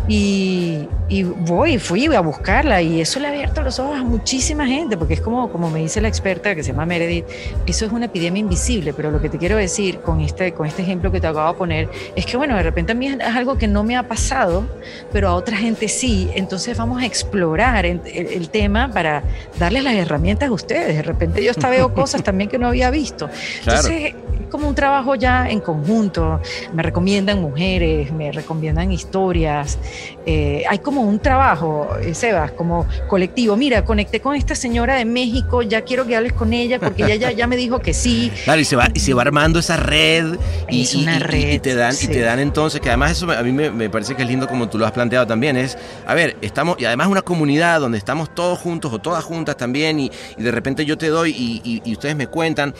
Y, 0.09 0.88
y 1.09 1.22
voy, 1.22 1.78
fui 1.78 2.07
a 2.07 2.20
buscarla 2.20 2.82
y 2.82 3.00
eso 3.00 3.20
le 3.20 3.28
ha 3.28 3.30
abierto 3.30 3.62
los 3.62 3.78
ojos 3.78 3.96
a 3.98 4.03
muchísima 4.03 4.66
gente, 4.66 4.96
porque 4.96 5.14
es 5.14 5.20
como, 5.20 5.48
como 5.50 5.70
me 5.70 5.78
dice 5.78 6.00
la 6.00 6.09
experta 6.09 6.55
que 6.57 6.64
se 6.64 6.72
llama 6.72 6.86
Meredith, 6.86 7.24
eso 7.66 7.86
es 7.86 7.92
una 7.92 8.07
epidemia 8.07 8.40
invisible, 8.40 8.92
pero 8.92 9.12
lo 9.12 9.20
que 9.20 9.28
te 9.28 9.38
quiero 9.38 9.57
decir 9.57 10.00
con 10.00 10.20
este, 10.20 10.53
con 10.53 10.66
este 10.66 10.82
ejemplo 10.82 11.12
que 11.12 11.20
te 11.20 11.28
acabo 11.28 11.53
de 11.53 11.59
poner 11.59 11.88
es 12.16 12.26
que, 12.26 12.36
bueno, 12.36 12.57
de 12.57 12.64
repente 12.64 12.92
a 12.92 12.94
mí 12.96 13.07
es 13.07 13.20
algo 13.20 13.57
que 13.57 13.68
no 13.68 13.84
me 13.84 13.96
ha 13.96 14.09
pasado, 14.09 14.64
pero 15.12 15.28
a 15.28 15.34
otra 15.36 15.57
gente 15.57 15.86
sí, 15.86 16.28
entonces 16.34 16.76
vamos 16.76 17.00
a 17.00 17.07
explorar 17.07 17.86
el, 17.86 18.00
el- 18.07 18.26
el 18.26 18.48
tema 18.48 18.90
para 18.92 19.22
darles 19.59 19.84
las 19.84 19.94
herramientas 19.94 20.48
a 20.48 20.53
ustedes. 20.53 20.96
De 20.96 21.03
repente 21.03 21.44
yo 21.44 21.53
hasta 21.53 21.68
veo 21.70 21.94
cosas 21.94 22.22
también 22.24 22.50
que 22.50 22.59
no 22.59 22.66
había 22.66 22.90
visto. 22.90 23.28
Claro. 23.62 23.80
Entonces, 23.88 24.14
es 24.40 24.46
como 24.50 24.68
un 24.68 24.74
trabajo 24.74 25.14
ya 25.14 25.48
en 25.48 25.61
conjunto. 25.61 26.40
Me 26.74 26.82
recomiendan 26.82 27.40
mujeres, 27.40 28.12
me 28.12 28.32
recomiendan 28.32 28.90
historias. 28.92 29.78
Eh, 30.26 30.62
hay 30.68 30.78
como 30.78 31.03
un 31.03 31.18
trabajo, 31.18 31.88
eh, 32.01 32.14
Sebas, 32.14 32.53
como 32.53 32.86
colectivo. 33.09 33.57
Mira, 33.57 33.84
conecté 33.84 34.20
con 34.20 34.34
esta 34.36 34.55
señora 34.55 34.97
de 34.97 35.05
México, 35.05 35.62
ya 35.62 35.82
quiero 35.82 36.07
que 36.07 36.16
hables 36.16 36.32
con 36.32 36.53
ella 36.53 36.78
porque 36.78 37.05
ella 37.05 37.14
ya, 37.16 37.30
ya 37.32 37.47
me 37.47 37.57
dijo 37.57 37.80
que 37.80 37.95
sí. 37.95 38.30
Claro, 38.45 38.61
y 38.61 38.64
se 38.64 38.76
va, 38.76 38.88
y 38.95 39.01
se 39.01 39.14
va 39.14 39.22
armando 39.22 39.59
esa 39.59 39.76
red. 39.76 40.36
Y, 40.68 40.82
Es 40.82 40.95
y- 40.95 41.03
una 41.03 41.14
y- 41.14 41.16
y 41.16 41.20
red, 41.20 41.61
te 41.61 41.74
dan, 41.74 41.95
y 42.01 42.07
te 42.07 42.20
dan 42.20 42.38
entonces, 42.38 42.80
que 42.80 42.88
además 42.88 43.12
eso 43.12 43.30
a 43.30 43.43
mí 43.43 43.53
me, 43.53 43.70
me 43.70 43.90
parece 43.90 44.14
que 44.14 44.22
es 44.22 44.28
lindo 44.28 44.47
como 44.49 44.68
tú 44.68 44.78
lo 44.78 44.86
has 44.86 44.93
planteado 44.93 45.26
también, 45.26 45.57
es, 45.57 45.76
a 46.07 46.14
ver, 46.14 46.36
estamos, 46.43 46.76
y 46.80 46.84
además 46.84 47.09
una 47.09 47.22
comunidad 47.22 47.80
donde 47.80 47.99
estamos 47.99 48.34
todos 48.34 48.59
juntos 48.59 48.93
o 48.93 48.99
todas 49.01 49.24
juntas 49.24 49.57
también, 49.57 49.99
y, 50.01 50.11
de 50.36 50.51
repente 50.51 50.84
yo 50.84 50.97
te 50.99 51.09
doy 51.09 51.32
y 51.64 51.93
ustedes 51.93 52.16
me 52.16 52.26
cuentan. 52.26 52.74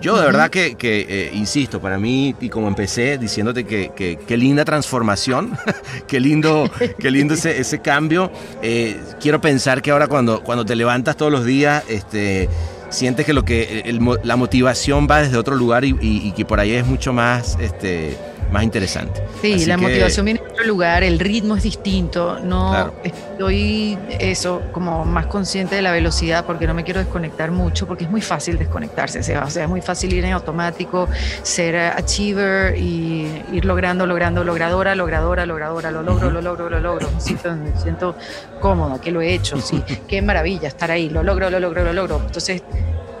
Yo 0.00 0.16
de 0.16 0.24
verdad 0.26 0.48
que, 0.48 0.76
que, 0.76 1.06
eh, 1.08 1.30
insisto, 1.34 1.80
para 1.80 1.98
mí, 1.98 2.34
y 2.40 2.48
como 2.48 2.68
empecé 2.68 3.18
diciéndote 3.18 3.64
que, 3.64 3.90
que- 3.96 4.16
qué 4.26 4.36
linda 4.36 4.64
transformación, 4.64 5.56
qué 6.06 6.20
lindo, 6.20 6.70
qué 7.00 7.10
lindo 7.10 7.34
ese, 7.34 7.58
ese 7.60 7.80
cambio. 7.80 8.30
Eh, 8.62 8.96
quiero 9.20 9.40
pensar 9.40 9.82
que 9.82 9.90
ahora 9.90 10.06
cuando, 10.06 10.42
cuando 10.44 10.64
te 10.64 10.76
levantas 10.76 11.16
todos 11.16 11.32
los 11.32 11.44
días, 11.44 11.82
este, 11.88 12.48
sientes 12.90 13.26
que 13.26 13.32
lo 13.32 13.44
que 13.44 13.82
el 13.86 13.98
la 14.22 14.36
motivación 14.36 15.08
va 15.10 15.20
desde 15.22 15.36
otro 15.36 15.56
lugar 15.56 15.84
y, 15.84 15.90
y- 16.00 16.28
y 16.28 16.32
que 16.32 16.44
por 16.44 16.60
ahí 16.60 16.72
es 16.74 16.86
mucho 16.86 17.12
más, 17.12 17.58
este, 17.60 18.16
más 18.50 18.62
interesante. 18.62 19.22
Sí, 19.42 19.54
Así 19.54 19.66
la 19.66 19.76
que- 19.76 19.82
motivación 19.82 20.24
viene 20.26 20.40
de 20.40 20.46
otro 20.52 20.64
lugar, 20.64 21.02
el 21.04 21.18
ritmo 21.18 21.54
es 21.56 21.62
distinto, 21.62 22.38
no 22.40 22.70
Claro. 22.70 22.94
estoy 23.04 23.98
eso 24.18 24.62
como 24.72 25.04
más 25.04 25.26
consciente 25.26 25.74
de 25.76 25.82
la 25.82 25.92
velocidad 25.92 26.44
porque 26.46 26.66
no 26.66 26.74
me 26.74 26.82
quiero 26.84 27.00
desconectar 27.00 27.50
mucho 27.50 27.86
porque 27.86 28.04
es 28.04 28.10
muy 28.10 28.20
fácil 28.22 28.58
desconectarse, 28.58 29.20
o 29.20 29.22
sea, 29.50 29.62
es 29.64 29.68
muy 29.68 29.80
fácil 29.82 30.12
ir 30.12 30.24
en 30.24 30.32
automático, 30.32 31.08
ser 31.42 31.76
achiever 31.76 32.76
y 32.78 33.44
ir 33.52 33.64
logrando, 33.64 34.06
logrando, 34.06 34.42
logradora, 34.44 34.94
logradora, 34.94 35.46
logradora, 35.46 35.90
lo 35.90 36.02
logro, 36.02 36.30
lo 36.30 36.40
logro, 36.40 36.70
lo 36.70 36.80
logro, 36.80 37.10
me 37.14 37.20
siento, 37.20 37.54
me 37.54 37.76
siento 37.76 38.16
cómoda, 38.60 39.00
que 39.00 39.10
lo 39.10 39.20
he 39.20 39.34
hecho, 39.34 39.60
sí, 39.60 39.82
qué 40.08 40.22
maravilla 40.22 40.68
estar 40.68 40.90
ahí, 40.90 41.08
lo 41.10 41.22
logro, 41.22 41.50
lo 41.50 41.60
logro, 41.60 41.84
lo 41.84 41.92
logro, 41.92 42.22
entonces 42.26 42.62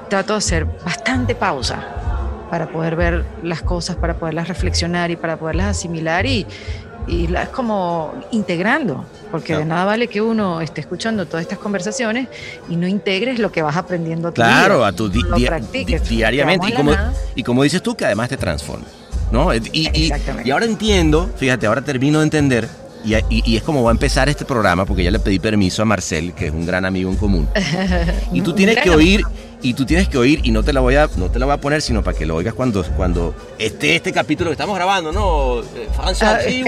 trato 0.08 0.32
de 0.32 0.38
hacer 0.38 0.64
bastante 0.84 1.34
pausa 1.34 1.86
para 2.50 2.68
poder 2.68 2.96
ver 2.96 3.24
las 3.42 3.62
cosas, 3.62 3.96
para 3.96 4.14
poderlas 4.14 4.48
reflexionar 4.48 5.10
y 5.10 5.16
para 5.16 5.36
poderlas 5.36 5.66
asimilar 5.76 6.26
y, 6.26 6.46
y 7.06 7.26
las 7.28 7.48
como 7.50 8.12
integrando, 8.32 9.04
porque 9.30 9.48
Claro. 9.48 9.60
de 9.60 9.66
nada 9.66 9.84
vale 9.84 10.08
que 10.08 10.20
uno 10.20 10.60
esté 10.60 10.80
escuchando 10.80 11.26
todas 11.26 11.42
estas 11.42 11.58
conversaciones 11.58 12.28
y 12.68 12.76
no 12.76 12.86
integres 12.86 13.38
lo 13.38 13.50
que 13.52 13.62
vas 13.62 13.76
aprendiendo 13.76 14.28
a 14.28 14.30
tu 14.32 14.36
Claro, 14.36 14.78
vida, 14.78 14.86
a 14.88 14.92
tu 14.92 15.08
di- 15.08 15.22
diariamente. 16.08 16.68
Y 17.34 17.42
como, 17.42 17.62
y 17.64 17.66
dices 17.66 17.82
tú, 17.82 17.94
que 17.96 18.04
además 18.04 18.28
te 18.28 18.36
transforma. 18.36 18.86
¿no? 19.30 19.54
Y, 19.54 19.60
y- 19.72 19.86
Exactamente. 20.06 20.48
y 20.48 20.52
ahora 20.52 20.64
entiendo, 20.64 21.30
fíjate, 21.36 21.66
ahora 21.66 21.82
termino 21.82 22.18
de 22.20 22.24
entender. 22.24 22.68
Y, 23.04 23.56
es 23.56 23.62
como 23.62 23.82
va 23.84 23.90
a 23.90 23.92
empezar 23.92 24.28
este 24.28 24.44
programa, 24.44 24.84
porque 24.84 25.04
ya 25.04 25.10
le 25.10 25.18
pedí 25.20 25.38
permiso 25.38 25.82
a 25.82 25.84
Marcel, 25.84 26.32
que 26.34 26.46
es 26.48 26.52
un 26.52 26.66
gran 26.66 26.84
amigo 26.84 27.10
en 27.10 27.16
común. 27.16 27.48
Y 28.32 28.40
tú 28.40 28.52
tienes 28.54 28.76
que 28.78 28.90
oír, 28.90 29.22
y 29.62 29.74
tú 29.74 29.84
tienes 29.84 30.08
que 30.08 30.18
oír, 30.18 30.40
y 30.44 30.50
no 30.50 30.62
te 30.62 30.72
la 30.72 30.80
voy 30.80 30.94
a, 30.96 31.08
no 31.16 31.30
te 31.30 31.38
la 31.38 31.46
voy 31.46 31.54
a 31.54 31.60
poner, 31.60 31.82
sino 31.82 32.02
para 32.04 32.16
que 32.16 32.26
lo 32.26 32.36
oigas 32.36 32.54
cuando, 32.54 32.84
cuando 32.96 33.34
esté 33.58 33.96
este 33.96 34.12
capítulo 34.12 34.50
que 34.50 34.54
estamos 34.54 34.76
grabando, 34.76 35.10
¿no? 35.12 35.60
Eh, 35.60 35.88
François, 35.96 36.22
Ah, 36.36 36.38
sí, 36.46 36.62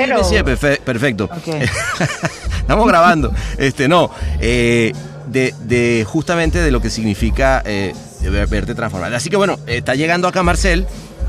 perfecto. 0.84 1.28
Estamos 2.61 2.86
grabando. 2.86 3.32
Este, 3.59 3.88
no. 3.88 4.11
eh, 4.41 4.93
de, 5.26 5.55
de 5.64 6.05
justamente 6.09 6.59
de 6.61 6.70
lo 6.72 6.80
que 6.80 6.91
significa 6.91 7.62
eh, 7.64 7.95
ver- 8.22 8.49
verte 8.49 8.74
transformar. 8.74 9.14
Así 9.14 9.30
que 9.30 9.36
bueno, 9.36 9.59
está 9.66 9.95
llegando 9.95 10.26
acá 10.28 10.43
Marcel. 10.43 10.86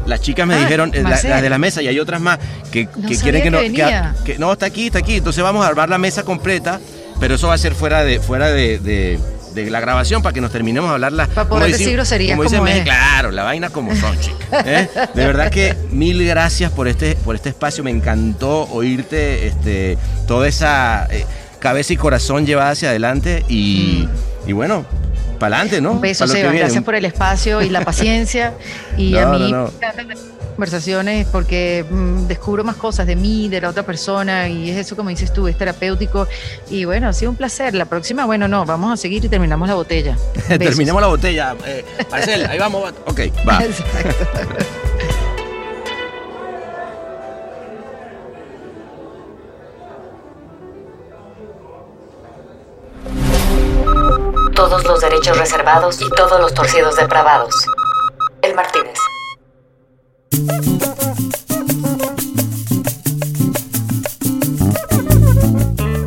Las 0.08 0.22
chicas 0.22 0.48
me 0.48 0.56
Ah, 0.56 0.60
dijeron, 0.60 0.92
la- 0.96 1.10
las 1.12 1.42
de 1.44 1.50
la 1.50 1.60
mesa, 1.60 1.84
y 1.84 1.88
hay 1.88 2.00
otras 2.00 2.20
más 2.22 2.40
que, 2.72 2.86
No 2.96 3.08
que 3.08 3.16
quieren 3.18 3.44
que 3.44 3.52
no. 3.52 3.60
que- 4.26 4.40
no, 4.40 4.52
está 4.54 4.66
aquí, 4.66 4.88
está 4.88 4.98
aquí. 5.00 5.16
Entonces 5.18 5.44
vamos 5.44 5.64
a 5.64 5.68
armar 5.68 5.90
la 5.90 6.00
mesa 6.00 6.24
completa, 6.24 6.80
pero 7.20 7.36
eso 7.36 7.48
va 7.50 7.54
a 7.54 7.58
ser 7.60 7.76
fuera 7.76 8.04
de, 8.04 8.20
fuera 8.20 8.48
de, 8.50 8.80
de- 8.80 9.20
de 9.54 9.70
la 9.70 9.80
grabación 9.80 10.22
para 10.22 10.34
que 10.34 10.42
nos 10.42 10.52
terminemos 10.52 10.90
de 10.90 10.94
hablar 10.96 11.12
las. 11.12 11.28
Para 11.30 11.48
poder 11.50 11.64
decir 11.72 11.80
decimos- 11.88 11.94
groserías 11.96 12.38
como 12.38 12.50
como. 12.50 12.64
México, 12.64 12.86
Claro, 12.86 13.32
la 13.32 13.44
vaina 13.44 13.70
como 13.70 13.96
son, 13.96 14.20
chicas. 14.20 14.66
¿eh? 14.66 14.90
De 15.14 15.26
verdad 15.26 15.50
que 15.50 15.76
mil 15.92 16.26
gracias 16.26 16.72
por 16.72 16.88
este, 16.88 17.16
por 17.16 17.36
este 17.36 17.50
espacio. 17.50 17.84
Me 17.84 17.92
encantó 17.92 18.64
oírte 18.72 19.48
este, 19.48 19.98
toda 20.28 20.48
esa 20.48 21.08
eh, 21.12 21.26
cabeza 21.60 21.94
y 21.94 21.98
corazón 21.98 22.46
llevada 22.46 22.72
hacia 22.72 22.90
adelante. 22.90 23.44
Y, 23.50 24.08
y 24.48 24.52
bueno, 24.54 24.86
para 25.42 25.58
adelante, 25.58 25.82
¿no? 25.82 25.92
Un 25.92 26.02
beso, 26.02 26.26
Seba. 26.28 26.54
Gracias 26.54 26.84
por 26.84 26.96
el 26.96 27.04
espacio 27.06 27.62
y 27.62 27.70
la 27.70 27.82
paciencia. 27.86 28.54
Y 28.98 29.12
No, 29.12 29.20
a 29.20 29.26
no, 29.26 29.32
mí 29.40 29.52
no. 29.52 29.72
me 29.98 30.04
las 30.06 30.18
conversaciones 30.56 31.26
porque 31.32 31.84
mm, 31.90 32.28
descubro 32.28 32.64
más 32.64 32.76
cosas 32.76 33.08
de 33.08 33.16
mí, 33.16 33.50
de 33.50 33.60
la 33.62 33.70
otra 33.70 33.84
persona, 33.84 34.48
y 34.48 34.70
es 34.70 34.78
eso 34.78 34.96
como 34.96 35.10
dices 35.10 35.34
tú, 35.34 35.48
es 35.48 35.58
terapéutico. 35.58 36.28
Y 36.70 36.86
bueno, 36.86 37.08
ha 37.10 37.14
sido 37.14 37.32
un 37.32 37.38
placer. 37.38 37.74
La 37.74 37.86
próxima, 37.86 38.26
bueno, 38.26 38.48
no, 38.48 38.66
vamos 38.66 38.94
a 38.94 38.98
seguir 38.98 39.26
y 39.26 39.30
terminamos 39.30 39.68
la 39.68 39.76
botella. 39.76 40.16
Besos. 40.36 40.60
Terminemos 40.60 41.02
la 41.02 41.08
botella. 41.08 41.56
Eh, 41.66 41.84
Marcel, 42.12 42.46
ahí 42.46 42.60
vamos. 42.60 42.84
va- 42.86 42.94
Ok, 43.08 43.20
va. 43.48 43.60
Exacto. 43.66 44.91
Todos 54.62 54.84
los 54.86 55.02
derechos 55.02 55.36
reservados 55.40 56.00
y 56.02 56.10
todos 56.12 56.40
los 56.40 56.54
torcidos 56.54 56.96
depravados. 56.96 57.66
El 58.44 58.54
Martínez. 58.54 58.94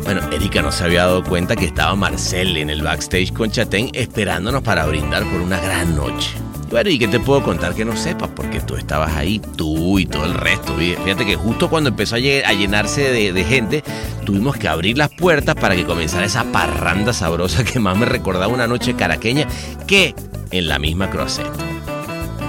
Bueno, 0.05 0.21
Erika 0.31 0.61
no 0.61 0.71
se 0.71 0.85
había 0.85 1.01
dado 1.01 1.21
cuenta 1.25 1.57
que 1.57 1.65
estaba 1.65 1.93
Marcel 1.97 2.55
en 2.55 2.69
el 2.69 2.81
backstage 2.81 3.33
con 3.33 3.51
Chatén 3.51 3.89
esperándonos 3.91 4.63
para 4.63 4.85
brindar 4.85 5.25
por 5.25 5.41
una 5.41 5.59
gran 5.59 5.93
noche. 5.93 6.44
Bueno, 6.69 6.89
¿y 6.89 6.97
qué 6.97 7.07
te 7.07 7.19
puedo 7.19 7.43
contar 7.43 7.75
que 7.75 7.85
no 7.85 7.95
sepas? 7.95 8.29
Porque 8.35 8.59
tú 8.59 8.75
estabas 8.75 9.15
ahí, 9.15 9.39
tú 9.39 9.99
y 9.99 10.05
todo 10.05 10.25
el 10.25 10.33
resto. 10.33 10.75
Fíjate 10.75 11.25
que 11.25 11.35
justo 11.35 11.69
cuando 11.69 11.89
empezó 11.89 12.15
a 12.15 12.19
llenarse 12.19 13.11
de, 13.11 13.43
gente, 13.43 13.83
tuvimos 14.25 14.57
que 14.57 14.67
abrir 14.67 14.97
las 14.97 15.09
puertas 15.09 15.55
para 15.55 15.75
que 15.75 15.85
comenzara 15.85 16.25
esa 16.25 16.43
parranda 16.51 17.13
sabrosa 17.13 17.63
que 17.63 17.79
más 17.79 17.97
me 17.97 18.05
recordaba 18.05 18.47
una 18.47 18.67
noche 18.67 18.95
caraqueña 18.95 19.47
que 19.87 20.15
en 20.51 20.67
la 20.67 20.79
misma 20.79 21.09
Croisette. 21.09 21.47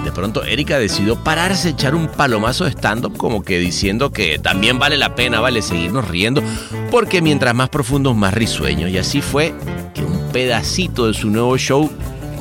De 0.03 0.11
pronto 0.11 0.43
Erika 0.43 0.79
decidió 0.79 1.21
pararse, 1.21 1.69
echar 1.69 1.93
un 1.93 2.07
palomazo 2.07 2.63
de 2.63 2.71
stand-up 2.71 3.17
como 3.17 3.43
que 3.43 3.59
diciendo 3.59 4.11
que 4.11 4.39
también 4.39 4.79
vale 4.79 4.97
la 4.97 5.15
pena, 5.15 5.41
vale 5.41 5.61
seguirnos 5.61 6.07
riendo, 6.07 6.41
porque 6.89 7.21
mientras 7.21 7.53
más 7.53 7.69
profundos, 7.69 8.15
más 8.15 8.33
risueños. 8.33 8.89
Y 8.89 8.97
así 8.97 9.21
fue 9.21 9.53
que 9.93 10.03
un 10.03 10.31
pedacito 10.31 11.07
de 11.07 11.13
su 11.13 11.29
nuevo 11.29 11.57
show 11.57 11.91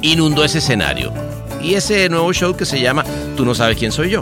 inundó 0.00 0.44
ese 0.44 0.58
escenario. 0.58 1.12
Y 1.66 1.74
ese 1.74 2.08
nuevo 2.08 2.32
show 2.32 2.56
que 2.56 2.64
se 2.64 2.80
llama 2.80 3.04
Tú 3.36 3.44
no 3.44 3.52
sabes 3.52 3.76
quién 3.76 3.90
soy 3.90 4.10
yo. 4.10 4.20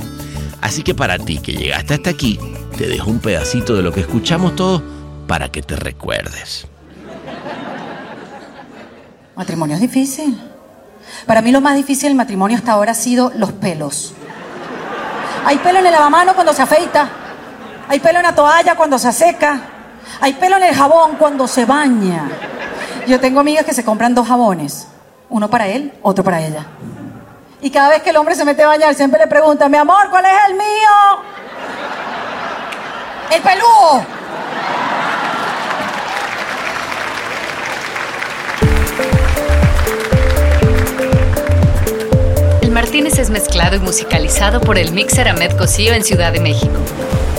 Así 0.62 0.82
que 0.82 0.94
para 0.94 1.18
ti 1.18 1.40
que 1.40 1.52
llegaste 1.52 1.92
hasta 1.92 2.08
aquí, 2.08 2.40
te 2.78 2.88
dejo 2.88 3.10
un 3.10 3.18
pedacito 3.18 3.74
de 3.74 3.82
lo 3.82 3.92
que 3.92 4.00
escuchamos 4.00 4.56
todos 4.56 4.82
para 5.28 5.52
que 5.52 5.60
te 5.60 5.76
recuerdes. 5.76 6.66
Matrimonio 9.36 9.74
es 9.74 9.82
difícil. 9.82 10.40
Para 11.26 11.42
mí 11.42 11.52
lo 11.52 11.60
más 11.60 11.76
difícil 11.76 12.08
del 12.08 12.16
matrimonio 12.16 12.56
hasta 12.56 12.72
ahora 12.72 12.92
ha 12.92 12.94
sido 12.94 13.30
los 13.36 13.52
pelos. 13.52 14.14
Hay 15.44 15.58
pelo 15.58 15.80
en 15.80 15.86
el 15.86 15.92
lavamano 15.92 16.34
cuando 16.34 16.54
se 16.54 16.62
afeita. 16.62 17.10
Hay 17.88 18.00
pelo 18.00 18.20
en 18.20 18.24
la 18.24 18.34
toalla 18.34 18.74
cuando 18.74 18.98
se 18.98 19.12
seca. 19.12 19.60
Hay 20.22 20.32
pelo 20.32 20.56
en 20.56 20.62
el 20.62 20.74
jabón 20.74 21.16
cuando 21.18 21.46
se 21.46 21.66
baña. 21.66 22.26
Yo 23.06 23.20
tengo 23.20 23.40
amigas 23.40 23.66
que 23.66 23.74
se 23.74 23.84
compran 23.84 24.14
dos 24.14 24.26
jabones. 24.26 24.86
Uno 25.28 25.50
para 25.50 25.68
él, 25.68 25.92
otro 26.00 26.24
para 26.24 26.40
ella. 26.40 26.64
Y 27.64 27.70
cada 27.70 27.88
vez 27.88 28.02
que 28.02 28.10
el 28.10 28.16
hombre 28.18 28.34
se 28.34 28.44
mete 28.44 28.62
a 28.62 28.66
bañar, 28.66 28.94
siempre 28.94 29.18
le 29.18 29.26
pregunta, 29.26 29.70
mi 29.70 29.78
amor, 29.78 30.10
¿cuál 30.10 30.26
es 30.26 30.32
el 30.48 30.54
mío? 30.54 31.22
El 33.34 33.40
peludo. 33.40 34.04
Martínez 42.70 43.18
es 43.18 43.30
mezclado 43.30 43.76
y 43.76 43.78
musicalizado 43.78 44.60
por 44.60 44.76
el 44.76 44.92
mixer 44.92 45.28
Ahmed 45.28 45.56
Cosío 45.56 45.94
en 45.94 46.04
Ciudad 46.04 46.32
de 46.32 46.40
México. 46.40 46.74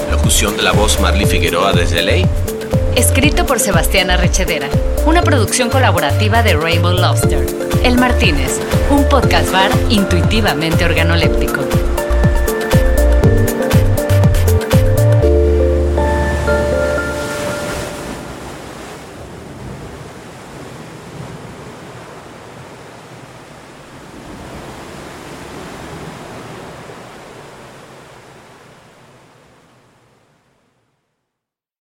Locución 0.10 0.58
de 0.58 0.64
la 0.64 0.72
voz 0.72 1.00
Marley 1.00 1.28
Figueroa 1.28 1.72
desde 1.72 2.02
LA. 2.02 2.55
Escrito 2.96 3.46
por 3.46 3.60
Sebastián 3.60 4.10
Arrechedera. 4.10 4.70
Una 5.06 5.22
producción 5.22 5.70
colaborativa 5.70 6.44
de 6.44 6.56
Rainbow 6.56 6.94
Lobster. 6.94 7.46
El 7.84 7.98
Martínez, 7.98 8.62
un 8.90 9.04
podcast 9.10 9.52
bar 9.52 9.72
intuitivamente 9.90 10.86
organoléptico. 10.86 11.60